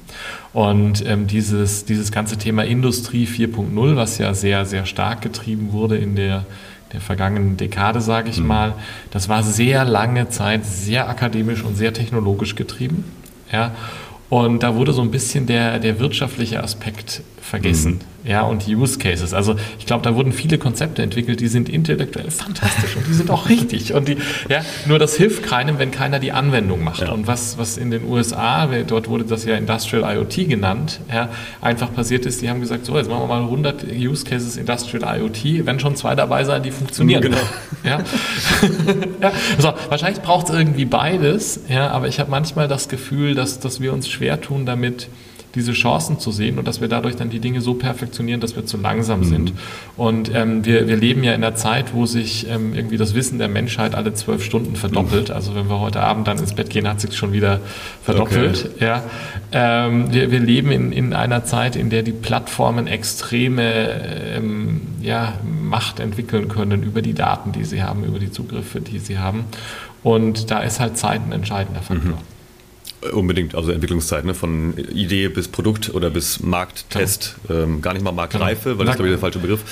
Und 0.52 1.04
ähm, 1.06 1.26
dieses, 1.26 1.84
dieses 1.84 2.12
ganze 2.12 2.36
Thema 2.36 2.64
Industrie 2.64 3.26
4.0, 3.26 3.96
was 3.96 4.18
ja 4.18 4.34
sehr, 4.34 4.64
sehr 4.64 4.86
stark 4.86 5.22
getrieben 5.22 5.72
wurde 5.72 5.96
in 5.96 6.14
der, 6.14 6.46
der 6.92 7.00
vergangenen 7.00 7.56
Dekade, 7.56 8.00
sage 8.00 8.30
ich 8.30 8.38
mhm. 8.38 8.46
mal, 8.46 8.74
das 9.10 9.28
war 9.28 9.42
sehr 9.42 9.84
lange 9.84 10.28
Zeit 10.28 10.64
sehr 10.64 11.08
akademisch 11.08 11.62
und 11.62 11.76
sehr 11.76 11.92
technologisch 11.92 12.54
getrieben. 12.54 13.04
Ja. 13.52 13.74
Und 14.28 14.62
da 14.62 14.74
wurde 14.74 14.92
so 14.92 15.02
ein 15.02 15.10
bisschen 15.10 15.46
der, 15.46 15.78
der 15.78 16.00
wirtschaftliche 16.00 16.62
Aspekt 16.62 17.22
vergessen. 17.40 17.94
Mhm 17.94 18.15
ja, 18.26 18.42
und 18.42 18.66
die 18.66 18.74
Use 18.74 18.98
Cases. 18.98 19.32
Also 19.32 19.54
ich 19.78 19.86
glaube, 19.86 20.02
da 20.02 20.14
wurden 20.14 20.32
viele 20.32 20.58
Konzepte 20.58 21.02
entwickelt, 21.02 21.40
die 21.40 21.46
sind 21.46 21.68
intellektuell 21.68 22.30
fantastisch 22.30 22.96
und 22.96 23.06
die 23.06 23.12
sind 23.12 23.30
auch 23.30 23.48
richtig. 23.48 23.94
Und 23.94 24.08
die, 24.08 24.18
ja, 24.48 24.62
nur 24.86 24.98
das 24.98 25.16
hilft 25.16 25.44
keinem, 25.44 25.78
wenn 25.78 25.90
keiner 25.92 26.18
die 26.18 26.32
Anwendung 26.32 26.82
macht. 26.82 27.02
Ja. 27.02 27.12
Und 27.12 27.26
was, 27.26 27.56
was 27.56 27.76
in 27.76 27.90
den 27.90 28.04
USA, 28.04 28.66
dort 28.86 29.08
wurde 29.08 29.24
das 29.24 29.44
ja 29.44 29.56
Industrial 29.56 30.16
IoT 30.16 30.48
genannt, 30.48 31.00
ja, 31.12 31.28
einfach 31.60 31.94
passiert 31.94 32.26
ist, 32.26 32.42
die 32.42 32.50
haben 32.50 32.60
gesagt, 32.60 32.84
so, 32.84 32.96
jetzt 32.96 33.08
machen 33.08 33.22
wir 33.22 33.28
mal 33.28 33.42
100 33.42 33.84
Use 33.92 34.24
Cases 34.24 34.56
Industrial 34.56 35.18
IoT, 35.18 35.64
wenn 35.64 35.78
schon 35.78 35.94
zwei 35.94 36.14
dabei 36.14 36.44
sein, 36.44 36.62
die 36.62 36.72
funktionieren. 36.72 37.22
Genau. 37.22 37.38
Ja. 37.84 38.00
ja. 39.20 39.32
So, 39.58 39.72
wahrscheinlich 39.88 40.22
braucht 40.22 40.48
es 40.48 40.54
irgendwie 40.54 40.84
beides, 40.84 41.60
ja, 41.68 41.90
aber 41.90 42.08
ich 42.08 42.18
habe 42.18 42.30
manchmal 42.30 42.66
das 42.66 42.88
Gefühl, 42.88 43.34
dass, 43.34 43.60
dass 43.60 43.80
wir 43.80 43.92
uns 43.92 44.08
schwer 44.08 44.40
tun 44.40 44.66
damit, 44.66 45.08
diese 45.56 45.72
Chancen 45.72 46.20
zu 46.20 46.30
sehen 46.30 46.58
und 46.58 46.68
dass 46.68 46.80
wir 46.80 46.88
dadurch 46.88 47.16
dann 47.16 47.30
die 47.30 47.40
Dinge 47.40 47.60
so 47.60 47.74
perfektionieren, 47.74 48.40
dass 48.40 48.54
wir 48.54 48.66
zu 48.66 48.76
langsam 48.76 49.20
mhm. 49.20 49.24
sind. 49.24 49.52
Und 49.96 50.32
ähm, 50.34 50.64
wir, 50.64 50.86
wir 50.86 50.96
leben 50.96 51.24
ja 51.24 51.32
in 51.32 51.42
einer 51.42 51.56
Zeit, 51.56 51.94
wo 51.94 52.06
sich 52.06 52.48
ähm, 52.48 52.74
irgendwie 52.74 52.96
das 52.96 53.14
Wissen 53.14 53.38
der 53.38 53.48
Menschheit 53.48 53.94
alle 53.94 54.14
zwölf 54.14 54.44
Stunden 54.44 54.76
verdoppelt. 54.76 55.30
Mhm. 55.30 55.34
Also 55.34 55.54
wenn 55.54 55.68
wir 55.68 55.80
heute 55.80 56.00
Abend 56.00 56.28
dann 56.28 56.38
ins 56.38 56.54
Bett 56.54 56.70
gehen, 56.70 56.86
hat 56.86 57.00
sich 57.00 57.16
schon 57.16 57.32
wieder 57.32 57.60
verdoppelt. 58.02 58.70
Okay. 58.76 58.84
Ja. 58.84 59.02
Ähm, 59.50 60.12
wir, 60.12 60.30
wir 60.30 60.40
leben 60.40 60.70
in, 60.70 60.92
in 60.92 61.12
einer 61.14 61.44
Zeit, 61.44 61.74
in 61.74 61.90
der 61.90 62.02
die 62.02 62.12
Plattformen 62.12 62.86
extreme 62.86 64.36
ähm, 64.36 64.82
ja, 65.00 65.34
Macht 65.62 65.98
entwickeln 65.98 66.48
können 66.48 66.82
über 66.82 67.02
die 67.02 67.14
Daten, 67.14 67.52
die 67.52 67.64
sie 67.64 67.82
haben, 67.82 68.04
über 68.04 68.18
die 68.18 68.30
Zugriffe, 68.30 68.80
die 68.80 68.98
sie 68.98 69.18
haben. 69.18 69.46
Und 70.02 70.50
da 70.50 70.60
ist 70.60 70.78
halt 70.78 70.96
Zeit 70.96 71.22
ein 71.26 71.32
entscheidender 71.32 71.80
Faktor. 71.80 72.12
Mhm. 72.12 72.35
Unbedingt, 73.12 73.54
also 73.54 73.72
Entwicklungszeit, 73.72 74.24
ne? 74.24 74.34
von 74.34 74.76
Idee 74.76 75.28
bis 75.28 75.48
Produkt 75.48 75.92
oder 75.94 76.10
bis 76.10 76.40
Markttest. 76.40 77.36
Genau. 77.46 77.62
Ähm, 77.62 77.82
gar 77.82 77.92
nicht 77.92 78.02
mal 78.02 78.12
Marktreife, 78.12 78.70
genau. 78.70 78.78
weil 78.78 78.86
das 78.86 78.94
ist, 78.94 78.96
glaube 78.98 79.08
ich, 79.08 79.14
der 79.14 79.20
falsche 79.20 79.38
Begriff. 79.38 79.62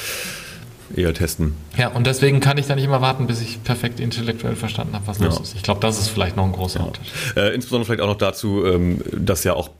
Eher 0.94 1.14
testen. 1.14 1.54
Ja, 1.76 1.88
und 1.88 2.06
deswegen 2.06 2.40
kann 2.40 2.58
ich 2.58 2.66
da 2.66 2.74
nicht 2.74 2.84
immer 2.84 3.00
warten, 3.00 3.26
bis 3.26 3.40
ich 3.40 3.64
perfekt 3.64 4.00
intellektuell 4.00 4.54
verstanden 4.54 4.94
habe, 4.94 5.06
was 5.06 5.18
ja. 5.18 5.26
los 5.26 5.40
ist. 5.40 5.56
Ich 5.56 5.62
glaube, 5.62 5.80
das 5.80 5.98
ist 5.98 6.08
vielleicht 6.08 6.36
noch 6.36 6.44
ein 6.44 6.52
großer 6.52 6.80
ja. 6.80 6.86
Unterschied. 6.86 7.12
Äh, 7.36 7.54
insbesondere 7.54 7.86
vielleicht 7.86 8.02
auch 8.02 8.08
noch 8.08 8.18
dazu, 8.18 8.64
ähm, 8.64 9.00
dass 9.10 9.44
ja 9.44 9.54
auch 9.54 9.70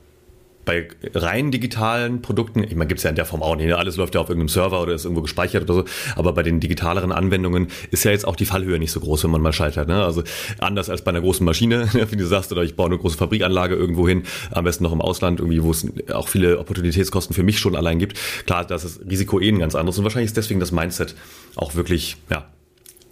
bei 0.64 0.88
rein 1.14 1.50
digitalen 1.50 2.22
Produkten, 2.22 2.62
ich 2.62 2.74
meine, 2.74 2.88
gibt 2.88 2.98
es 2.98 3.04
ja 3.04 3.10
in 3.10 3.16
der 3.16 3.24
Form 3.24 3.42
auch 3.42 3.56
nicht, 3.56 3.66
ne? 3.66 3.76
alles 3.76 3.96
läuft 3.96 4.14
ja 4.14 4.20
auf 4.20 4.28
irgendeinem 4.28 4.48
Server 4.48 4.80
oder 4.80 4.94
ist 4.94 5.04
irgendwo 5.04 5.22
gespeichert 5.22 5.64
oder 5.64 5.74
so, 5.74 5.84
aber 6.16 6.32
bei 6.32 6.42
den 6.42 6.60
digitaleren 6.60 7.12
Anwendungen 7.12 7.68
ist 7.90 8.04
ja 8.04 8.10
jetzt 8.10 8.26
auch 8.26 8.36
die 8.36 8.46
Fallhöhe 8.46 8.78
nicht 8.78 8.92
so 8.92 9.00
groß, 9.00 9.24
wenn 9.24 9.30
man 9.30 9.42
mal 9.42 9.52
scheitert. 9.52 9.88
Ne? 9.88 10.04
Also 10.04 10.22
anders 10.58 10.90
als 10.90 11.02
bei 11.02 11.10
einer 11.10 11.20
großen 11.20 11.44
Maschine, 11.44 11.88
wie 12.10 12.16
du 12.16 12.26
sagst, 12.26 12.52
oder 12.52 12.62
ich 12.62 12.76
baue 12.76 12.86
eine 12.86 12.98
große 12.98 13.16
Fabrikanlage 13.16 13.74
irgendwo 13.74 14.08
hin, 14.08 14.24
am 14.50 14.64
besten 14.64 14.84
noch 14.84 14.92
im 14.92 15.00
Ausland, 15.00 15.40
irgendwie, 15.40 15.62
wo 15.62 15.70
es 15.70 15.86
auch 16.12 16.28
viele 16.28 16.58
Opportunitätskosten 16.58 17.34
für 17.34 17.42
mich 17.42 17.58
schon 17.58 17.76
allein 17.76 17.98
gibt. 17.98 18.18
Klar, 18.46 18.64
das 18.64 18.84
ist 18.84 19.00
Risiko 19.08 19.40
eh 19.40 19.48
ein 19.48 19.58
ganz 19.58 19.74
anderes 19.74 19.98
und 19.98 20.04
wahrscheinlich 20.04 20.28
ist 20.28 20.36
deswegen 20.36 20.60
das 20.60 20.72
Mindset 20.72 21.14
auch 21.56 21.74
wirklich, 21.74 22.16
ja, 22.30 22.46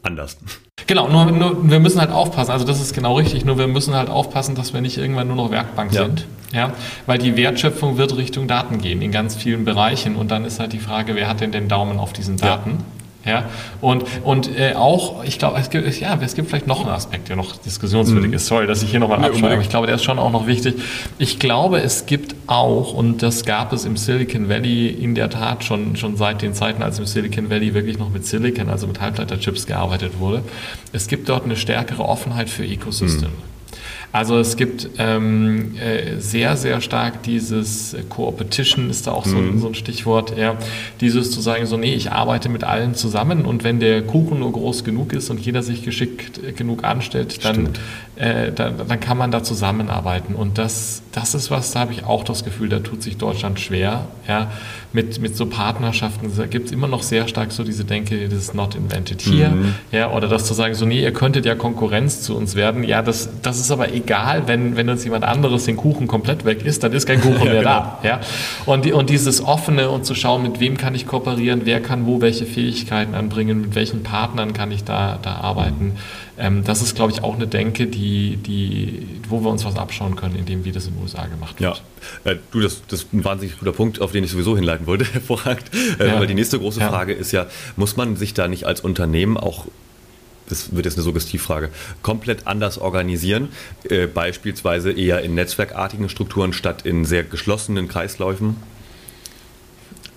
anders. 0.03 0.37
Genau, 0.87 1.09
nur, 1.09 1.27
nur, 1.31 1.71
wir 1.71 1.81
müssen 1.81 2.01
halt 2.01 2.11
aufpassen, 2.11 2.51
also 2.51 2.65
das 2.65 2.81
ist 2.81 2.95
genau 2.95 3.17
richtig, 3.17 3.45
nur 3.45 3.59
wir 3.59 3.69
müssen 3.69 3.95
halt 3.95 4.11
aufpassen, 4.11 4.55
dass 4.55 4.73
wir 4.73 4.81
nicht 4.81 4.99
irgendwann 4.99 5.29
nur 5.29 5.37
noch 5.37 5.51
Werkbank 5.51 5.93
ja. 5.93 6.05
sind. 6.05 6.27
Ja, 6.53 6.73
weil 7.07 7.19
die 7.19 7.37
Wertschöpfung 7.37 7.97
wird 7.97 8.17
Richtung 8.17 8.47
Daten 8.47 8.79
gehen 8.79 9.01
in 9.01 9.11
ganz 9.11 9.37
vielen 9.37 9.65
Bereichen 9.65 10.17
und 10.17 10.31
dann 10.31 10.45
ist 10.45 10.61
halt 10.61 10.75
die 10.75 10.81
Frage, 10.81 11.15
wer 11.15 11.29
hat 11.29 11.41
denn 11.41 11.51
den 11.51 11.69
Daumen 11.69 11.99
auf 11.99 12.13
diesen 12.13 12.37
Daten? 12.37 12.71
Ja. 12.71 13.02
Ja, 13.25 13.45
und, 13.81 14.05
und 14.25 14.51
äh, 14.59 14.75
auch, 14.75 15.23
ich 15.23 15.39
glaube, 15.39 15.59
es 15.59 15.71
gibt, 15.71 16.01
ja, 16.01 16.19
es 16.21 16.35
gibt 16.35 16.49
vielleicht 16.49 16.67
noch 16.67 16.81
einen 16.81 16.91
Aspekt, 16.91 17.29
der 17.29 17.37
noch 17.37 17.57
diskussionswürdig 17.57 18.29
mhm. 18.29 18.35
ist. 18.35 18.47
Sorry, 18.47 18.67
dass 18.67 18.83
ich 18.83 18.91
hier 18.91 18.99
nochmal 18.99 19.25
abschreibe, 19.25 19.53
aber 19.55 19.63
ich 19.63 19.69
glaube, 19.69 19.87
der 19.87 19.97
ist 19.97 20.03
schon 20.03 20.19
auch 20.19 20.33
noch 20.33 20.49
wichtig. 20.49 20.75
Ich 21.19 21.39
glaube, 21.39 21.81
es 21.81 22.07
gibt 22.07 22.35
auch, 22.49 22.95
und 22.95 23.23
das 23.23 23.45
gab 23.45 23.73
es 23.73 23.85
im 23.85 23.97
Silicon 23.97 24.49
Valley 24.49 24.89
in 24.89 25.15
der 25.15 25.31
Tat 25.31 25.63
schon, 25.63 25.95
schon 25.95 26.17
seit 26.17 26.43
den 26.43 26.53
Zeiten, 26.53 26.83
als 26.83 26.99
im 26.99 27.07
Silicon 27.07 27.49
Valley 27.49 27.75
wirklich 27.75 27.99
noch 27.99 28.11
mit 28.11 28.27
Silicon, 28.27 28.69
also 28.69 28.89
mit 28.89 29.01
Halbleiterchips 29.01 29.67
gearbeitet 29.67 30.19
wurde, 30.19 30.43
es 30.93 31.07
gibt 31.07 31.29
dort 31.29 31.45
eine 31.45 31.57
stärkere 31.57 32.05
Offenheit 32.05 32.51
für 32.51 32.65
Ecosystem. 32.65 33.29
Mhm. 33.29 33.52
Also 34.13 34.39
es 34.39 34.59
gibt 34.59 34.91
ähm, 34.99 35.75
äh, 35.79 36.21
sehr, 36.21 36.59
sehr 36.59 36.83
stark 36.83 37.23
dieses 37.23 37.95
äh, 37.95 38.03
Co-Opetition 38.07 38.91
ist 38.91 39.07
da 39.07 39.13
auch 39.13 39.25
so, 39.25 39.37
mhm. 39.37 39.59
so, 39.59 39.69
ein 39.69 39.75
Stichwort, 39.75 40.37
ja, 40.37 40.57
dieses 41.01 41.31
zu 41.31 41.41
sagen, 41.41 41.65
so 41.65 41.79
nee, 41.79 41.95
ich 41.95 42.13
arbeite 42.13 42.51
mit 42.51 42.63
allen 42.63 42.95
zusammen 42.95 43.47
und 43.47 43.65
wenn 43.65 43.81
der 43.81 44.03
Kuchen 44.03 44.41
nur 44.41 44.53
groß 44.53 44.85
genug 44.85 45.15
ist 45.15 45.31
und 45.31 45.41
jeder 45.41 45.63
sich 45.63 45.83
geschickt 45.83 46.39
äh, 46.45 46.53
genug 46.53 46.85
anstellt, 46.85 47.43
dann, 47.43 47.71
äh, 48.17 48.53
dann, 48.53 48.75
dann, 48.87 49.01
kann 49.01 49.17
man 49.17 49.31
da 49.31 49.43
zusammenarbeiten. 49.43 50.35
Und 50.35 50.59
das, 50.59 51.03
das 51.13 51.35
ist 51.35 51.51
was, 51.51 51.73
da 51.73 51.81
habe 51.81 51.95
ich 51.95 52.05
auch 52.05 52.23
das 52.23 52.45
Gefühl, 52.45 52.69
da 52.69 52.81
tut 52.81 53.03
sich 53.03 53.17
Deutschland 53.17 53.61
schwer, 53.61 54.09
ja, 54.29 54.51
mit, 54.93 55.23
mit 55.23 55.39
so 55.39 55.47
Partnerschaften. 55.47 56.31
Da 56.37 56.45
gibt 56.45 56.67
es 56.67 56.73
immer 56.73 56.87
noch 56.87 57.03
sehr 57.03 57.29
stark 57.29 57.51
so 57.51 57.65
diese 57.65 57.87
Denke, 57.87 58.29
das 58.29 58.39
ist 58.39 58.55
not 58.55 58.75
invented 58.75 59.23
here, 59.23 59.53
mhm. 59.53 59.75
ja, 59.91 60.11
oder 60.11 60.29
das 60.29 60.45
zu 60.45 60.53
sagen, 60.53 60.75
so 60.75 60.85
nee, 60.85 61.03
ihr 61.03 61.15
könntet 61.15 61.47
ja 61.47 61.55
Konkurrenz 61.55 62.21
zu 62.21 62.37
uns 62.37 62.55
werden, 62.55 62.85
ja, 62.85 63.01
das, 63.01 63.31
das 63.41 63.59
ist 63.59 63.71
aber 63.71 63.91
egal, 63.93 64.02
wenn, 64.47 64.77
wenn 64.77 64.89
uns 64.89 65.05
jemand 65.05 65.25
anderes 65.25 65.65
den 65.65 65.77
Kuchen 65.77 66.07
komplett 66.07 66.45
weg 66.45 66.65
isst, 66.65 66.83
dann 66.83 66.93
ist 66.93 67.07
kein 67.07 67.21
Kuchen 67.21 67.39
ja, 67.47 67.53
mehr 67.53 67.63
genau. 67.63 67.71
da. 67.71 67.99
Ja? 68.03 68.21
Und, 68.67 68.91
und 68.93 69.11
dieses 69.11 69.45
Offene 69.45 69.91
und 69.91 70.05
zu 70.05 70.15
schauen, 70.15 70.43
mit 70.43 70.61
wem 70.61 70.77
kann 70.77 70.95
ich 70.95 71.07
kooperieren, 71.07 71.63
wer 71.65 71.81
kann 71.81 72.07
wo 72.07 72.21
welche 72.21 72.47
Fähigkeiten 72.47 73.15
anbringen, 73.15 73.61
mit 73.61 73.75
welchen 73.75 74.03
Partnern 74.03 74.53
kann 74.53 74.71
ich 74.73 74.85
da, 74.85 75.19
da 75.23 75.37
arbeiten. 75.37 75.97
Ähm, 76.39 76.65
das 76.65 76.83
ist, 76.83 76.97
glaube 76.97 77.13
ich, 77.13 77.23
auch 77.23 77.35
eine 77.35 77.47
Denke, 77.47 77.87
die, 77.87 78.37
die, 78.37 79.07
wo 79.29 79.45
wir 79.45 79.51
uns 79.51 79.65
was 79.65 79.77
abschauen 79.77 80.17
können, 80.17 80.35
indem 80.35 80.65
wie 80.65 80.73
das 80.73 80.87
in 80.87 80.95
den 80.95 81.03
USA 81.03 81.27
gemacht 81.27 81.61
wird. 81.61 81.83
Ja, 82.25 82.31
äh, 82.33 82.37
du, 82.51 82.61
das, 82.61 82.83
das 82.89 83.03
ist 83.03 83.13
ein 83.13 83.25
wahnsinnig 83.25 83.59
guter 83.59 83.73
Punkt, 83.73 84.01
auf 84.01 84.13
den 84.13 84.25
ich 84.25 84.31
sowieso 84.31 84.57
hinleiten 84.57 84.87
wollte, 84.87 85.05
hervorragend. 85.13 85.71
Äh, 85.99 86.09
ja. 86.09 86.19
Weil 86.19 86.27
die 86.27 86.35
nächste 86.35 86.59
große 86.59 86.81
Frage 86.81 87.13
ist 87.13 87.33
ja, 87.33 87.47
muss 87.77 87.97
man 87.97 88.17
sich 88.17 88.35
da 88.35 88.49
nicht 88.49 88.65
als 88.65 88.81
Unternehmen 88.81 89.37
auch 89.37 89.67
das 90.49 90.75
wird 90.75 90.87
jetzt 90.87 90.97
eine 90.97 91.05
Suggestivfrage, 91.05 91.71
komplett 92.03 92.47
anders 92.47 92.79
organisieren, 92.79 93.49
äh, 93.89 94.07
beispielsweise 94.07 94.93
eher 94.93 95.23
in 95.23 95.35
netzwerkartigen 95.35 96.09
Strukturen 96.09 96.53
statt 96.53 96.83
in 96.85 97.05
sehr 97.05 97.25
geschlossenen 97.25 97.89
Kreisläufen? 97.89 98.57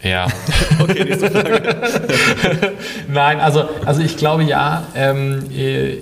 Ja. 0.02 0.28
okay, 0.80 1.04
nächste 1.04 1.32
Frage. 1.32 2.74
Nein, 3.08 3.40
also, 3.40 3.68
also 3.86 4.02
ich 4.02 4.18
glaube 4.18 4.44
ja, 4.44 4.86
ähm, 4.96 5.46
äh, 5.52 5.98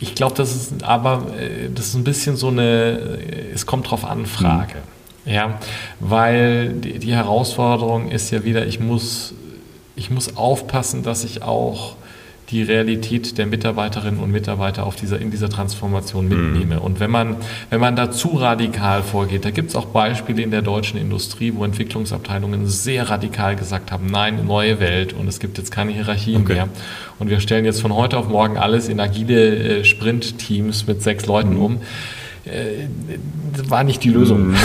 ich 0.00 0.14
glaube, 0.16 0.34
das 0.34 0.54
ist 0.54 0.82
aber 0.82 1.26
äh, 1.38 1.68
das 1.72 1.86
ist 1.86 1.94
ein 1.94 2.04
bisschen 2.04 2.36
so 2.36 2.48
eine, 2.48 3.20
äh, 3.20 3.52
es 3.54 3.66
kommt 3.66 3.90
drauf 3.90 4.04
an, 4.04 4.26
Frage. 4.26 4.74
Ja, 5.24 5.58
weil 6.00 6.72
die, 6.72 6.98
die 6.98 7.14
Herausforderung 7.14 8.10
ist 8.10 8.32
ja 8.32 8.44
wieder, 8.44 8.66
ich 8.66 8.80
muss, 8.80 9.34
ich 9.94 10.10
muss 10.10 10.36
aufpassen, 10.36 11.04
dass 11.04 11.22
ich 11.22 11.42
auch 11.42 11.94
die 12.52 12.62
Realität 12.62 13.38
der 13.38 13.46
Mitarbeiterinnen 13.46 14.20
und 14.20 14.30
Mitarbeiter 14.30 14.86
auf 14.86 14.94
dieser, 14.94 15.18
in 15.18 15.30
dieser 15.30 15.48
Transformation 15.48 16.28
mitnehme. 16.28 16.76
Mhm. 16.76 16.82
Und 16.82 17.00
wenn 17.00 17.10
man, 17.10 17.36
wenn 17.70 17.80
man 17.80 17.96
da 17.96 18.10
zu 18.10 18.28
radikal 18.28 19.02
vorgeht, 19.02 19.44
da 19.44 19.50
gibt 19.50 19.70
es 19.70 19.76
auch 19.76 19.86
Beispiele 19.86 20.42
in 20.42 20.50
der 20.50 20.62
deutschen 20.62 21.00
Industrie, 21.00 21.52
wo 21.54 21.64
Entwicklungsabteilungen 21.64 22.66
sehr 22.66 23.08
radikal 23.08 23.56
gesagt 23.56 23.90
haben, 23.90 24.06
nein, 24.06 24.46
neue 24.46 24.78
Welt 24.80 25.14
und 25.14 25.26
es 25.26 25.40
gibt 25.40 25.58
jetzt 25.58 25.70
keine 25.70 25.92
Hierarchien 25.92 26.42
okay. 26.42 26.52
mehr. 26.54 26.68
Und 27.18 27.30
wir 27.30 27.40
stellen 27.40 27.64
jetzt 27.64 27.80
von 27.80 27.94
heute 27.94 28.18
auf 28.18 28.28
morgen 28.28 28.58
alles 28.58 28.88
in 28.88 29.00
agile 29.00 29.80
äh, 29.80 29.84
Sprint-Teams 29.84 30.86
mit 30.86 31.02
sechs 31.02 31.26
Leuten 31.26 31.54
mhm. 31.54 31.62
um 31.62 31.80
äh, 32.44 32.88
war 33.68 33.84
nicht 33.84 34.02
die 34.04 34.10
Lösung. 34.10 34.48
Mhm. 34.48 34.56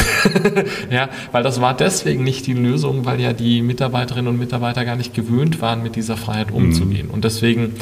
ja, 0.92 1.10
weil 1.32 1.44
das 1.44 1.62
war 1.62 1.76
deswegen 1.76 2.24
nicht 2.24 2.48
die 2.48 2.54
Lösung, 2.54 3.06
weil 3.06 3.20
ja 3.20 3.34
die 3.34 3.62
Mitarbeiterinnen 3.62 4.28
und 4.28 4.40
Mitarbeiter 4.40 4.86
gar 4.86 4.96
nicht 4.96 5.13
gewöhnt 5.13 5.62
waren, 5.62 5.84
mit 5.84 5.96
dieser 5.96 6.18
Freiheit 6.18 6.52
umzugehen. 6.52 7.08
Mhm. 7.08 7.13
Und 7.13 7.24
deswegen 7.24 7.74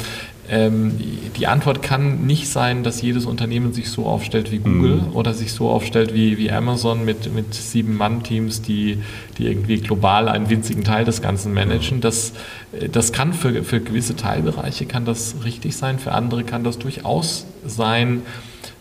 ähm, 0.48 0.92
die 1.36 1.46
Antwort 1.46 1.82
kann 1.82 2.26
nicht 2.26 2.48
sein, 2.48 2.84
dass 2.84 3.02
jedes 3.02 3.26
Unternehmen 3.26 3.72
sich 3.72 3.90
so 3.90 4.06
aufstellt 4.06 4.52
wie 4.52 4.58
Google 4.58 5.02
mhm. 5.02 5.16
oder 5.16 5.34
sich 5.34 5.52
so 5.52 5.70
aufstellt 5.70 6.14
wie, 6.14 6.38
wie 6.38 6.50
Amazon 6.52 7.04
mit, 7.04 7.34
mit 7.34 7.54
sieben 7.54 7.96
Mann-Teams, 7.96 8.62
die, 8.62 8.98
die 9.38 9.46
irgendwie 9.46 9.78
global 9.78 10.28
einen 10.28 10.48
winzigen 10.48 10.84
Teil 10.84 11.04
des 11.04 11.20
Ganzen 11.20 11.52
managen. 11.52 12.00
Das, 12.00 12.32
äh, 12.78 12.88
das 12.88 13.12
kann 13.12 13.32
für, 13.32 13.64
für 13.64 13.80
gewisse 13.80 14.14
Teilbereiche 14.14 14.86
kann 14.86 15.04
das 15.04 15.36
richtig 15.44 15.76
sein, 15.76 15.98
für 15.98 16.12
andere 16.12 16.44
kann 16.44 16.62
das 16.62 16.78
durchaus 16.78 17.46
sein, 17.64 18.22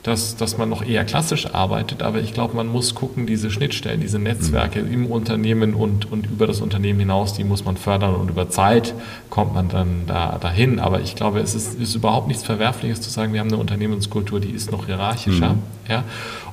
dass, 0.05 0.35
dass 0.35 0.59
man 0.59 0.69
noch 0.69 0.85
eher 0.85 1.03
klassisch 1.03 1.47
arbeitet, 1.55 2.03
aber 2.03 2.19
ich 2.19 2.31
glaube, 2.31 2.55
man 2.55 2.67
muss 2.67 2.93
gucken, 2.93 3.25
diese 3.25 3.49
Schnittstellen, 3.49 4.01
diese 4.01 4.19
Netzwerke 4.19 4.83
mhm. 4.83 4.93
im 4.93 5.05
Unternehmen 5.07 5.73
und, 5.73 6.11
und 6.11 6.27
über 6.27 6.45
das 6.45 6.61
Unternehmen 6.61 6.99
hinaus, 6.99 7.33
die 7.33 7.43
muss 7.43 7.65
man 7.65 7.75
fördern 7.75 8.13
und 8.13 8.29
über 8.29 8.47
Zeit 8.47 8.93
kommt 9.31 9.55
man 9.55 9.67
dann 9.67 10.03
da, 10.05 10.37
dahin. 10.37 10.79
Aber 10.79 11.01
ich 11.01 11.15
glaube, 11.15 11.39
es 11.39 11.55
ist, 11.55 11.79
ist 11.79 11.95
überhaupt 11.95 12.27
nichts 12.27 12.43
Verwerfliches 12.43 13.01
zu 13.01 13.09
sagen, 13.09 13.33
wir 13.33 13.39
haben 13.39 13.47
eine 13.47 13.57
Unternehmenskultur, 13.57 14.39
die 14.39 14.51
ist 14.51 14.71
noch 14.71 14.85
hierarchischer. 14.85 15.53
Mhm. 15.53 15.63
Ja? 15.89 16.03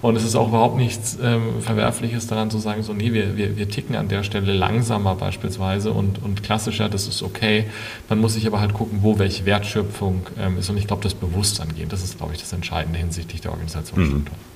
Und 0.01 0.17
es 0.17 0.25
ist 0.25 0.35
auch 0.35 0.49
überhaupt 0.49 0.77
nichts 0.77 1.19
ähm, 1.23 1.61
Verwerfliches 1.61 2.27
daran 2.27 2.51
zu 2.51 2.59
sagen, 2.59 2.83
so, 2.83 2.93
nee, 2.93 3.13
wir, 3.13 3.37
wir, 3.37 3.57
wir 3.57 3.69
ticken 3.69 3.97
an 3.97 4.09
der 4.09 4.25
Stelle 4.25 4.53
langsamer 4.53 5.15
beispielsweise 5.15 5.93
und, 5.93 6.23
und 6.23 6.43
klassischer, 6.43 6.89
das 6.89 7.07
ist 7.07 7.23
okay. 7.23 7.67
Man 8.09 8.19
muss 8.19 8.35
sich 8.35 8.47
aber 8.47 8.61
halt 8.61 8.73
gucken, 8.73 9.01
wo 9.03 9.19
welche 9.19 9.45
Wertschöpfung 9.45 10.27
ähm, 10.41 10.59
ist. 10.59 10.71
Und 10.71 10.79
ich 10.79 10.87
glaube, 10.87 11.03
das 11.03 11.15
Bewusstsein 11.15 11.69
gehen, 11.77 11.89
das 11.89 12.03
ist, 12.03 12.17
glaube 12.17 12.33
ich, 12.33 12.41
das 12.41 12.53
Entscheidende 12.53 12.99
hinsichtlich 12.99 13.42
der 13.45 13.53
Organisationsstruktur. 13.53 14.35
Mhm. 14.35 14.53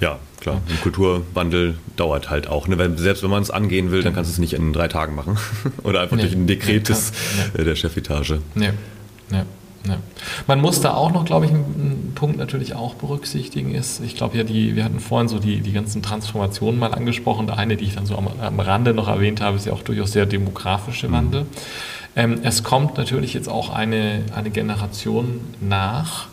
Ja, 0.00 0.18
klar. 0.40 0.60
Ein 0.68 0.80
Kulturwandel 0.80 1.78
dauert 1.96 2.30
halt 2.30 2.46
auch. 2.46 2.68
Ne? 2.68 2.78
Wenn, 2.78 2.96
selbst 2.96 3.22
wenn 3.22 3.30
man 3.30 3.42
es 3.42 3.50
angehen 3.50 3.90
will, 3.90 4.02
dann 4.02 4.14
kannst 4.14 4.30
du 4.30 4.32
es 4.32 4.38
nicht 4.38 4.54
in 4.54 4.72
drei 4.72 4.88
Tagen 4.88 5.14
machen. 5.14 5.36
Oder 5.82 6.00
einfach 6.00 6.16
nee, 6.16 6.22
durch 6.22 6.34
ein 6.34 6.46
Dekret 6.46 6.74
nee, 6.74 6.80
des, 6.80 7.12
nee. 7.56 7.64
der 7.64 7.76
Chefetage. 7.76 8.38
Ja, 8.54 8.70
ja. 9.30 9.44
Ja. 9.86 9.98
Man 10.46 10.62
muss 10.62 10.80
da 10.80 10.94
auch 10.94 11.12
noch, 11.12 11.26
glaube 11.26 11.44
ich, 11.44 11.52
einen 11.52 12.12
Punkt 12.14 12.38
natürlich 12.38 12.74
auch 12.74 12.94
berücksichtigen 12.94 13.74
ist, 13.74 14.00
ich 14.00 14.16
glaube 14.16 14.38
ja, 14.38 14.42
die, 14.42 14.76
wir 14.76 14.84
hatten 14.84 14.98
vorhin 14.98 15.28
so 15.28 15.38
die, 15.38 15.60
die 15.60 15.72
ganzen 15.72 16.02
Transformationen 16.02 16.80
mal 16.80 16.94
angesprochen. 16.94 17.46
Der 17.46 17.58
eine, 17.58 17.76
die 17.76 17.84
ich 17.84 17.94
dann 17.94 18.06
so 18.06 18.16
am, 18.16 18.28
am 18.40 18.60
Rande 18.60 18.94
noch 18.94 19.08
erwähnt 19.08 19.42
habe, 19.42 19.56
ist 19.56 19.66
ja 19.66 19.74
auch 19.74 19.82
durchaus 19.82 20.12
der 20.12 20.24
demografische 20.24 21.12
Wandel. 21.12 21.42
Mhm. 21.42 21.48
Ähm, 22.16 22.38
es 22.44 22.62
kommt 22.62 22.96
natürlich 22.96 23.34
jetzt 23.34 23.48
auch 23.48 23.70
eine, 23.70 24.22
eine 24.34 24.50
Generation 24.50 25.40
nach, 25.60 26.28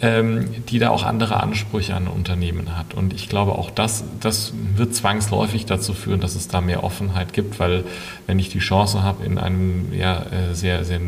die 0.00 0.78
da 0.78 0.90
auch 0.90 1.02
andere 1.02 1.42
Ansprüche 1.42 1.94
an 1.94 2.06
Unternehmen 2.06 2.78
hat. 2.78 2.94
Und 2.94 3.12
ich 3.12 3.28
glaube, 3.28 3.52
auch 3.52 3.70
das, 3.70 4.04
das 4.20 4.52
wird 4.76 4.94
zwangsläufig 4.94 5.66
dazu 5.66 5.92
führen, 5.92 6.20
dass 6.20 6.36
es 6.36 6.46
da 6.46 6.60
mehr 6.60 6.84
Offenheit 6.84 7.32
gibt, 7.32 7.58
weil 7.58 7.84
wenn 8.26 8.38
ich 8.38 8.48
die 8.48 8.60
Chance 8.60 9.02
habe, 9.02 9.24
in 9.24 9.38
einem 9.38 9.92
ja, 9.92 10.22
äh, 10.22 10.54
sehr, 10.54 10.84
sehr 10.84 11.00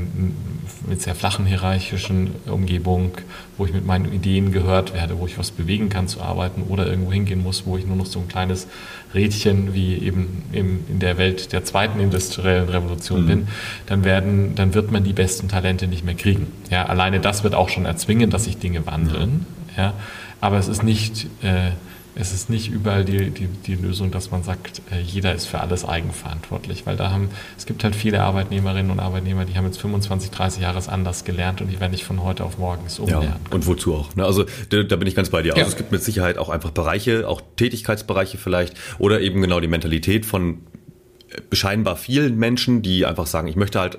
mit 0.87 1.03
sehr 1.03 1.15
flachen 1.15 1.47
hierarchischen 1.47 2.35
Umgebung, 2.47 3.13
wo 3.57 3.67
ich 3.67 3.73
mit 3.73 3.87
meinen 3.87 4.13
Ideen 4.13 4.53
gehört 4.53 4.95
werde, 4.95 5.19
wo 5.19 5.27
ich 5.27 5.39
was 5.39 5.51
bewegen 5.51 5.89
kann 5.89 6.09
zu 6.09 6.21
arbeiten 6.21 6.63
oder 6.69 6.87
irgendwo 6.87 7.13
hingehen 7.13 7.43
muss, 7.43 7.67
wo 7.67 7.77
ich 7.77 7.87
nur 7.87 7.97
noch 7.97 8.07
so 8.07 8.21
ein 8.21 8.29
kleines 8.29 8.67
Rädchen 9.15 9.75
wie 9.75 9.97
eben 9.99 10.45
in 10.53 10.99
der 10.99 11.19
Welt 11.19 11.53
der 11.53 11.65
zweiten 11.65 12.01
industriellen 12.01 12.69
Revolution 12.69 13.23
mhm. 13.23 13.27
bin, 13.27 13.49
dann 13.87 14.05
werden, 14.05 14.55
dann 14.55 14.75
wird 14.75 14.91
man 14.91 15.05
die 15.05 15.13
besten 15.13 15.49
Talente 15.49 15.87
nicht 15.87 16.05
mehr 16.05 16.15
kriegen. 16.15 16.49
Ja, 16.71 16.87
alleine 16.87 17.21
das 17.21 17.45
wird 17.45 17.55
auch 17.55 17.69
schon 17.69 17.87
erzwingen, 17.87 18.31
dass 18.31 18.45
sich 18.45 18.59
Dinge 18.59 18.87
wandeln. 18.87 19.47
Ja, 19.77 19.95
aber 20.41 20.59
es 20.59 20.69
ist 20.69 20.83
nicht 20.83 21.27
äh, 21.43 21.71
es 22.15 22.33
ist 22.33 22.51
nicht 22.51 22.71
überall 22.71 23.05
die, 23.05 23.31
die, 23.31 23.47
die 23.47 23.75
Lösung, 23.75 24.11
dass 24.11 24.31
man 24.31 24.43
sagt, 24.43 24.83
äh, 24.91 25.01
jeder 25.01 25.35
ist 25.35 25.47
für 25.47 25.61
alles 25.61 25.85
eigenverantwortlich, 25.85 26.87
weil 26.87 26.97
da 26.97 27.11
haben, 27.11 27.31
es 27.57 27.67
gibt 27.67 27.85
halt 27.85 27.95
viele 27.95 28.23
Arbeitnehmerinnen 28.23 28.91
und 28.91 29.01
Arbeitnehmer, 29.01 29.45
die 29.45 29.57
haben 29.57 29.67
jetzt 29.67 29.81
25, 29.81 30.31
30 30.31 30.63
Jahre 30.63 30.81
anders 30.89 31.25
gelernt 31.25 31.61
und 31.61 31.69
die 31.69 31.79
werden 31.79 31.93
nicht 31.93 32.05
von 32.05 32.23
heute 32.23 32.45
auf 32.45 32.59
morgen 32.59 32.87
es 32.87 32.99
umlernen. 32.99 33.29
Ja, 33.29 33.55
und 33.55 33.67
wozu 33.67 33.95
auch? 33.95 34.15
Ne? 34.17 34.25
Also 34.25 34.45
da, 34.71 34.83
da, 34.83 34.97
bin 34.97 35.07
ich 35.07 35.15
ganz 35.15 35.31
bei 35.31 35.43
dir. 35.43 35.53
Also 35.53 35.63
ja. 35.63 35.69
es 35.69 35.77
gibt 35.77 35.93
mit 35.93 36.03
Sicherheit 36.03 36.39
auch 36.39 36.49
einfach 36.49 36.71
Bereiche, 36.71 37.29
auch 37.29 37.43
Tätigkeitsbereiche 37.57 38.39
vielleicht 38.39 38.75
oder 38.99 39.21
eben 39.21 39.41
genau 39.43 39.61
die 39.61 39.69
Mentalität 39.69 40.25
von 40.25 40.59
bescheinbar 41.49 41.97
vielen 41.97 42.37
Menschen, 42.37 42.83
die 42.83 43.07
einfach 43.07 43.27
sagen, 43.27 43.47
ich 43.49 43.57
möchte 43.57 43.81
halt 43.81 43.99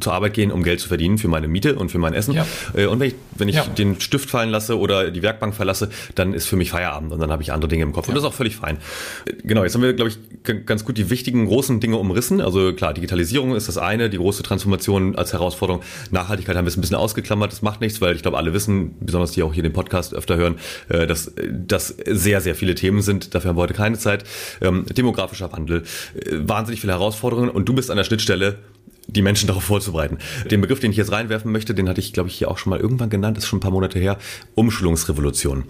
zur 0.00 0.12
Arbeit 0.12 0.34
gehen, 0.34 0.52
um 0.52 0.62
Geld 0.62 0.80
zu 0.80 0.88
verdienen 0.88 1.18
für 1.18 1.28
meine 1.28 1.48
Miete 1.48 1.76
und 1.76 1.90
für 1.90 1.98
mein 1.98 2.14
Essen. 2.14 2.34
Ja. 2.34 2.46
Äh, 2.74 2.86
und 2.86 3.00
wenn 3.00 3.08
ich, 3.08 3.14
wenn 3.36 3.48
ich 3.48 3.56
ja. 3.56 3.64
den 3.64 4.00
Stift 4.00 4.30
fallen 4.30 4.50
lasse 4.50 4.78
oder 4.78 5.10
die 5.10 5.22
Werkbank 5.22 5.54
verlasse, 5.54 5.90
dann 6.14 6.34
ist 6.34 6.46
für 6.46 6.56
mich 6.56 6.70
Feierabend 6.70 7.12
und 7.12 7.20
dann 7.20 7.30
habe 7.30 7.42
ich 7.42 7.52
andere 7.52 7.68
Dinge 7.68 7.84
im 7.84 7.92
Kopf. 7.92 8.06
Ja. 8.06 8.10
Und 8.10 8.14
das 8.16 8.24
ist 8.24 8.28
auch 8.28 8.34
völlig 8.34 8.56
fein. 8.56 8.78
Äh, 9.24 9.32
genau, 9.44 9.64
jetzt 9.64 9.74
haben 9.74 9.82
wir, 9.82 9.92
glaube 9.94 10.10
ich, 10.10 10.66
ganz 10.66 10.84
gut 10.84 10.98
die 10.98 11.10
wichtigen 11.10 11.46
großen 11.46 11.80
Dinge 11.80 11.96
umrissen. 11.96 12.40
Also 12.40 12.72
klar, 12.72 12.94
Digitalisierung 12.94 13.54
ist 13.54 13.68
das 13.68 13.78
eine, 13.78 14.10
die 14.10 14.18
große 14.18 14.42
Transformation 14.42 15.16
als 15.16 15.32
Herausforderung. 15.32 15.82
Nachhaltigkeit 16.10 16.56
haben 16.56 16.64
wir 16.64 16.70
es 16.70 16.76
ein 16.76 16.80
bisschen 16.80 16.96
ausgeklammert. 16.96 17.52
Das 17.52 17.62
macht 17.62 17.80
nichts, 17.80 18.00
weil 18.00 18.14
ich 18.14 18.22
glaube, 18.22 18.36
alle 18.36 18.52
wissen, 18.52 18.94
besonders 19.00 19.32
die 19.32 19.42
auch 19.42 19.54
hier 19.54 19.62
den 19.62 19.72
Podcast 19.72 20.14
öfter 20.14 20.36
hören, 20.36 20.56
äh, 20.88 21.06
dass 21.06 21.32
das 21.50 21.88
sehr, 21.88 22.40
sehr 22.40 22.54
viele 22.54 22.74
Themen 22.74 23.02
sind. 23.02 23.34
Dafür 23.34 23.50
haben 23.50 23.56
wir 23.56 23.62
heute 23.62 23.74
keine 23.74 23.98
Zeit. 23.98 24.24
Ähm, 24.60 24.84
demografischer 24.86 25.50
Wandel, 25.52 25.84
wahnsinnig 26.32 26.80
viele 26.80 26.92
Herausforderungen 26.92 27.50
und 27.50 27.68
du 27.68 27.74
bist 27.74 27.90
an 27.90 27.96
der 27.96 28.04
Schnittstelle 28.04 28.58
die 29.08 29.22
Menschen 29.22 29.46
darauf 29.46 29.64
vorzubereiten. 29.64 30.18
Den 30.50 30.60
Begriff, 30.60 30.80
den 30.80 30.90
ich 30.90 30.96
jetzt 30.96 31.12
reinwerfen 31.12 31.50
möchte, 31.50 31.74
den 31.74 31.88
hatte 31.88 32.00
ich, 32.00 32.12
glaube 32.12 32.28
ich, 32.28 32.36
hier 32.36 32.50
auch 32.50 32.58
schon 32.58 32.70
mal 32.70 32.78
irgendwann 32.78 33.10
genannt, 33.10 33.38
ist 33.38 33.46
schon 33.46 33.56
ein 33.58 33.62
paar 33.62 33.70
Monate 33.70 33.98
her, 33.98 34.18
Umschulungsrevolution. 34.54 35.64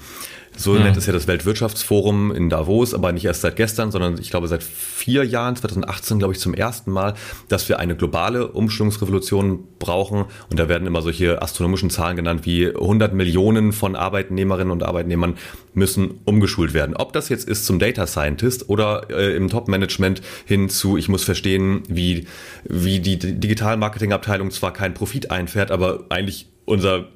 So 0.59 0.73
mhm. 0.73 0.83
nennt 0.83 0.97
es 0.97 1.07
ja 1.07 1.13
das 1.13 1.29
Weltwirtschaftsforum 1.29 2.33
in 2.33 2.51
Davos, 2.51 2.93
aber 2.93 3.13
nicht 3.13 3.25
erst 3.25 3.43
seit 3.43 3.55
gestern, 3.55 3.93
sondern 3.93 4.19
ich 4.21 4.31
glaube 4.31 4.49
seit 4.49 4.65
vier 4.65 5.23
Jahren, 5.25 5.55
2018 5.55 6.19
glaube 6.19 6.35
ich 6.35 6.41
zum 6.41 6.53
ersten 6.53 6.91
Mal, 6.91 7.15
dass 7.49 7.69
wir 7.69 7.79
eine 7.79 7.95
globale 7.95 8.49
Umschulungsrevolution 8.49 9.65
brauchen. 9.79 10.25
Und 10.51 10.59
da 10.59 10.69
werden 10.69 10.87
immer 10.87 11.01
solche 11.01 11.41
astronomischen 11.41 11.91
Zahlen 11.91 12.17
genannt 12.17 12.45
wie 12.45 12.67
100 12.67 13.15
Millionen 13.15 13.73
von 13.73 13.95
Arbeitnehmerinnen 13.95 14.73
und 14.73 14.83
Arbeitnehmern 14.83 15.37
müssen 15.75 16.21
umgeschult 16.25 16.75
werden. 16.75 16.97
Ob 16.97 17.13
das 17.13 17.29
jetzt 17.29 17.49
ist 17.49 17.65
zum 17.65 17.79
Data 17.79 18.09
Scientist 18.09 18.69
oder 18.69 19.09
äh, 19.11 19.37
im 19.37 19.49
Top-Management 19.49 20.23
hin 20.45 20.69
zu, 20.69 20.97
ich 20.97 21.09
muss 21.09 21.23
verstehen, 21.23 21.85
wie, 21.89 22.27
wie 22.65 22.99
die 22.99 23.17
Digital-Marketing-Abteilung 23.17 24.51
zwar 24.51 24.73
keinen 24.73 24.95
Profit 24.95 25.31
einfährt, 25.31 25.71
aber 25.71 26.07
eigentlich 26.09 26.49
unser 26.65 27.07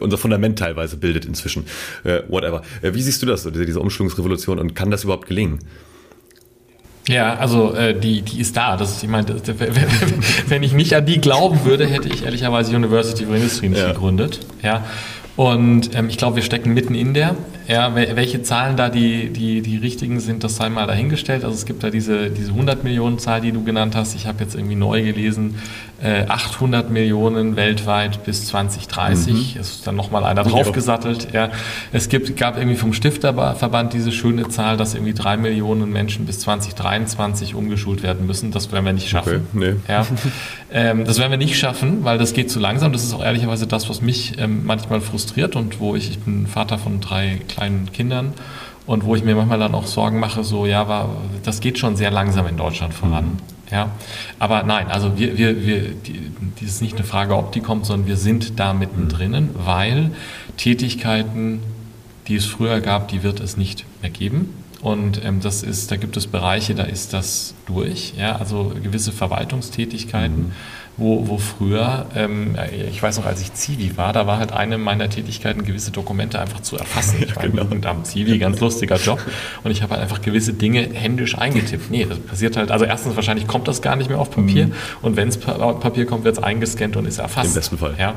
unser 0.00 0.18
Fundament 0.18 0.58
teilweise 0.58 0.96
bildet 0.96 1.24
inzwischen. 1.24 1.64
Äh, 2.04 2.20
whatever. 2.28 2.62
Äh, 2.82 2.94
wie 2.94 3.02
siehst 3.02 3.22
du 3.22 3.26
das, 3.26 3.44
diese, 3.44 3.66
diese 3.66 3.80
Umschwungsrevolution 3.80 4.58
und 4.58 4.74
kann 4.74 4.90
das 4.90 5.04
überhaupt 5.04 5.28
gelingen? 5.28 5.60
Ja, 7.08 7.34
also 7.34 7.74
äh, 7.74 7.98
die, 7.98 8.22
die 8.22 8.40
ist 8.40 8.56
da. 8.56 8.76
Das 8.76 8.92
ist, 8.92 9.02
ich 9.02 9.08
meine, 9.08 9.26
wenn 10.48 10.62
ich 10.62 10.72
nicht 10.72 10.94
an 10.94 11.04
die 11.04 11.20
glauben 11.20 11.64
würde, 11.64 11.86
hätte 11.86 12.08
ich 12.08 12.24
ehrlicherweise 12.24 12.74
University 12.76 13.26
of 13.26 13.34
Industry 13.34 13.68
nicht 13.68 13.80
ja. 13.80 13.92
gegründet. 13.92 14.40
Ja. 14.62 14.84
Und 15.34 15.94
ähm, 15.94 16.08
ich 16.08 16.18
glaube, 16.18 16.36
wir 16.36 16.42
stecken 16.42 16.74
mitten 16.74 16.94
in 16.94 17.14
der. 17.14 17.34
Ja, 17.66 17.94
welche 17.94 18.42
Zahlen 18.42 18.76
da 18.76 18.90
die, 18.90 19.30
die, 19.30 19.62
die 19.62 19.76
richtigen 19.78 20.20
sind, 20.20 20.44
das 20.44 20.56
sei 20.56 20.68
mal 20.68 20.86
dahingestellt. 20.86 21.44
Also 21.44 21.56
es 21.56 21.64
gibt 21.64 21.82
da 21.82 21.90
diese, 21.90 22.28
diese 22.28 22.50
100 22.50 22.84
Millionen 22.84 23.18
Zahl, 23.18 23.40
die 23.40 23.50
du 23.50 23.64
genannt 23.64 23.94
hast. 23.96 24.14
Ich 24.14 24.26
habe 24.26 24.44
jetzt 24.44 24.54
irgendwie 24.54 24.74
neu 24.74 25.02
gelesen, 25.02 25.54
800 26.02 26.88
äh, 26.88 26.92
Millionen 26.92 27.54
weltweit 27.54 28.24
bis 28.24 28.46
2030. 28.46 29.54
Mhm. 29.54 29.60
Es 29.60 29.70
ist 29.70 29.86
dann 29.86 29.94
nochmal 29.94 30.24
einer 30.24 30.42
draufgesattelt. 30.42 31.28
Ja. 31.32 31.50
Es 31.92 32.08
gibt, 32.08 32.36
gab 32.36 32.56
irgendwie 32.56 32.76
vom 32.76 32.92
Stifterverband 32.92 33.92
diese 33.92 34.10
schöne 34.10 34.48
Zahl, 34.48 34.76
dass 34.76 34.94
irgendwie 34.94 35.14
drei 35.14 35.36
Millionen 35.36 35.92
Menschen 35.92 36.26
bis 36.26 36.40
2023 36.40 37.54
umgeschult 37.54 38.02
werden 38.02 38.26
müssen. 38.26 38.50
Das 38.50 38.72
werden 38.72 38.84
wir 38.84 38.92
nicht 38.92 39.08
schaffen. 39.08 39.46
Okay, 39.52 39.74
nee. 39.74 39.74
ja. 39.92 40.04
ähm, 40.72 41.04
das 41.04 41.18
werden 41.18 41.30
wir 41.30 41.38
nicht 41.38 41.56
schaffen, 41.56 42.04
weil 42.04 42.18
das 42.18 42.32
geht 42.32 42.50
zu 42.50 42.58
langsam. 42.58 42.92
Das 42.92 43.04
ist 43.04 43.14
auch 43.14 43.22
ehrlicherweise 43.22 43.68
das, 43.68 43.88
was 43.88 44.00
mich 44.00 44.38
ähm, 44.38 44.66
manchmal 44.66 45.00
frustriert 45.00 45.54
und 45.54 45.78
wo 45.78 45.94
ich, 45.94 46.10
ich 46.10 46.18
bin 46.18 46.48
Vater 46.48 46.78
von 46.78 47.00
drei 47.00 47.40
kleinen 47.48 47.92
Kindern 47.92 48.32
und 48.86 49.04
wo 49.04 49.14
ich 49.14 49.22
mir 49.22 49.36
manchmal 49.36 49.60
dann 49.60 49.74
auch 49.74 49.86
Sorgen 49.86 50.18
mache, 50.18 50.42
so 50.42 50.66
ja, 50.66 50.88
war, 50.88 51.10
das 51.44 51.60
geht 51.60 51.78
schon 51.78 51.94
sehr 51.94 52.10
langsam 52.10 52.48
in 52.48 52.56
Deutschland 52.56 52.92
voran. 52.92 53.24
Mhm. 53.24 53.61
Ja, 53.72 53.90
aber 54.38 54.64
nein, 54.64 54.88
also 54.88 55.18
wir, 55.18 55.38
wir, 55.38 55.64
wir, 55.64 55.80
die, 55.94 56.30
die 56.60 56.64
ist 56.64 56.82
nicht 56.82 56.96
eine 56.96 57.04
Frage, 57.04 57.34
ob 57.34 57.52
die 57.52 57.60
kommt, 57.60 57.86
sondern 57.86 58.06
wir 58.06 58.18
sind 58.18 58.60
da 58.60 58.74
mittendrin, 58.74 59.48
weil 59.54 60.10
Tätigkeiten, 60.58 61.60
die 62.28 62.36
es 62.36 62.44
früher 62.44 62.80
gab, 62.80 63.08
die 63.08 63.22
wird 63.22 63.40
es 63.40 63.56
nicht 63.56 63.86
mehr 64.02 64.10
geben. 64.10 64.54
Und 64.82 65.24
ähm, 65.24 65.40
das 65.40 65.62
ist, 65.62 65.90
da 65.90 65.96
gibt 65.96 66.16
es 66.16 66.26
Bereiche, 66.26 66.74
da 66.74 66.82
ist 66.82 67.14
das 67.14 67.54
durch. 67.66 68.14
Ja, 68.18 68.36
also 68.36 68.72
gewisse 68.82 69.12
Verwaltungstätigkeiten. 69.12 70.48
Mhm 70.48 70.52
wo, 70.96 71.28
wo 71.28 71.38
früher, 71.38 72.06
ähm, 72.14 72.56
ich 72.90 73.02
weiß 73.02 73.18
noch, 73.18 73.26
als 73.26 73.40
ich 73.40 73.54
Zivi 73.54 73.96
war, 73.96 74.12
da 74.12 74.26
war 74.26 74.38
halt 74.38 74.52
eine 74.52 74.76
meiner 74.76 75.08
Tätigkeiten, 75.08 75.64
gewisse 75.64 75.90
Dokumente 75.90 76.38
einfach 76.38 76.60
zu 76.60 76.76
erfassen. 76.76 77.16
Ich 77.22 77.36
war 77.36 77.48
genau. 77.48 77.66
am 77.88 78.04
Zivi, 78.04 78.38
ganz 78.38 78.60
lustiger 78.60 78.96
Job. 78.96 79.20
Und 79.62 79.70
ich 79.70 79.82
habe 79.82 79.92
halt 79.92 80.02
einfach 80.02 80.22
gewisse 80.22 80.52
Dinge 80.52 80.88
händisch 80.92 81.38
eingetippt. 81.38 81.90
Nee, 81.90 82.06
das 82.08 82.18
passiert 82.18 82.56
halt, 82.56 82.70
also 82.70 82.84
erstens 82.84 83.16
wahrscheinlich 83.16 83.46
kommt 83.46 83.68
das 83.68 83.80
gar 83.80 83.96
nicht 83.96 84.10
mehr 84.10 84.18
auf 84.18 84.30
Papier 84.30 84.66
mhm. 84.66 84.72
und 85.02 85.16
wenn 85.16 85.28
es 85.28 85.38
Papier 85.38 86.06
kommt, 86.06 86.24
wird 86.24 86.36
es 86.36 86.42
eingescannt 86.42 86.96
und 86.96 87.06
ist 87.06 87.18
erfasst. 87.18 87.48
Im 87.48 87.54
besten 87.54 87.78
Fall. 87.78 87.94
Ja, 87.98 88.14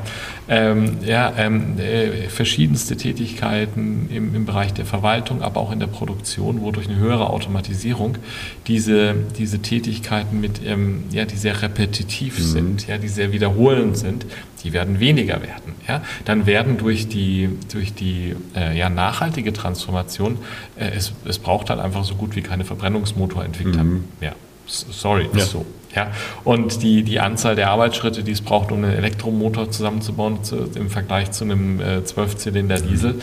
ähm, 0.48 0.98
ja 1.04 1.32
ähm, 1.36 1.78
äh, 1.78 2.28
verschiedenste 2.28 2.96
Tätigkeiten 2.96 4.08
im, 4.12 4.34
im 4.34 4.44
Bereich 4.44 4.74
der 4.74 4.86
Verwaltung, 4.86 5.42
aber 5.42 5.60
auch 5.60 5.72
in 5.72 5.80
der 5.80 5.86
Produktion, 5.86 6.60
wo 6.62 6.70
durch 6.70 6.88
eine 6.88 6.98
höhere 6.98 7.30
Automatisierung 7.30 8.18
diese, 8.66 9.14
diese 9.38 9.60
Tätigkeiten 9.60 10.40
mit, 10.40 10.60
ähm, 10.64 11.04
ja, 11.10 11.24
die 11.24 11.36
sehr 11.36 11.62
repetitiv 11.62 12.38
mhm. 12.38 12.42
sind, 12.42 12.65
sind, 12.66 12.86
ja, 12.86 12.98
die 12.98 13.08
sehr 13.08 13.32
wiederholend 13.32 13.96
sind, 13.96 14.26
die 14.64 14.72
werden 14.72 15.00
weniger 15.00 15.40
werden. 15.42 15.74
Ja? 15.86 16.02
Dann 16.24 16.46
werden 16.46 16.76
durch 16.78 17.08
die, 17.08 17.48
durch 17.72 17.94
die 17.94 18.34
äh, 18.54 18.76
ja, 18.76 18.88
nachhaltige 18.88 19.52
Transformation, 19.52 20.38
äh, 20.76 20.90
es, 20.96 21.12
es 21.24 21.38
braucht 21.38 21.70
halt 21.70 21.80
einfach 21.80 22.04
so 22.04 22.14
gut 22.14 22.36
wie 22.36 22.42
keine 22.42 22.64
Verbrennungsmotorentwickler. 22.64 23.84
Mhm. 23.84 24.04
Ja, 24.20 24.32
sorry, 24.66 25.28
ist 25.32 25.50
so. 25.50 25.64
Ja, 25.94 26.10
und 26.44 26.82
die, 26.82 27.02
die 27.02 27.20
Anzahl 27.20 27.56
der 27.56 27.70
Arbeitsschritte, 27.70 28.22
die 28.22 28.32
es 28.32 28.42
braucht, 28.42 28.70
um 28.70 28.84
einen 28.84 28.92
Elektromotor 28.92 29.70
zusammenzubauen, 29.70 30.44
zu, 30.44 30.68
im 30.74 30.90
Vergleich 30.90 31.30
zu 31.30 31.44
einem 31.44 31.80
äh, 31.80 32.02
12-Zylinder-Diesel, 32.04 33.14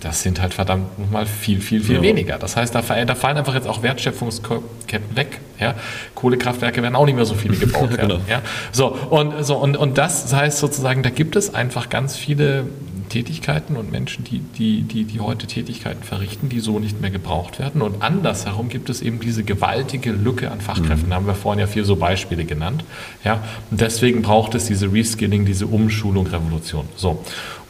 das 0.00 0.22
sind 0.22 0.40
halt 0.40 0.52
verdammt 0.52 0.98
nochmal 0.98 1.26
viel, 1.26 1.60
viel, 1.60 1.82
viel 1.82 1.96
ja. 1.96 2.02
weniger. 2.02 2.38
Das 2.38 2.56
heißt, 2.56 2.74
da, 2.74 2.82
da, 2.82 3.14
fallen 3.14 3.38
einfach 3.38 3.54
jetzt 3.54 3.66
auch 3.66 3.82
Wertschöpfungsketten 3.82 5.16
weg. 5.16 5.40
Ja? 5.58 5.74
Kohlekraftwerke 6.14 6.82
werden 6.82 6.94
auch 6.94 7.06
nicht 7.06 7.14
mehr 7.16 7.24
so 7.24 7.34
viele 7.34 7.56
gebaut 7.56 7.90
werden. 7.96 8.08
genau. 8.08 8.20
ja? 8.28 8.42
So, 8.70 8.88
und, 8.88 9.44
so 9.44 9.56
und, 9.56 9.76
und 9.76 9.96
das 9.96 10.32
heißt 10.32 10.58
sozusagen, 10.58 11.02
da 11.02 11.10
gibt 11.10 11.36
es 11.36 11.54
einfach 11.54 11.88
ganz 11.88 12.16
viele 12.16 12.66
Tätigkeiten 13.08 13.76
und 13.76 13.92
Menschen, 13.92 14.24
die, 14.24 14.40
die, 14.40 14.82
die, 14.82 15.04
die 15.04 15.20
heute 15.20 15.46
Tätigkeiten 15.46 16.02
verrichten, 16.02 16.48
die 16.48 16.60
so 16.60 16.78
nicht 16.78 17.00
mehr 17.00 17.10
gebraucht 17.10 17.58
werden. 17.58 17.82
Und 17.82 18.02
andersherum 18.02 18.68
gibt 18.68 18.90
es 18.90 19.02
eben 19.02 19.20
diese 19.20 19.44
gewaltige 19.44 20.10
Lücke 20.10 20.50
an 20.50 20.60
Fachkräften. 20.60 21.06
Mhm. 21.06 21.10
Da 21.10 21.16
haben 21.16 21.26
wir 21.26 21.34
vorhin 21.34 21.60
ja 21.60 21.66
vier 21.66 21.84
so 21.84 21.96
Beispiele 21.96 22.44
genannt. 22.44 22.84
Ja? 23.24 23.42
Und 23.70 23.80
deswegen 23.80 24.22
braucht 24.22 24.54
es 24.54 24.66
diese 24.66 24.92
Reskilling, 24.92 25.44
diese 25.44 25.66
Umschulung, 25.66 26.26
Revolution. 26.26 26.88
So. 26.96 27.24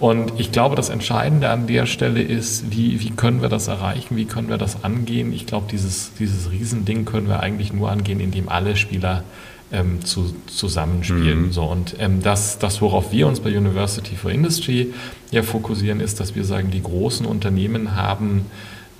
Und 0.04 0.38
ich 0.38 0.52
glaube, 0.52 0.76
das 0.76 0.90
Entscheidende 0.90 1.48
an 1.48 1.66
der 1.66 1.86
Stelle 1.86 2.20
ist, 2.20 2.70
wie, 2.70 3.00
wie 3.00 3.12
können 3.12 3.40
wir 3.40 3.48
das 3.48 3.68
erreichen, 3.68 4.18
wie 4.18 4.26
können 4.26 4.50
wir 4.50 4.58
das 4.58 4.84
angehen. 4.84 5.32
Ich 5.32 5.46
glaube, 5.46 5.64
dieses, 5.72 6.12
dieses 6.18 6.50
Riesending 6.50 7.06
können 7.06 7.26
wir 7.26 7.40
eigentlich 7.40 7.72
nur 7.72 7.90
angehen, 7.90 8.20
indem 8.20 8.50
alle 8.50 8.76
Spieler 8.76 9.24
ähm, 9.72 10.04
zu, 10.04 10.34
zusammenspielen. 10.46 11.46
Mhm. 11.46 11.52
So, 11.52 11.62
und 11.64 11.96
ähm, 12.00 12.22
das, 12.22 12.58
das, 12.58 12.82
worauf 12.82 13.12
wir 13.12 13.26
uns 13.26 13.40
bei 13.40 13.56
University 13.56 14.14
for 14.14 14.30
Industry 14.30 14.92
ja 15.30 15.42
fokussieren, 15.42 16.00
ist, 16.00 16.20
dass 16.20 16.34
wir 16.36 16.44
sagen, 16.44 16.70
die 16.70 16.82
großen 16.82 17.24
Unternehmen 17.24 17.96
haben 17.96 18.44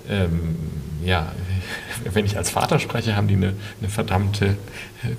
ähm, 0.09 0.55
ja, 1.03 1.31
wenn 2.13 2.25
ich 2.25 2.37
als 2.37 2.49
Vater 2.49 2.79
spreche, 2.79 3.15
haben 3.15 3.27
die 3.27 3.35
eine, 3.35 3.53
eine, 3.79 3.89
verdammte, 3.89 4.55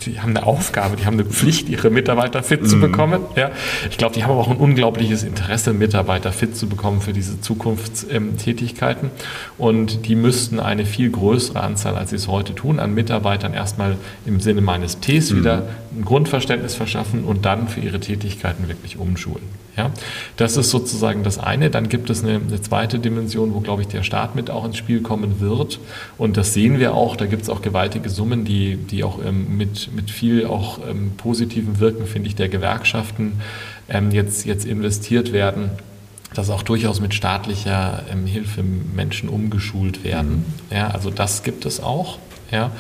die 0.05 0.21
haben 0.21 0.37
eine 0.37 0.47
Aufgabe, 0.47 0.97
die 0.97 1.07
haben 1.07 1.15
eine 1.15 1.25
Pflicht, 1.25 1.69
ihre 1.69 1.91
Mitarbeiter 1.91 2.43
fit 2.43 2.63
mhm. 2.63 2.67
zu 2.67 2.81
bekommen. 2.81 3.23
Ja. 3.37 3.51
Ich 3.91 3.99
glaube, 3.99 4.15
die 4.15 4.25
haben 4.25 4.33
aber 4.33 4.41
auch 4.41 4.51
ein 4.51 4.57
unglaubliches 4.57 5.23
Interesse, 5.23 5.73
Mitarbeiter 5.73 6.33
fit 6.33 6.57
zu 6.57 6.69
bekommen 6.69 7.01
für 7.01 7.13
diese 7.13 7.41
Zukunftstätigkeiten. 7.41 9.11
Und 9.59 10.07
die 10.07 10.17
müssten 10.17 10.61
eine 10.61 10.87
viel 10.87 11.11
größere 11.11 11.61
Anzahl, 11.61 11.97
als 11.97 12.11
sie 12.11 12.17
es 12.17 12.29
heute 12.29 12.55
tun, 12.55 12.81
an 12.81 12.95
Mitarbeitern 12.95 13.55
erstmal 13.55 13.97
im 14.25 14.41
Sinne 14.41 14.61
meines 14.61 14.97
Ps 14.97 15.31
mhm. 15.31 15.39
wieder 15.39 15.69
ein 15.97 16.05
Grundverständnis 16.05 16.75
verschaffen 16.75 17.25
und 17.25 17.45
dann 17.45 17.69
für 17.69 17.81
ihre 17.81 18.01
Tätigkeiten 18.01 18.69
wirklich 18.69 18.99
umschulen. 18.99 19.66
Ja. 19.77 19.91
Das 20.37 20.57
ist 20.57 20.71
sozusagen 20.71 21.23
das 21.23 21.39
eine. 21.39 21.71
Dann 21.71 21.89
gibt 21.89 22.09
es 22.11 22.23
eine, 22.23 22.37
eine 22.37 22.61
zweite 22.61 22.99
Dimension, 22.99 23.55
wo, 23.55 23.61
glaube 23.61 23.83
ich, 23.83 23.89
der 23.89 24.03
Staat 24.03 24.35
mit 24.35 24.51
auch 24.51 24.65
ins 24.65 24.77
Spiel 24.77 25.03
kommen 25.03 25.41
wird. 25.41 25.79
Und 26.17 26.37
das 26.37 26.55
sehen 26.55 26.79
wir 26.79 26.95
auch. 26.95 27.17
Da 27.17 27.27
gibt 27.27 27.43
es 27.43 27.51
auch 27.51 27.63
gewaltige 27.63 28.09
Summen, 28.09 28.45
die, 28.45 28.77
die 28.77 29.05
auch 29.05 29.19
ähm, 29.25 29.57
mit, 29.57 29.95
mit 29.95 30.11
viel 30.11 30.47
auch 30.47 30.79
ähm, 30.89 31.13
positiven 31.17 31.79
Wirken, 31.79 32.07
finde 32.07 32.29
ich, 32.29 32.35
der 32.35 32.49
Gewerkschaften 32.49 33.41
ähm, 33.89 34.11
jetzt, 34.11 34.47
jetzt 34.47 34.65
investiert 34.65 35.33
werden 35.33 35.71
dass 36.35 36.51
auch 36.51 36.63
durchaus 36.63 37.01
mit 37.01 37.15
staatlicher 37.15 38.03
ähm, 38.13 38.27
Hilfe 38.27 38.63
Menschen 38.63 39.29
umgeschult 39.29 40.05
werden. 40.05 40.45
Mhm. 40.71 40.77
Ja, 40.77 40.89
also 40.89 41.11
das 41.11 41.43
gibt 41.45 41.65
es 41.65 41.81
auch. 41.81 42.19
Ja. 42.51 42.73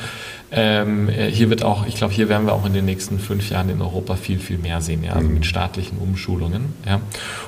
Ähm, 0.58 1.10
äh, 1.10 1.30
hier 1.30 1.50
wird 1.50 1.62
auch, 1.62 1.86
ich 1.86 1.96
glaube, 1.96 2.14
hier 2.14 2.30
werden 2.30 2.46
wir 2.46 2.54
auch 2.54 2.64
in 2.64 2.72
den 2.72 2.86
nächsten 2.86 3.18
fünf 3.18 3.50
Jahren 3.50 3.68
in 3.68 3.82
Europa 3.82 4.16
viel, 4.16 4.38
viel 4.38 4.56
mehr 4.56 4.80
sehen, 4.80 5.04
ja, 5.04 5.12
also 5.12 5.28
mit 5.28 5.44
staatlichen 5.44 5.98
Umschulungen. 5.98 6.72
Ja. 6.86 7.02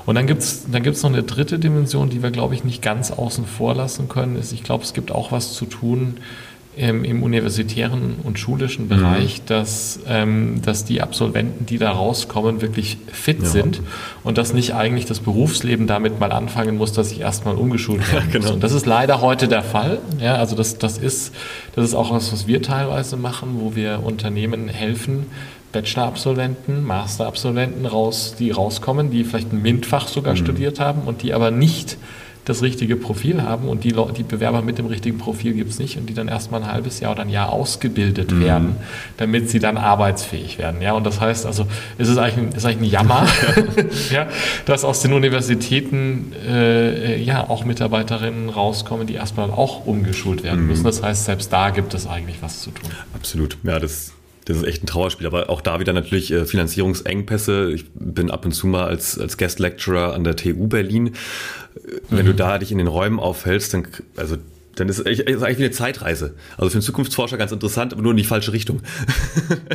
Und 0.05 0.15
dann 0.15 0.27
gibt 0.27 0.43
es 0.43 0.71
dann 0.71 0.83
gibt's 0.83 1.03
noch 1.03 1.11
eine 1.11 1.23
dritte 1.23 1.59
Dimension, 1.59 2.11
die 2.11 2.23
wir, 2.23 2.31
glaube 2.31 2.55
ich, 2.55 2.65
nicht 2.65 2.83
ganz 2.83 3.11
außen 3.11 3.47
vor 3.47 3.75
lassen 3.75 4.11
können. 4.11 4.37
Ist, 4.37 4.53
ich 4.53 4.63
glaube, 4.63 4.85
es 4.85 4.93
gibt 4.93 5.11
auch 5.11 5.33
was 5.33 5.55
zu 5.55 5.65
tun 5.65 6.19
ähm, 6.79 7.05
im 7.05 7.23
universitären 7.23 8.17
und 8.23 8.39
schulischen 8.39 8.85
mhm. 8.85 8.89
Bereich, 8.89 9.41
mhm. 9.41 9.47
dass, 9.47 10.01
ähm, 10.09 10.63
dass 10.63 10.85
die 10.85 11.03
Absolventen, 11.03 11.67
die 11.67 11.79
da 11.79 11.91
rauskommen, 11.91 12.63
wirklich 12.63 12.99
fit 13.13 13.43
ja. 13.43 13.49
sind 13.49 13.83
und 14.25 14.39
dass 14.39 14.55
nicht 14.55 14.75
eigentlich 14.75 15.05
das 15.05 15.21
Berufsleben 15.21 15.87
damit 15.87 16.21
mal 16.21 16.33
anfangen 16.33 16.77
muss, 16.77 16.93
dass 16.93 17.13
ich 17.13 17.21
erstmal 17.21 17.57
umgeschult 17.57 18.13
werden 18.13 18.29
ja, 18.33 18.33
genau. 18.33 18.47
muss. 18.47 18.55
Und 18.55 18.63
das 18.63 18.73
ist 18.73 18.87
leider 18.87 19.21
heute 19.21 19.49
der 19.49 19.63
Fall. 19.63 19.99
Ja, 20.21 20.37
also 20.37 20.57
das, 20.57 20.79
das, 20.79 20.99
ist, 20.99 21.35
das 21.75 21.85
ist 21.85 21.95
auch 21.95 22.11
was, 22.11 22.33
was 22.33 22.47
wir 22.47 22.63
teilweise 22.63 23.17
machen, 23.17 23.57
wo 23.61 23.75
wir 23.75 24.03
Unternehmen 24.05 24.69
helfen, 24.69 25.27
Bachelor-Absolventen, 25.73 26.85
Master-Absolventen 26.85 27.85
raus, 27.85 28.35
die 28.39 28.51
rauskommen, 28.51 29.11
die 29.11 29.25
vielleicht 29.25 29.53
ein 29.53 29.61
MINT-Fach 29.61 30.09
sogar 30.09 30.35
mhm. 30.35 30.39
studiert 30.39 30.81
haben 30.81 31.03
und 31.03 31.23
die 31.23 31.35
aber 31.35 31.51
nicht 31.51 31.99
das 32.49 32.63
richtige 32.63 32.97
Profil 32.97 33.43
haben 33.43 33.69
und 33.69 33.85
die, 33.85 33.95
die 34.17 34.23
Bewerber 34.23 34.63
mit 34.63 34.79
dem 34.79 34.87
richtigen 34.87 35.19
Profil 35.19 35.53
gibt 35.53 35.71
es 35.71 35.79
nicht 35.79 35.99
und 35.99 36.09
die 36.09 36.15
dann 36.15 36.29
erstmal 36.29 36.63
ein 36.63 36.73
halbes 36.73 37.01
Jahr 37.01 37.13
oder 37.13 37.23
ein 37.23 37.29
Jahr 37.29 37.53
ausgebildet 37.53 38.33
mhm. 38.33 38.41
werden, 38.41 38.77
damit 39.17 39.51
sie 39.51 39.59
dann 39.59 39.77
arbeitsfähig 39.77 40.59
werden. 40.59 40.81
Ja, 40.81 40.93
und 40.93 41.05
das 41.05 41.21
heißt 41.21 41.47
also, 41.47 41.67
es 41.99 42.09
ist 42.09 42.19
eigentlich 42.19 42.39
ein, 42.39 42.53
ist 42.57 42.65
eigentlich 42.65 42.91
ein 42.91 42.93
Jammer, 42.93 43.27
ja, 44.11 44.29
dass 44.65 44.85
aus 44.85 45.01
den 45.01 45.13
Universitäten 45.13 46.33
äh, 46.47 47.21
ja 47.23 47.49
auch 47.49 47.65
Mitarbeiterinnen 47.65 48.49
rauskommen, 48.49 49.07
die 49.07 49.15
erstmal 49.15 49.51
auch 49.51 49.87
umgeschult 49.87 50.43
werden 50.43 50.63
mhm. 50.63 50.69
müssen. 50.69 50.85
Das 50.85 51.03
heißt, 51.03 51.27
selbst 51.27 51.53
da 51.53 51.71
gibt 51.71 51.93
es 51.95 52.07
eigentlich 52.07 52.37
was 52.41 52.63
zu 52.63 52.71
tun. 52.71 52.91
Absolut. 53.15 53.59
Ja, 53.63 53.79
das 53.79 54.13
das 54.49 54.57
ist 54.57 54.63
echt 54.63 54.83
ein 54.83 54.87
Trauerspiel, 54.87 55.27
aber 55.27 55.51
auch 55.51 55.61
da 55.61 55.79
wieder 55.79 55.93
natürlich 55.93 56.33
äh, 56.33 56.47
Finanzierungsengpässe. 56.47 57.71
Ich 57.71 57.85
bin 57.93 58.31
ab 58.31 58.47
und 58.47 58.53
zu 58.53 58.67
mal 58.67 58.87
als, 58.87 59.19
als 59.19 59.37
Guest 59.37 59.59
Lecturer 59.59 60.15
an 60.15 60.25
der 60.25 60.37
TU 60.37 60.69
Berlin. 60.69 61.13
Wenn 62.09 62.25
mhm. 62.25 62.31
du 62.31 62.35
da 62.35 62.57
dich 62.57 62.73
in 62.73 62.79
den 62.79 62.87
Räumen 62.87 63.21
aufhältst, 63.21 63.75
dann, 63.75 63.87
also 64.17 64.39
dann 64.81 64.89
ist 64.89 64.99
es 64.99 65.07
eigentlich 65.07 65.59
wie 65.59 65.65
eine 65.65 65.71
Zeitreise. 65.71 66.35
Also 66.57 66.71
für 66.71 66.75
einen 66.75 66.83
Zukunftsforscher 66.83 67.37
ganz 67.37 67.53
interessant, 67.53 67.93
aber 67.93 68.03
nur 68.03 68.13
in 68.13 68.17
die 68.17 68.25
falsche 68.25 68.53
Richtung. 68.53 68.81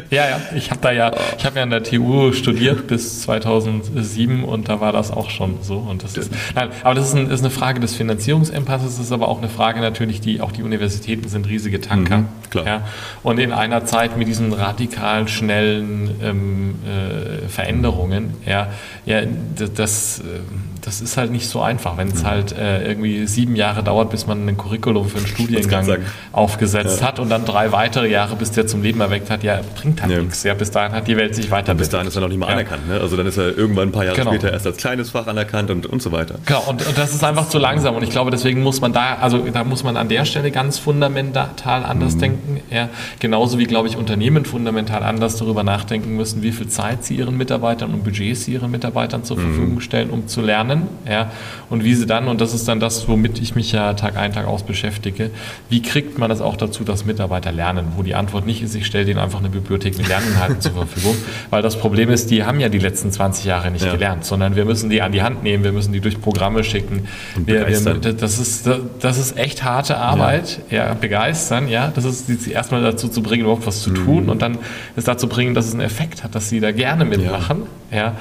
Ja, 0.10 0.30
ja, 0.30 0.42
ich 0.56 0.70
habe 0.70 0.80
da 0.82 0.92
ja, 0.92 1.12
ich 1.38 1.46
habe 1.46 1.58
ja 1.58 1.64
an 1.64 1.72
der 1.72 1.82
TU 1.82 2.32
studiert 2.34 2.86
bis 2.88 3.22
2007 3.22 4.44
und 4.44 4.70
da 4.70 4.80
war 4.80 4.92
das 4.92 5.10
auch 5.10 5.32
schon 5.32 5.58
so. 5.64 5.78
Und 5.78 6.04
das 6.04 6.18
ist, 6.18 6.32
nein, 6.54 6.70
aber 6.84 6.94
das 6.94 7.08
ist, 7.08 7.16
ein, 7.16 7.32
ist 7.32 7.40
eine 7.40 7.50
Frage 7.50 7.80
des 7.80 7.96
Finanzierungsempasses, 7.96 9.00
ist 9.00 9.12
aber 9.12 9.28
auch 9.28 9.40
eine 9.40 9.50
Frage 9.50 9.82
natürlich, 9.82 10.22
die 10.22 10.42
auch 10.42 10.52
die 10.52 10.62
Universitäten 10.62 11.28
sind 11.30 11.48
riesige 11.48 11.82
Tanker. 11.82 12.20
Mhm, 12.20 12.28
klar. 12.52 12.66
Ja, 12.66 12.88
und 13.24 13.40
in 13.40 13.52
einer 13.52 13.86
Zeit 13.86 14.18
mit 14.18 14.28
diesen 14.28 14.54
radikal 14.54 15.28
schnellen 15.28 16.12
ähm, 16.22 16.76
äh, 16.86 17.48
Veränderungen, 17.48 18.36
ja, 18.46 18.72
ja, 19.06 19.22
das, 19.56 19.74
das 19.74 20.24
ist 21.02 21.18
halt 21.18 21.32
nicht 21.32 21.48
so 21.48 21.62
einfach, 21.62 21.98
wenn 21.98 22.10
es 22.10 22.24
mhm. 22.24 22.28
halt 22.28 22.52
äh, 22.52 22.88
irgendwie 22.88 23.26
sieben 23.28 23.56
Jahre 23.56 23.84
dauert, 23.84 24.10
bis 24.10 24.28
man 24.28 24.48
ein 24.48 24.58
Curriculum 24.58 24.84
Curriculum 24.84 25.08
für 25.08 25.18
einen 25.18 25.28
Studiengang 25.28 25.98
aufgesetzt 26.32 27.02
ja. 27.02 27.08
hat 27.08 27.20
und 27.20 27.30
dann 27.30 27.46
drei 27.46 27.72
weitere 27.72 28.10
Jahre, 28.10 28.36
bis 28.36 28.52
der 28.52 28.68
zum 28.68 28.82
Leben 28.82 29.02
erweckt 29.02 29.30
hat, 29.30 29.44
ja, 29.44 29.62
bringt 29.76 30.02
halt 30.02 30.12
ja. 30.12 30.20
nichts. 30.20 30.44
Ja, 30.44 30.54
bis 30.54 30.72
dahin 30.72 30.94
hat 30.94 31.08
die 31.08 31.18
Welt 31.18 31.36
sich 31.36 31.52
weiter. 31.52 31.74
Bis 31.74 31.90
dahin 31.90 32.08
ist 32.08 32.16
er 32.16 32.22
noch 32.22 32.28
nicht 32.28 32.40
mal 32.40 32.48
ja. 32.48 32.54
anerkannt. 32.54 32.88
Ne? 32.88 33.00
Also 33.00 33.18
dann 33.18 33.26
ist 33.26 33.38
er 33.38 33.58
irgendwann 33.58 33.90
ein 33.90 33.92
paar 33.92 34.06
Jahre 34.06 34.18
genau. 34.18 34.32
später 34.32 34.52
erst 34.52 34.66
als 34.66 34.78
kleines 34.78 35.12
Fach 35.12 35.28
anerkannt 35.28 35.70
und, 35.70 35.86
und 35.86 36.02
so 36.02 36.12
weiter. 36.12 36.36
Genau, 36.46 36.64
und, 36.68 36.86
und, 36.86 36.98
das 36.98 37.14
ist 37.14 37.24
einfach 37.24 37.50
zu 37.50 37.60
langsam. 37.60 37.96
Und 37.96 38.04
ich 38.04 38.10
glaube, 38.10 38.32
deswegen 38.32 38.62
muss 38.62 38.82
man 38.82 38.94
da, 38.94 39.16
also 39.16 39.40
da 39.40 39.64
muss 39.64 39.84
man 39.84 39.98
an 39.98 40.10
der 40.10 40.26
Stelle 40.26 40.52
ganz 40.52 40.80
fundamental 40.80 41.84
anders 41.84 42.16
mhm. 42.16 42.20
denken. 42.20 42.62
Ja, 42.70 42.90
genauso 43.20 43.60
wie, 43.60 43.66
glaube 43.66 43.88
ich, 43.88 43.98
Unternehmen 43.98 44.46
fundamental 44.46 45.04
anders 45.04 45.38
darüber 45.38 45.64
nachdenken 45.64 46.16
müssen, 46.16 46.42
wie 46.42 46.52
viel 46.52 46.68
Zeit 46.68 47.04
sie 47.04 47.16
ihren 47.16 47.38
Mitarbeitern 47.38 47.94
und 47.94 48.04
Budgets 48.04 48.46
sie 48.46 48.54
ihren 48.54 48.72
Mitarbeitern 48.72 49.24
zur 49.24 49.38
mhm. 49.38 49.42
Verfügung 49.42 49.80
stellen, 49.82 50.10
um 50.10 50.28
zu 50.28 50.42
lernen. 50.42 50.73
Lernen, 50.74 50.88
ja, 51.08 51.32
und 51.70 51.84
wie 51.84 51.96
sie 51.96 52.06
dann, 52.06 52.28
und 52.28 52.42
das 52.42 52.54
ist 52.54 52.68
dann 52.68 52.80
das, 52.80 53.08
womit 53.08 53.42
ich 53.42 53.56
mich 53.56 53.72
ja 53.72 53.94
Tag 53.94 54.18
ein, 54.18 54.32
Tag 54.32 54.48
aus 54.48 54.64
beschäftige, 54.64 55.32
wie 55.70 55.82
kriegt 55.82 56.18
man 56.18 56.30
das 56.30 56.42
auch 56.42 56.56
dazu, 56.56 56.84
dass 56.84 57.06
Mitarbeiter 57.06 57.52
lernen, 57.52 57.88
wo 57.96 58.04
die 58.04 58.16
Antwort 58.16 58.46
nicht 58.46 58.62
ist, 58.62 58.76
ich 58.76 58.86
stelle 58.86 59.06
denen 59.06 59.20
einfach 59.20 59.40
eine 59.40 59.50
Bibliothek 59.50 59.98
mit 59.98 60.08
Lerninhalten 60.08 60.62
zur 60.62 60.74
Verfügung, 60.74 61.16
weil 61.50 61.62
das 61.62 61.78
Problem 61.78 62.10
ist, 62.10 62.30
die 62.30 62.44
haben 62.44 62.60
ja 62.60 62.70
die 62.70 62.80
letzten 62.80 63.12
20 63.12 63.46
Jahre 63.46 63.72
nicht 63.72 63.86
ja. 63.86 63.92
gelernt, 63.92 64.26
sondern 64.26 64.56
wir 64.56 64.66
müssen 64.66 64.90
die 64.90 65.02
an 65.02 65.12
die 65.12 65.22
Hand 65.22 65.44
nehmen, 65.44 65.64
wir 65.64 65.72
müssen 65.72 65.94
die 65.94 66.00
durch 66.00 66.22
Programme 66.22 66.64
schicken. 66.64 67.08
Wir, 67.36 67.68
wir, 67.68 68.14
das, 68.14 68.40
ist, 68.40 68.70
das 69.00 69.18
ist 69.18 69.38
echt 69.38 69.64
harte 69.64 69.98
Arbeit, 69.98 70.60
ja, 70.70 70.88
ja 70.88 70.94
begeistern, 70.94 71.68
ja, 71.68 71.92
das 71.94 72.06
ist 72.06 72.28
sie 72.28 72.52
erstmal 72.52 72.82
dazu 72.82 73.08
zu 73.08 73.22
bringen, 73.22 73.44
überhaupt 73.44 73.66
was 73.66 73.82
zu 73.82 73.92
mhm. 73.92 73.96
tun 73.96 74.30
und 74.30 74.42
dann 74.42 74.58
es 74.96 75.06
dazu 75.06 75.28
bringen, 75.28 75.54
dass 75.54 75.66
es 75.66 75.74
einen 75.74 75.82
Effekt 75.82 76.24
hat, 76.24 76.36
dass 76.36 76.50
sie 76.50 76.60
da 76.60 76.72
gerne 76.72 77.06
mitmachen, 77.06 77.64
ja, 77.92 77.98
ja, 77.98 78.16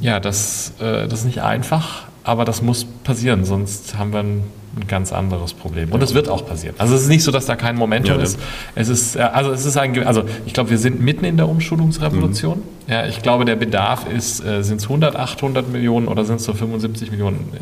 ja 0.00 0.20
das, 0.20 0.72
äh, 0.80 1.08
das 1.08 1.20
ist 1.20 1.24
nicht 1.26 1.42
einfach, 1.42 2.04
aber 2.22 2.44
das 2.44 2.62
muss 2.62 2.84
passieren, 2.84 3.44
sonst 3.44 3.96
haben 3.98 4.12
wir 4.12 4.20
ein 4.20 4.44
ein 4.76 4.86
ganz 4.86 5.12
anderes 5.12 5.54
Problem. 5.54 5.92
Und 5.92 6.02
es 6.02 6.14
wird 6.14 6.28
auch 6.28 6.46
passieren. 6.46 6.74
Also 6.78 6.94
es 6.94 7.02
ist 7.02 7.08
nicht 7.08 7.22
so, 7.22 7.30
dass 7.30 7.46
da 7.46 7.56
kein 7.56 7.76
Momentum 7.76 8.16
ja, 8.16 8.22
ist. 8.22 8.38
Es 8.74 8.88
ist, 8.88 9.16
äh, 9.16 9.20
also 9.20 9.52
es 9.52 9.64
ist 9.64 9.76
ein, 9.76 10.06
also 10.06 10.24
ich 10.46 10.52
glaube, 10.52 10.70
wir 10.70 10.78
sind 10.78 11.00
mitten 11.00 11.24
in 11.24 11.36
der 11.36 11.48
Umschulungsrevolution. 11.48 12.58
Mhm. 12.58 12.92
Ja, 12.92 13.06
ich 13.06 13.22
glaube, 13.22 13.44
der 13.44 13.56
Bedarf 13.56 14.06
ist, 14.10 14.44
äh, 14.44 14.62
sind 14.62 14.80
es 14.80 14.84
100, 14.84 15.16
800 15.16 15.70
Millionen 15.70 16.08
oder 16.08 16.24
sind 16.24 16.36
es 16.36 16.44
so 16.44 16.54
75 16.54 17.10
Millionen? 17.10 17.52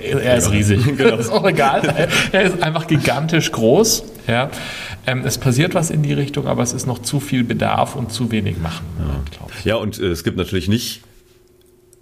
Äh, 0.00 0.10
er 0.10 0.36
ist 0.36 0.50
riesig. 0.50 0.84
genau. 0.96 1.16
Das 1.16 1.26
ist 1.26 1.32
auch 1.32 1.46
egal. 1.46 1.82
er 2.32 2.42
ist 2.42 2.62
einfach 2.62 2.86
gigantisch 2.86 3.52
groß. 3.52 4.04
Ja. 4.26 4.50
Ähm, 5.06 5.22
es 5.24 5.38
passiert 5.38 5.74
was 5.74 5.90
in 5.90 6.02
die 6.02 6.14
Richtung, 6.14 6.46
aber 6.46 6.62
es 6.62 6.72
ist 6.72 6.86
noch 6.86 7.00
zu 7.00 7.20
viel 7.20 7.44
Bedarf 7.44 7.94
und 7.94 8.10
zu 8.10 8.30
wenig 8.30 8.58
machen. 8.58 8.86
Ja, 9.64 9.72
ja 9.72 9.76
und 9.76 9.98
äh, 9.98 10.06
es 10.06 10.24
gibt 10.24 10.38
natürlich 10.38 10.68
nicht 10.68 11.02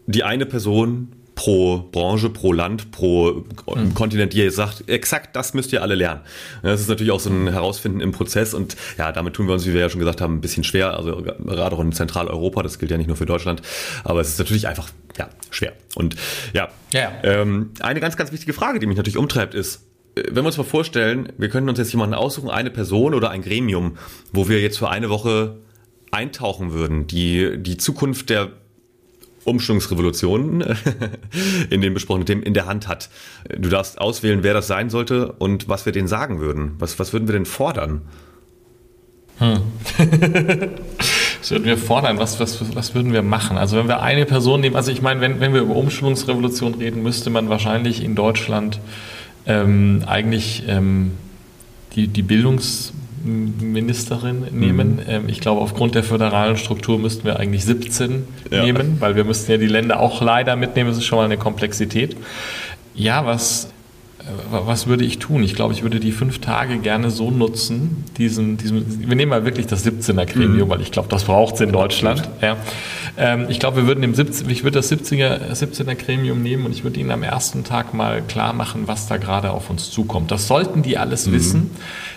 die 0.07 0.24
eine 0.24 0.46
Person, 0.46 1.12
pro 1.34 1.78
Branche, 1.90 2.28
pro 2.28 2.53
Land, 2.53 2.90
pro 2.90 3.44
mhm. 3.74 3.94
Kontinent, 3.94 4.32
die 4.32 4.38
ihr 4.38 4.53
sagt, 4.53 4.88
exakt 4.88 5.34
das 5.34 5.55
müsst 5.55 5.72
ihr 5.72 5.82
alle 5.82 5.94
lernen. 5.94 6.20
Das 6.62 6.80
ist 6.80 6.88
natürlich 6.88 7.12
auch 7.12 7.20
so 7.20 7.30
ein 7.30 7.48
Herausfinden 7.48 8.00
im 8.00 8.12
Prozess 8.12 8.55
und 8.55 8.76
ja, 8.98 9.12
damit 9.12 9.34
tun 9.34 9.46
wir 9.46 9.55
uns, 9.55 9.66
wie 9.66 9.72
wir 9.72 9.80
ja 9.80 9.88
schon 9.88 9.98
gesagt 9.98 10.20
haben, 10.20 10.36
ein 10.36 10.40
bisschen 10.40 10.64
schwer, 10.64 10.96
also 10.96 11.22
gerade 11.22 11.74
auch 11.74 11.80
in 11.80 11.92
Zentraleuropa, 11.92 12.62
das 12.62 12.78
gilt 12.78 12.90
ja 12.90 12.98
nicht 12.98 13.07
nur 13.07 13.16
für 13.16 13.26
Deutschland, 13.26 13.62
aber 14.05 14.20
es 14.20 14.28
ist 14.28 14.38
natürlich 14.38 14.68
einfach, 14.68 14.90
ja, 15.18 15.28
schwer. 15.50 15.72
Und 15.94 16.16
ja, 16.53 16.68
ja. 16.92 17.11
Ähm, 17.22 17.70
eine 17.80 18.00
ganz, 18.00 18.16
ganz 18.16 18.32
wichtige 18.32 18.53
Frage, 18.53 18.78
die 18.78 18.86
mich 18.86 18.96
natürlich 18.96 19.18
umtreibt, 19.18 19.55
ist, 19.55 19.86
äh, 20.14 20.22
wenn 20.28 20.44
wir 20.44 20.46
uns 20.46 20.59
mal 20.59 20.64
vorstellen, 20.64 21.32
wir 21.38 21.48
könnten 21.48 21.68
uns 21.68 21.78
jetzt 21.78 21.92
jemanden 21.92 22.14
aussuchen, 22.14 22.50
eine 22.50 22.70
Person 22.70 23.14
oder 23.14 23.30
ein 23.30 23.42
Gremium, 23.42 23.96
wo 24.32 24.48
wir 24.48 24.61
jetzt 24.61 24.78
für 24.78 24.90
eine 24.90 25.09
Woche 25.09 25.59
eintauchen 26.11 26.72
würden, 26.72 27.07
die 27.07 27.57
die 27.59 27.78
Zukunft 27.78 28.28
der 28.28 28.50
Umschwungsrevolutionen 29.45 30.64
in 31.70 31.80
den 31.80 31.95
besprochenen 31.95 32.26
Themen 32.26 32.43
in 32.43 32.55
der 32.55 32.66
Hand 32.66 32.88
hat. 32.88 33.11
Du 33.57 33.68
darfst 33.68 34.01
auswählen, 34.01 34.43
wer 34.43 34.55
das 34.55 34.66
sein 34.66 34.90
sollte 34.90 35.32
und 35.32 35.68
was 35.68 35.86
wir 35.86 35.93
denen 35.93 36.09
sagen 36.09 36.40
würden. 36.40 36.74
Was, 36.78 36.99
was 36.99 37.12
würden 37.12 37.28
wir 37.28 37.32
denn 37.32 37.47
fordern? 37.47 38.03
Hm. 39.38 39.61
was 41.40 41.51
würden 41.51 41.64
wir 41.64 41.78
fordern? 41.78 42.18
Was, 42.18 42.38
was, 42.38 42.74
was 42.74 42.95
würden 42.95 43.12
wir 43.12 43.22
machen? 43.22 43.57
Also 43.57 43.76
wenn 43.76 43.88
wir 43.88 44.01
eine 44.01 44.26
Person 44.26 44.61
nehmen, 44.61 44.76
also 44.76 44.93
ich 44.93 45.03
meine, 45.03 45.20
wenn, 45.20 45.40
wenn 45.40 45.55
wir 45.55 45.62
über 45.62 45.76
Umschwungsrevolution 45.76 46.74
reden, 46.74 47.03
müsste 47.03 47.30
man 47.30 47.49
wahrscheinlich 47.49 48.05
in 48.05 48.14
Deutschland 48.14 48.80
ähm, 49.47 50.05
eigentlich 50.07 50.64
ähm, 50.68 51.12
die, 51.95 52.09
die 52.09 52.22
Bildungs- 52.22 52.93
Ministerin 53.24 54.46
nehmen. 54.52 54.96
Mhm. 54.96 55.02
Ähm, 55.06 55.28
ich 55.28 55.40
glaube, 55.40 55.60
aufgrund 55.60 55.94
der 55.94 56.04
föderalen 56.04 56.56
Struktur 56.56 56.98
müssten 56.98 57.24
wir 57.24 57.38
eigentlich 57.38 57.64
17 57.64 58.24
ja. 58.50 58.62
nehmen, 58.62 58.96
weil 59.00 59.16
wir 59.16 59.24
müssten 59.24 59.50
ja 59.50 59.58
die 59.58 59.66
Länder 59.66 60.00
auch 60.00 60.22
leider 60.22 60.56
mitnehmen. 60.56 60.90
Das 60.90 60.98
ist 60.98 61.04
schon 61.04 61.18
mal 61.18 61.24
eine 61.24 61.38
Komplexität. 61.38 62.16
Ja, 62.94 63.24
was, 63.24 63.68
äh, 64.20 64.24
was 64.50 64.86
würde 64.86 65.04
ich 65.04 65.18
tun? 65.18 65.42
Ich 65.42 65.54
glaube, 65.54 65.72
ich 65.72 65.82
würde 65.82 66.00
die 66.00 66.12
fünf 66.12 66.40
Tage 66.40 66.78
gerne 66.78 67.10
so 67.10 67.30
nutzen, 67.30 68.04
diesen, 68.18 68.56
diesen 68.56 69.08
wir 69.08 69.16
nehmen 69.16 69.30
mal 69.30 69.44
wirklich 69.44 69.66
das 69.66 69.86
17er 69.86 70.26
Gremium, 70.26 70.68
mhm. 70.68 70.72
weil 70.72 70.80
ich 70.80 70.92
glaube, 70.92 71.08
das 71.08 71.24
braucht 71.24 71.54
es 71.56 71.60
in 71.60 71.72
Deutschland. 71.72 72.28
Ja. 72.40 72.56
Ähm, 73.16 73.46
ich 73.48 73.58
glaube, 73.60 73.78
wir 73.78 73.86
würden 73.86 74.02
dem 74.02 74.14
17, 74.14 74.48
ich 74.48 74.64
würde 74.64 74.78
das 74.78 74.90
17er, 74.90 75.52
17er 75.52 75.94
Gremium 75.94 76.42
nehmen 76.42 76.66
und 76.66 76.72
ich 76.72 76.84
würde 76.84 76.98
ihnen 77.00 77.10
am 77.10 77.22
ersten 77.22 77.64
Tag 77.64 77.94
mal 77.94 78.22
klar 78.22 78.52
machen, 78.52 78.82
was 78.86 79.06
da 79.06 79.16
gerade 79.16 79.50
auf 79.50 79.70
uns 79.70 79.90
zukommt. 79.90 80.30
Das 80.30 80.46
sollten 80.46 80.82
die 80.82 80.98
alles 80.98 81.26
mhm. 81.26 81.32
wissen. 81.32 81.70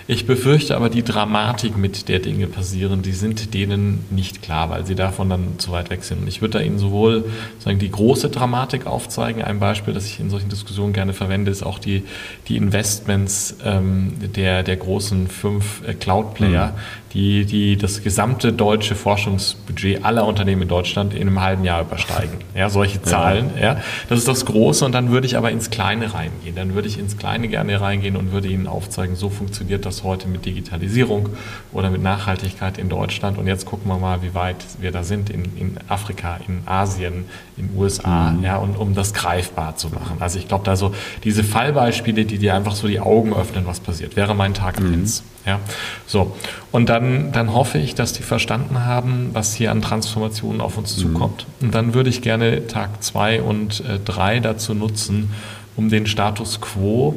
Ich 0.07 0.27
befürchte 0.27 0.75
aber 0.75 0.89
die 0.89 1.03
Dramatik, 1.03 1.77
mit 1.77 2.09
der 2.09 2.19
Dinge 2.19 2.45
passieren, 2.45 3.01
die 3.01 3.11
sind 3.11 3.55
denen 3.55 4.05
nicht 4.11 4.43
klar, 4.43 4.69
weil 4.69 4.85
sie 4.85 4.93
davon 4.93 5.29
dann 5.29 5.57
zu 5.57 5.71
weit 5.71 5.89
weg 5.89 6.03
sind. 6.03 6.21
Und 6.21 6.27
ich 6.27 6.41
würde 6.41 6.59
da 6.59 6.63
Ihnen 6.63 6.77
sowohl 6.77 7.25
sagen, 7.57 7.79
die 7.79 7.89
große 7.89 8.29
Dramatik 8.29 8.85
aufzeigen. 8.85 9.41
Ein 9.41 9.59
Beispiel, 9.59 9.95
das 9.95 10.05
ich 10.05 10.19
in 10.19 10.29
solchen 10.29 10.49
Diskussionen 10.49 10.93
gerne 10.93 11.13
verwende, 11.13 11.49
ist 11.49 11.63
auch 11.63 11.79
die, 11.79 12.03
die 12.47 12.57
Investments 12.57 13.57
ähm, 13.65 14.13
der, 14.19 14.61
der 14.61 14.77
großen 14.77 15.27
fünf 15.27 15.81
äh, 15.87 15.95
Cloud-Player, 15.95 16.73
mhm 16.73 17.04
die, 17.15 17.45
die 17.45 17.77
das 17.77 18.03
gesamte 18.03 18.51
deutsche 18.51 18.93
Forschungsbudget 18.93 20.03
aller 20.03 20.27
Unternehmen 20.27 20.63
in 20.63 20.67
Deutschland 20.67 21.13
in 21.13 21.21
einem 21.21 21.41
halben 21.41 21.63
Jahr 21.63 21.81
übersteigen. 21.81 22.35
Ja, 22.55 22.69
solche 22.69 23.01
Zahlen. 23.01 23.49
Ja. 23.57 23.73
ja. 23.73 23.81
Das 24.07 24.19
ist 24.19 24.29
das 24.29 24.45
Große 24.45 24.85
und 24.85 24.93
dann 24.93 25.09
würde 25.11 25.27
ich 25.27 25.35
aber 25.35 25.51
ins 25.51 25.69
Kleine 25.69 26.13
reingehen. 26.13 26.55
Dann 26.55 26.73
würde 26.73 26.87
ich 26.87 26.97
ins 26.97 27.17
Kleine 27.17 27.49
gerne 27.49 27.81
reingehen 27.81 28.15
und 28.15 28.31
würde 28.31 28.47
Ihnen 28.47 28.67
aufzeigen, 28.67 29.17
so 29.17 29.29
funktioniert 29.29 29.85
das 29.85 30.03
heute 30.03 30.29
mit 30.29 30.45
Digitalisierung 30.45 31.29
oder 31.73 31.89
mit 31.89 32.01
Nachhaltigkeit 32.01 32.77
in 32.77 32.87
Deutschland. 32.87 33.37
Und 33.37 33.47
jetzt 33.47 33.65
gucken 33.65 33.91
wir 33.91 33.97
mal, 33.97 34.21
wie 34.21 34.33
weit 34.35 34.57
wir 34.79 34.91
da 34.91 35.03
sind 35.03 35.29
in, 35.29 35.43
in 35.57 35.77
Afrika, 35.89 36.39
in 36.47 36.61
Asien, 36.65 37.25
in 37.57 37.67
den 37.67 37.77
USA, 37.77 38.31
mhm. 38.31 38.43
ja, 38.43 38.55
und 38.55 38.77
um 38.77 38.95
das 38.95 39.13
greifbar 39.13 39.75
zu 39.75 39.89
machen. 39.89 40.17
Also 40.21 40.39
ich 40.39 40.47
glaube, 40.47 40.63
da 40.63 40.77
so 40.77 40.93
diese 41.25 41.43
Fallbeispiele, 41.43 42.23
die 42.23 42.37
dir 42.37 42.55
einfach 42.55 42.75
so 42.75 42.87
die 42.87 43.01
Augen 43.01 43.33
öffnen, 43.33 43.65
was 43.67 43.81
passiert, 43.81 44.15
wäre 44.15 44.33
mein 44.33 44.53
Tag 44.53 44.79
mhm. 44.79 45.05
Ja, 45.45 45.59
so. 46.07 46.35
Und 46.71 46.89
dann, 46.89 47.04
dann 47.31 47.53
hoffe 47.53 47.77
ich, 47.77 47.95
dass 47.95 48.13
die 48.13 48.23
verstanden 48.23 48.85
haben, 48.85 49.29
was 49.33 49.55
hier 49.55 49.71
an 49.71 49.81
Transformationen 49.81 50.61
auf 50.61 50.77
uns 50.77 50.97
mhm. 50.97 51.01
zukommt. 51.01 51.45
Und 51.61 51.73
dann 51.73 51.93
würde 51.93 52.09
ich 52.09 52.21
gerne 52.21 52.67
Tag 52.67 53.03
zwei 53.03 53.41
und 53.41 53.81
äh, 53.81 53.99
drei 54.03 54.39
dazu 54.39 54.73
nutzen, 54.73 55.31
um 55.75 55.89
den 55.89 56.07
Status 56.07 56.61
quo 56.61 57.15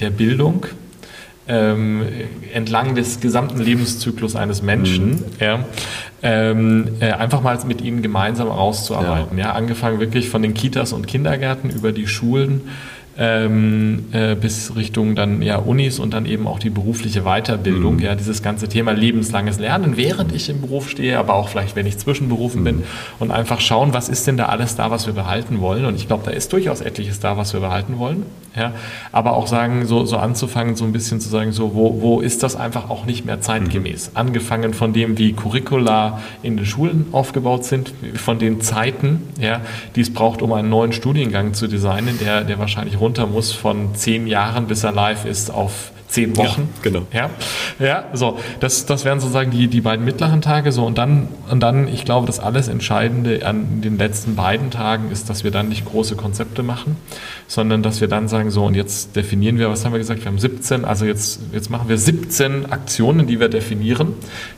der 0.00 0.10
Bildung 0.10 0.66
ähm, 1.48 2.02
entlang 2.52 2.94
des 2.94 3.20
gesamten 3.20 3.58
Lebenszyklus 3.58 4.36
eines 4.36 4.62
Menschen, 4.62 5.10
mhm. 5.10 5.24
ja, 5.40 5.64
ähm, 6.22 6.88
äh, 7.00 7.12
einfach 7.12 7.40
mal 7.40 7.58
mit 7.66 7.80
ihnen 7.80 8.02
gemeinsam 8.02 8.48
auszuarbeiten. 8.48 9.38
Ja. 9.38 9.46
ja. 9.46 9.52
angefangen 9.52 9.98
wirklich 9.98 10.28
von 10.28 10.42
den 10.42 10.52
Kitas 10.52 10.92
und 10.92 11.06
Kindergärten 11.06 11.70
über 11.70 11.92
die 11.92 12.06
Schulen 12.06 12.62
ähm, 13.18 14.04
äh, 14.12 14.36
bis 14.36 14.76
Richtung 14.76 15.16
dann 15.16 15.42
ja 15.42 15.56
Unis 15.56 15.98
und 15.98 16.14
dann 16.14 16.24
eben 16.24 16.46
auch 16.46 16.60
die 16.60 16.70
berufliche 16.70 17.22
Weiterbildung, 17.22 17.96
mhm. 17.96 18.00
ja, 18.00 18.14
dieses 18.14 18.42
ganze 18.42 18.68
Thema 18.68 18.92
lebenslanges 18.92 19.58
Lernen, 19.58 19.96
während 19.96 20.32
ich 20.32 20.48
im 20.48 20.60
Beruf 20.60 20.88
stehe, 20.88 21.18
aber 21.18 21.34
auch 21.34 21.48
vielleicht, 21.48 21.74
wenn 21.74 21.86
ich 21.86 21.98
zwischenberufen 21.98 22.60
mhm. 22.60 22.64
bin 22.64 22.82
und 23.18 23.30
einfach 23.32 23.60
schauen, 23.60 23.92
was 23.92 24.08
ist 24.08 24.26
denn 24.28 24.36
da 24.36 24.46
alles 24.46 24.76
da, 24.76 24.90
was 24.92 25.06
wir 25.06 25.14
behalten 25.14 25.60
wollen 25.60 25.84
und 25.84 25.96
ich 25.96 26.06
glaube, 26.06 26.22
da 26.24 26.30
ist 26.30 26.52
durchaus 26.52 26.80
etliches 26.80 27.18
da, 27.18 27.36
was 27.36 27.52
wir 27.52 27.60
behalten 27.60 27.98
wollen, 27.98 28.24
ja, 28.56 28.72
aber 29.12 29.34
auch 29.34 29.46
sagen, 29.46 29.86
so, 29.86 30.04
so 30.04 30.16
anzufangen, 30.16 30.76
so 30.76 30.84
ein 30.84 30.92
bisschen 30.92 31.20
zu 31.20 31.28
sagen, 31.28 31.52
so, 31.52 31.74
wo, 31.74 32.00
wo 32.00 32.20
ist 32.20 32.42
das 32.42 32.56
einfach 32.56 32.88
auch 32.90 33.04
nicht 33.04 33.24
mehr 33.24 33.40
zeitgemäß? 33.40 34.10
Mhm. 34.10 34.16
Angefangen 34.16 34.74
von 34.74 34.92
dem, 34.92 35.18
wie 35.18 35.32
Curricula 35.32 36.20
in 36.42 36.56
den 36.56 36.66
Schulen 36.66 37.06
aufgebaut 37.12 37.64
sind, 37.64 37.92
von 38.14 38.38
den 38.38 38.60
Zeiten, 38.60 39.22
ja, 39.40 39.60
die 39.96 40.00
es 40.00 40.12
braucht, 40.12 40.42
um 40.42 40.52
einen 40.52 40.70
neuen 40.70 40.92
Studiengang 40.92 41.54
zu 41.54 41.68
designen, 41.68 42.18
der, 42.18 42.44
der 42.44 42.58
wahrscheinlich 42.58 43.00
runter 43.08 43.26
muss 43.26 43.52
von 43.52 43.94
zehn 43.94 44.26
Jahren, 44.26 44.66
bis 44.66 44.84
er 44.84 44.92
live 44.92 45.24
ist, 45.24 45.50
auf 45.50 45.92
zehn 46.08 46.36
Wochen. 46.36 46.62
Ja, 46.62 46.82
genau. 46.82 47.06
Ja, 47.12 47.30
ja 47.78 48.04
so, 48.14 48.38
das, 48.60 48.86
das 48.86 49.04
wären 49.04 49.20
sozusagen 49.20 49.50
die, 49.50 49.68
die 49.68 49.82
beiden 49.82 50.04
mittleren 50.04 50.40
Tage. 50.40 50.72
So, 50.72 50.84
und 50.84 50.98
dann, 50.98 51.28
und 51.50 51.60
dann, 51.60 51.86
ich 51.86 52.04
glaube, 52.04 52.26
das 52.26 52.40
alles 52.40 52.68
Entscheidende 52.68 53.46
an 53.46 53.82
den 53.82 53.98
letzten 53.98 54.34
beiden 54.34 54.70
Tagen 54.70 55.10
ist, 55.10 55.28
dass 55.30 55.44
wir 55.44 55.50
dann 55.50 55.68
nicht 55.68 55.84
große 55.84 56.16
Konzepte 56.16 56.62
machen, 56.62 56.96
sondern 57.46 57.82
dass 57.82 58.00
wir 58.00 58.08
dann 58.08 58.28
sagen, 58.28 58.50
so, 58.50 58.64
und 58.64 58.74
jetzt 58.74 59.16
definieren 59.16 59.58
wir, 59.58 59.68
was 59.68 59.84
haben 59.84 59.92
wir 59.92 59.98
gesagt? 59.98 60.20
Wir 60.20 60.26
haben 60.26 60.38
17, 60.38 60.84
also 60.84 61.04
jetzt, 61.04 61.40
jetzt 61.52 61.70
machen 61.70 61.88
wir 61.88 61.98
17 61.98 62.72
Aktionen, 62.72 63.26
die 63.26 63.38
wir 63.38 63.48
definieren, 63.48 64.14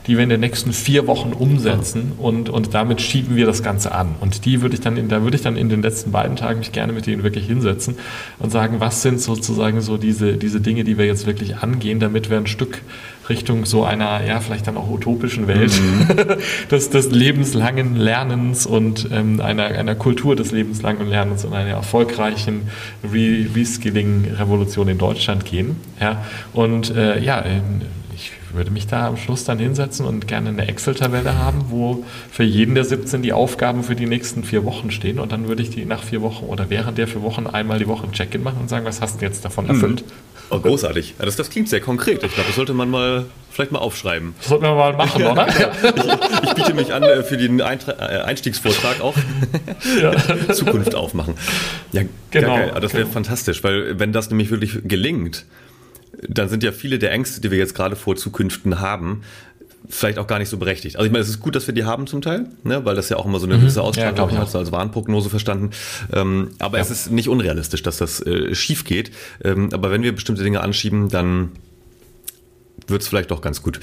die 0.07 0.17
wir 0.17 0.23
in 0.23 0.29
den 0.29 0.39
nächsten 0.39 0.71
vier 0.71 1.07
Wochen 1.07 1.33
umsetzen 1.33 2.13
ja. 2.17 2.25
und, 2.25 2.49
und 2.49 2.73
damit 2.73 3.01
schieben 3.01 3.35
wir 3.35 3.45
das 3.45 3.61
Ganze 3.61 3.93
an. 3.93 4.15
Und 4.21 4.45
die 4.45 4.61
würde 4.61 4.75
ich 4.75 4.81
dann, 4.81 4.95
in, 4.97 5.09
da 5.09 5.23
würde 5.23 5.35
ich 5.35 5.43
dann 5.43 5.57
in 5.57 5.69
den 5.69 5.81
letzten 5.81 6.11
beiden 6.11 6.37
Tagen 6.37 6.59
mich 6.59 6.71
gerne 6.71 6.93
mit 6.93 7.07
denen 7.07 7.23
wirklich 7.23 7.45
hinsetzen 7.45 7.95
und 8.39 8.51
sagen, 8.51 8.79
was 8.79 9.01
sind 9.01 9.19
sozusagen 9.19 9.81
so 9.81 9.97
diese, 9.97 10.37
diese 10.37 10.61
Dinge, 10.61 10.83
die 10.83 10.97
wir 10.97 11.05
jetzt 11.05 11.25
wirklich 11.25 11.40
wirklich 11.41 11.57
angehen, 11.57 11.99
damit 11.99 12.29
wir 12.29 12.37
ein 12.37 12.47
Stück 12.47 12.81
Richtung 13.29 13.65
so 13.65 13.83
einer, 13.83 14.25
ja, 14.25 14.39
vielleicht 14.39 14.67
dann 14.67 14.77
auch 14.77 14.89
utopischen 14.89 15.47
Welt 15.47 15.71
mhm. 15.79 16.37
des, 16.71 16.89
des 16.89 17.11
lebenslangen 17.11 17.95
Lernens 17.95 18.65
und 18.65 19.07
ähm, 19.11 19.39
einer, 19.39 19.65
einer 19.65 19.95
Kultur 19.95 20.35
des 20.35 20.51
lebenslangen 20.51 21.07
Lernens 21.07 21.45
und 21.45 21.53
einer 21.53 21.69
erfolgreichen 21.71 22.69
Re 23.03 23.45
Reskilling-Revolution 23.55 24.87
in 24.89 24.97
Deutschland 24.97 25.45
gehen. 25.45 25.77
Ja? 25.99 26.23
Und 26.53 26.95
äh, 26.95 27.19
ja, 27.19 27.43
ich 28.15 28.31
würde 28.53 28.71
mich 28.71 28.87
da 28.87 29.07
am 29.07 29.17
Schluss 29.17 29.45
dann 29.45 29.59
hinsetzen 29.59 30.05
und 30.05 30.27
gerne 30.27 30.49
eine 30.49 30.67
Excel-Tabelle 30.67 31.37
haben, 31.37 31.65
wo 31.69 32.03
für 32.29 32.43
jeden 32.43 32.75
der 32.75 32.83
17 32.83 33.21
die 33.21 33.31
Aufgaben 33.31 33.83
für 33.83 33.95
die 33.95 34.07
nächsten 34.07 34.43
vier 34.43 34.65
Wochen 34.65 34.91
stehen 34.91 35.19
und 35.19 35.31
dann 35.31 35.47
würde 35.47 35.63
ich 35.63 35.69
die 35.69 35.85
nach 35.85 36.03
vier 36.03 36.21
Wochen 36.21 36.45
oder 36.45 36.69
während 36.69 36.97
der 36.97 37.07
vier 37.07 37.21
Wochen 37.21 37.47
einmal 37.47 37.79
die 37.79 37.87
Woche 37.87 38.07
ein 38.07 38.11
Check-in 38.11 38.43
machen 38.43 38.57
und 38.59 38.69
sagen, 38.69 38.85
was 38.85 38.99
hast 38.99 39.21
du 39.21 39.25
jetzt 39.25 39.45
davon 39.45 39.67
mhm. 39.67 39.69
Oh, 40.51 40.59
großartig. 40.59 41.15
Das, 41.17 41.35
das 41.35 41.49
klingt 41.49 41.69
sehr 41.69 41.79
konkret. 41.79 42.23
Ich 42.23 42.33
glaube, 42.33 42.47
das 42.47 42.55
sollte 42.55 42.73
man 42.73 42.89
mal 42.89 43.25
vielleicht 43.49 43.71
mal 43.71 43.79
aufschreiben. 43.79 44.33
Das 44.37 44.47
sollten 44.47 44.65
wir 44.65 44.75
mal 44.75 44.93
machen, 44.93 45.23
oder? 45.23 45.47
ich, 45.47 46.43
ich, 46.43 46.53
biete 46.55 46.73
mich 46.73 46.93
an 46.93 47.03
äh, 47.03 47.23
für 47.23 47.37
den 47.37 47.59
äh, 47.59 47.63
Einstiegsvortrag 47.63 49.01
auch. 49.01 49.15
Ja. 50.01 50.13
Zukunft 50.53 50.95
aufmachen. 50.95 51.35
Ja, 51.91 52.03
genau. 52.31 52.55
Geil. 52.55 52.71
Das 52.81 52.93
wäre 52.93 53.03
genau. 53.03 53.13
fantastisch, 53.13 53.63
weil 53.63 53.99
wenn 53.99 54.11
das 54.11 54.29
nämlich 54.29 54.51
wirklich 54.51 54.79
gelingt, 54.83 55.45
dann 56.27 56.49
sind 56.49 56.63
ja 56.63 56.71
viele 56.71 56.99
der 56.99 57.11
Ängste, 57.11 57.41
die 57.41 57.51
wir 57.51 57.57
jetzt 57.57 57.73
gerade 57.73 57.95
vor 57.95 58.15
Zukünften 58.15 58.79
haben, 58.79 59.23
vielleicht 59.89 60.17
auch 60.17 60.27
gar 60.27 60.39
nicht 60.39 60.49
so 60.49 60.57
berechtigt. 60.57 60.95
Also 60.95 61.05
ich 61.05 61.11
meine, 61.11 61.23
es 61.23 61.29
ist 61.29 61.39
gut, 61.39 61.55
dass 61.55 61.67
wir 61.67 61.73
die 61.73 61.83
haben 61.83 62.07
zum 62.07 62.21
Teil, 62.21 62.47
ne, 62.63 62.85
weil 62.85 62.95
das 62.95 63.09
ja 63.09 63.17
auch 63.17 63.25
immer 63.25 63.39
so 63.39 63.45
eine 63.45 63.57
mhm. 63.57 63.61
gewisse 63.61 63.81
Ausstrahlung 63.81 64.31
ja, 64.31 64.37
hat, 64.37 64.49
so 64.49 64.57
als 64.57 64.71
Warnprognose 64.71 65.29
verstanden. 65.29 65.71
Ähm, 66.13 66.51
aber 66.59 66.77
ja. 66.77 66.83
es 66.83 66.91
ist 66.91 67.11
nicht 67.11 67.29
unrealistisch, 67.29 67.83
dass 67.83 67.97
das 67.97 68.25
äh, 68.25 68.53
schief 68.55 68.85
geht. 68.85 69.11
Ähm, 69.43 69.69
aber 69.73 69.91
wenn 69.91 70.03
wir 70.03 70.13
bestimmte 70.13 70.43
Dinge 70.43 70.61
anschieben, 70.61 71.09
dann 71.09 71.51
wird 72.87 73.01
es 73.01 73.07
vielleicht 73.07 73.31
doch 73.31 73.41
ganz 73.41 73.61
gut. 73.61 73.79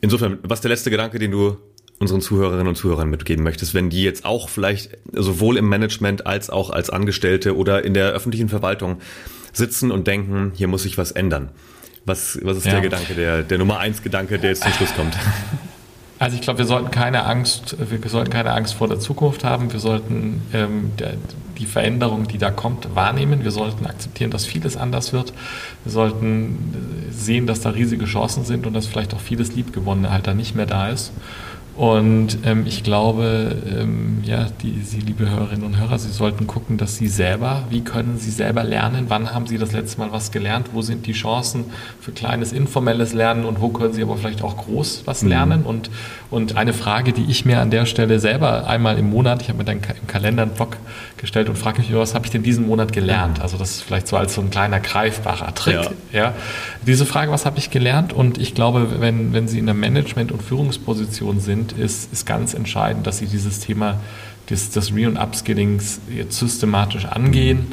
Insofern, 0.00 0.38
was 0.42 0.60
der 0.60 0.70
letzte 0.70 0.90
Gedanke, 0.90 1.18
den 1.18 1.30
du 1.30 1.56
unseren 1.98 2.22
Zuhörerinnen 2.22 2.66
und 2.66 2.76
Zuhörern 2.76 3.10
mitgeben 3.10 3.44
möchtest, 3.44 3.74
wenn 3.74 3.90
die 3.90 4.02
jetzt 4.02 4.24
auch 4.24 4.48
vielleicht 4.48 4.96
sowohl 5.12 5.58
im 5.58 5.68
Management 5.68 6.26
als 6.26 6.48
auch 6.48 6.70
als 6.70 6.88
Angestellte 6.88 7.56
oder 7.56 7.84
in 7.84 7.92
der 7.92 8.12
öffentlichen 8.12 8.48
Verwaltung 8.48 9.00
sitzen 9.52 9.90
und 9.90 10.06
denken, 10.06 10.52
hier 10.54 10.66
muss 10.66 10.84
sich 10.84 10.96
was 10.96 11.12
ändern. 11.12 11.50
Was, 12.04 12.38
was 12.42 12.58
ist 12.58 12.66
ja. 12.66 12.72
der 12.72 12.80
Gedanke, 12.80 13.14
der, 13.14 13.42
der 13.42 13.58
Nummer 13.58 13.78
eins 13.78 14.02
Gedanke, 14.02 14.38
der 14.38 14.50
jetzt 14.50 14.62
zum 14.62 14.72
Schluss 14.72 14.94
kommt? 14.94 15.16
Also 16.20 16.36
ich 16.36 16.42
glaube, 16.42 16.58
wir 16.58 16.66
sollten 16.66 16.90
keine 16.90 17.24
Angst, 17.24 17.76
wir 17.78 18.10
sollten 18.10 18.28
keine 18.28 18.52
Angst 18.52 18.74
vor 18.74 18.88
der 18.88 19.00
Zukunft 19.00 19.42
haben. 19.42 19.72
Wir 19.72 19.80
sollten 19.80 20.42
ähm, 20.52 20.92
der, 20.98 21.14
die 21.56 21.64
Veränderung, 21.64 22.28
die 22.28 22.36
da 22.36 22.50
kommt, 22.50 22.94
wahrnehmen. 22.94 23.42
Wir 23.42 23.50
sollten 23.50 23.86
akzeptieren, 23.86 24.30
dass 24.30 24.44
vieles 24.44 24.76
anders 24.76 25.14
wird. 25.14 25.32
Wir 25.84 25.92
sollten 25.92 27.08
sehen, 27.10 27.46
dass 27.46 27.62
da 27.62 27.70
riesige 27.70 28.04
Chancen 28.04 28.44
sind 28.44 28.66
und 28.66 28.74
dass 28.74 28.86
vielleicht 28.86 29.14
auch 29.14 29.20
vieles 29.20 29.54
Liebgewonnene 29.54 30.12
halt 30.12 30.26
da 30.26 30.34
nicht 30.34 30.54
mehr 30.54 30.66
da 30.66 30.90
ist. 30.90 31.10
Und 31.76 32.38
ähm, 32.44 32.64
ich 32.66 32.82
glaube, 32.82 33.56
ähm, 33.66 34.18
ja, 34.24 34.48
die, 34.62 34.82
Sie, 34.82 35.00
liebe 35.00 35.30
Hörerinnen 35.30 35.64
und 35.64 35.78
Hörer, 35.78 35.98
Sie 35.98 36.10
sollten 36.10 36.46
gucken, 36.46 36.76
dass 36.76 36.96
Sie 36.96 37.08
selber, 37.08 37.62
wie 37.70 37.80
können 37.80 38.18
Sie 38.18 38.30
selber 38.30 38.64
lernen, 38.64 39.06
wann 39.08 39.32
haben 39.32 39.46
Sie 39.46 39.56
das 39.56 39.72
letzte 39.72 39.98
Mal 40.00 40.12
was 40.12 40.30
gelernt, 40.30 40.70
wo 40.72 40.82
sind 40.82 41.06
die 41.06 41.12
Chancen 41.12 41.64
für 42.00 42.12
kleines 42.12 42.52
informelles 42.52 43.14
Lernen 43.14 43.44
und 43.44 43.60
wo 43.60 43.68
können 43.68 43.94
Sie 43.94 44.02
aber 44.02 44.16
vielleicht 44.16 44.42
auch 44.42 44.56
groß 44.56 45.02
was 45.06 45.22
mhm. 45.22 45.28
lernen. 45.28 45.60
Mhm. 45.60 45.66
Und, 45.66 45.90
und 46.30 46.56
eine 46.56 46.72
Frage, 46.72 47.12
die 47.12 47.24
ich 47.30 47.44
mir 47.44 47.60
an 47.60 47.70
der 47.70 47.86
Stelle 47.86 48.20
selber 48.20 48.66
einmal 48.66 48.98
im 48.98 49.08
Monat, 49.08 49.40
ich 49.42 49.48
habe 49.48 49.58
mir 49.58 49.64
dann 49.64 49.78
im 49.78 50.06
Kalender 50.06 50.42
einen 50.42 50.52
Blog 50.52 50.76
gestellt 51.16 51.48
und 51.48 51.56
frage 51.56 51.80
mich, 51.80 51.94
was 51.94 52.14
habe 52.14 52.26
ich 52.26 52.30
denn 52.30 52.42
diesen 52.42 52.66
Monat 52.66 52.92
gelernt? 52.92 53.40
Also 53.40 53.56
das 53.56 53.70
ist 53.70 53.82
vielleicht 53.82 54.08
so 54.08 54.16
als 54.16 54.34
so 54.34 54.40
ein 54.40 54.50
kleiner 54.50 54.80
greifbarer 54.80 55.54
Trick. 55.54 55.74
Ja. 56.12 56.20
ja. 56.20 56.34
Diese 56.86 57.04
Frage, 57.04 57.30
was 57.30 57.44
habe 57.44 57.58
ich 57.58 57.70
gelernt? 57.70 58.12
Und 58.12 58.38
ich 58.38 58.54
glaube, 58.54 59.00
wenn, 59.00 59.32
wenn 59.34 59.48
Sie 59.48 59.58
in 59.58 59.66
der 59.66 59.74
Management- 59.74 60.32
und 60.32 60.42
Führungsposition 60.42 61.40
sind, 61.40 61.72
ist, 61.72 62.12
ist 62.12 62.24
ganz 62.26 62.54
entscheidend, 62.54 63.06
dass 63.06 63.18
Sie 63.18 63.26
dieses 63.26 63.60
Thema 63.60 64.00
des, 64.48 64.70
des 64.70 64.94
Re- 64.94 65.06
und 65.06 65.18
Upskillings 65.18 66.00
jetzt 66.14 66.38
systematisch 66.38 67.04
angehen 67.04 67.66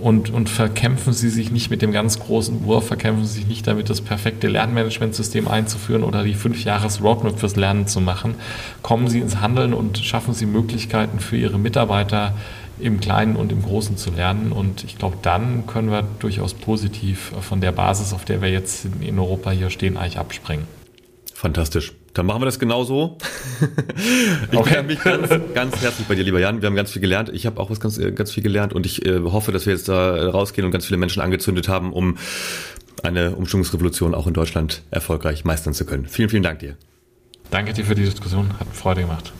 und, 0.00 0.30
und 0.30 0.48
verkämpfen 0.48 1.12
Sie 1.12 1.28
sich 1.28 1.50
nicht 1.50 1.70
mit 1.70 1.82
dem 1.82 1.92
ganz 1.92 2.18
großen 2.18 2.64
Wurf, 2.64 2.86
verkämpfen 2.86 3.26
Sie 3.26 3.40
sich 3.40 3.46
nicht 3.46 3.66
damit, 3.66 3.90
das 3.90 4.00
perfekte 4.00 4.48
Lernmanagementsystem 4.48 5.48
einzuführen 5.48 6.02
oder 6.02 6.22
die 6.22 6.34
fünf 6.34 6.64
Jahres 6.64 7.02
Roadmap 7.02 7.38
fürs 7.38 7.56
Lernen 7.56 7.86
zu 7.86 8.00
machen. 8.00 8.34
Kommen 8.82 9.08
Sie 9.08 9.18
ins 9.20 9.40
Handeln 9.40 9.74
und 9.74 9.98
schaffen 9.98 10.32
Sie 10.32 10.46
Möglichkeiten 10.46 11.20
für 11.20 11.36
Ihre 11.36 11.58
Mitarbeiter, 11.58 12.34
im 12.82 13.00
Kleinen 13.00 13.36
und 13.36 13.52
im 13.52 13.62
Großen 13.62 13.96
zu 13.96 14.10
lernen. 14.10 14.52
Und 14.52 14.84
ich 14.84 14.98
glaube, 14.98 15.16
dann 15.22 15.66
können 15.66 15.90
wir 15.90 16.02
durchaus 16.02 16.54
positiv 16.54 17.32
von 17.40 17.60
der 17.60 17.72
Basis, 17.72 18.12
auf 18.12 18.24
der 18.24 18.42
wir 18.42 18.50
jetzt 18.50 18.86
in 19.00 19.18
Europa 19.18 19.50
hier 19.50 19.70
stehen, 19.70 19.96
eigentlich 19.96 20.18
abspringen. 20.18 20.66
Fantastisch. 21.34 21.92
Dann 22.12 22.26
machen 22.26 22.42
wir 22.42 22.46
das 22.46 22.58
genauso. 22.58 23.18
ich 24.50 24.58
okay. 24.58 24.82
bedanke 24.82 24.86
mich 24.88 25.02
ganz, 25.02 25.54
ganz 25.54 25.80
herzlich 25.80 26.06
bei 26.08 26.14
dir, 26.14 26.24
lieber 26.24 26.40
Jan. 26.40 26.60
Wir 26.60 26.66
haben 26.66 26.74
ganz 26.74 26.90
viel 26.90 27.00
gelernt. 27.00 27.30
Ich 27.32 27.46
habe 27.46 27.60
auch 27.60 27.70
was 27.70 27.78
ganz, 27.80 28.00
ganz 28.14 28.32
viel 28.32 28.42
gelernt 28.42 28.72
und 28.72 28.84
ich 28.84 29.06
äh, 29.06 29.20
hoffe, 29.20 29.52
dass 29.52 29.64
wir 29.64 29.72
jetzt 29.72 29.88
da 29.88 30.28
rausgehen 30.30 30.66
und 30.66 30.72
ganz 30.72 30.86
viele 30.86 30.98
Menschen 30.98 31.22
angezündet 31.22 31.68
haben, 31.68 31.92
um 31.92 32.18
eine 33.02 33.36
Umschwungsrevolution 33.36 34.14
auch 34.14 34.26
in 34.26 34.34
Deutschland 34.34 34.82
erfolgreich 34.90 35.44
meistern 35.44 35.72
zu 35.72 35.86
können. 35.86 36.06
Vielen, 36.06 36.28
vielen 36.28 36.42
Dank 36.42 36.58
dir. 36.58 36.76
Danke 37.50 37.72
dir 37.72 37.84
für 37.84 37.94
die 37.94 38.04
Diskussion. 38.04 38.58
Hat 38.58 38.68
Freude 38.72 39.02
gemacht. 39.02 39.32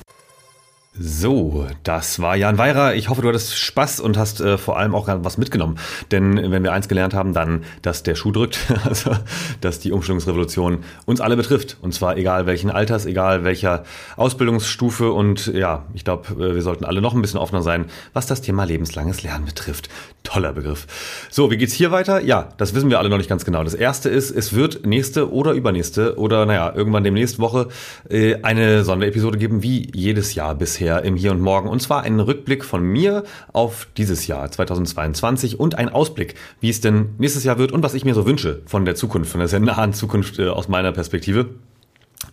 So, 0.99 1.69
das 1.85 2.21
war 2.21 2.35
Jan 2.35 2.59
Weirer. 2.59 2.97
Ich 2.97 3.09
hoffe, 3.09 3.23
du 3.23 3.29
hattest 3.29 3.57
Spaß 3.57 4.01
und 4.01 4.19
hast 4.19 4.41
äh, 4.41 4.59
vor 4.59 4.77
allem 4.77 4.97
auch 4.97 5.07
was 5.07 5.39
mitgenommen. 5.39 5.79
Denn 6.11 6.51
wenn 6.51 6.65
wir 6.65 6.73
eins 6.73 6.89
gelernt 6.89 7.15
haben, 7.15 7.33
dann, 7.33 7.63
dass 7.83 8.03
der 8.03 8.17
Schuh 8.17 8.33
drückt, 8.33 8.59
also 8.85 9.13
dass 9.61 9.79
die 9.79 9.93
Umstellungsrevolution 9.93 10.83
uns 11.07 11.21
alle 11.21 11.37
betrifft. 11.37 11.77
Und 11.81 11.95
zwar 11.95 12.17
egal 12.17 12.47
welchen 12.47 12.71
Alters, 12.71 13.07
egal 13.07 13.45
welcher 13.45 13.85
Ausbildungsstufe. 14.17 15.13
Und 15.13 15.47
ja, 15.47 15.87
ich 15.95 16.05
glaube, 16.05 16.35
äh, 16.35 16.57
wir 16.57 16.63
sollten 16.63 16.85
alle 16.85 17.01
noch 17.01 17.15
ein 17.15 17.23
bisschen 17.23 17.39
offener 17.39 17.63
sein, 17.63 17.85
was 18.13 18.27
das 18.27 18.43
Thema 18.43 18.65
lebenslanges 18.65 19.23
Lernen 19.23 19.45
betrifft. 19.45 19.89
Toller 20.23 20.53
Begriff. 20.53 20.87
So, 21.31 21.51
wie 21.51 21.57
geht's 21.57 21.73
hier 21.73 21.91
weiter? 21.91 22.21
Ja, 22.21 22.51
das 22.59 22.75
wissen 22.75 22.91
wir 22.91 22.99
alle 22.99 23.09
noch 23.09 23.17
nicht 23.17 23.31
ganz 23.31 23.45
genau. 23.45 23.65
Das 23.65 23.75
erste 23.75 24.09
ist, 24.09 24.31
es 24.31 24.55
wird 24.55 24.87
nächste 24.87 25.33
oder 25.33 25.53
übernächste 25.53 26.19
oder 26.19 26.47
naja, 26.47 26.73
irgendwann 26.75 27.05
demnächst 27.05 27.39
Woche 27.39 27.69
äh, 28.09 28.37
eine 28.43 28.85
Sonderepisode 28.85 29.39
geben, 29.39 29.63
wie 29.63 29.91
jedes 29.95 30.35
Jahr 30.35 30.55
bisher 30.55 31.03
im 31.03 31.17
Hier 31.17 31.33
und 31.33 31.41
Morgen. 31.41 31.69
Und 31.69 31.81
zwar 31.81 32.03
einen 32.03 32.21
Rückblick 32.21 32.65
von 32.65 32.83
mir 32.83 33.25
auf 33.53 33.89
dieses 33.97 34.27
Jahr 34.27 34.51
2022 34.51 35.59
und 35.59 35.77
ein 35.77 35.89
Ausblick, 35.89 36.35
wie 36.61 36.71
es 36.71 36.81
denn 36.81 37.11
nächstes 37.19 37.45
Jahr 37.45 37.59
wird 37.59 37.73
und 37.73 37.83
was 37.83 37.95
ich 37.95 38.05
mir 38.05 38.15
so 38.15 38.27
wünsche 38.27 38.63
von 38.67 38.85
der 38.85 38.95
Zukunft, 38.95 39.31
von 39.31 39.41
der 39.41 39.49
sehr 39.49 39.61
nahen 39.61 39.95
Zukunft 39.95 40.39
äh, 40.39 40.49
aus 40.49 40.69
meiner 40.69 40.93
Perspektive. 40.93 41.47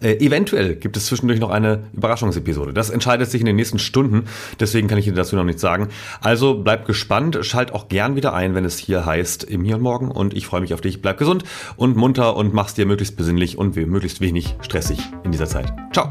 Äh, 0.01 0.17
eventuell 0.23 0.75
gibt 0.75 0.97
es 0.97 1.07
zwischendurch 1.07 1.39
noch 1.39 1.49
eine 1.49 1.85
Überraschungsepisode. 1.93 2.73
Das 2.73 2.89
entscheidet 2.89 3.31
sich 3.31 3.41
in 3.41 3.47
den 3.47 3.55
nächsten 3.55 3.79
Stunden, 3.79 4.25
deswegen 4.59 4.88
kann 4.88 4.97
ich 4.97 5.05
dir 5.05 5.13
dazu 5.13 5.35
noch 5.35 5.43
nichts 5.43 5.61
sagen. 5.61 5.89
Also 6.21 6.61
bleib 6.61 6.85
gespannt, 6.85 7.39
schalt 7.41 7.73
auch 7.73 7.88
gern 7.88 8.15
wieder 8.15 8.33
ein, 8.33 8.53
wenn 8.53 8.65
es 8.65 8.77
hier 8.77 9.05
heißt 9.05 9.43
im 9.43 9.63
Hier 9.63 9.75
und 9.75 9.81
Morgen 9.81 10.11
und 10.11 10.33
ich 10.35 10.45
freue 10.45 10.61
mich 10.61 10.73
auf 10.73 10.81
dich. 10.81 11.01
Bleib 11.01 11.17
gesund 11.17 11.43
und 11.77 11.95
munter 11.95 12.35
und 12.35 12.53
mach's 12.53 12.73
dir 12.73 12.85
möglichst 12.85 13.17
besinnlich 13.17 13.57
und 13.57 13.75
möglichst 13.75 14.21
wenig 14.21 14.55
stressig 14.61 14.99
in 15.23 15.31
dieser 15.31 15.47
Zeit. 15.47 15.73
Ciao! 15.93 16.09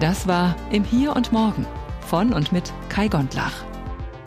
Das 0.00 0.28
war 0.28 0.54
Im 0.70 0.84
Hier 0.84 1.16
und 1.16 1.32
Morgen 1.32 1.66
von 2.06 2.32
und 2.32 2.52
mit 2.52 2.72
Kai 2.88 3.08
Gondlach. 3.08 3.67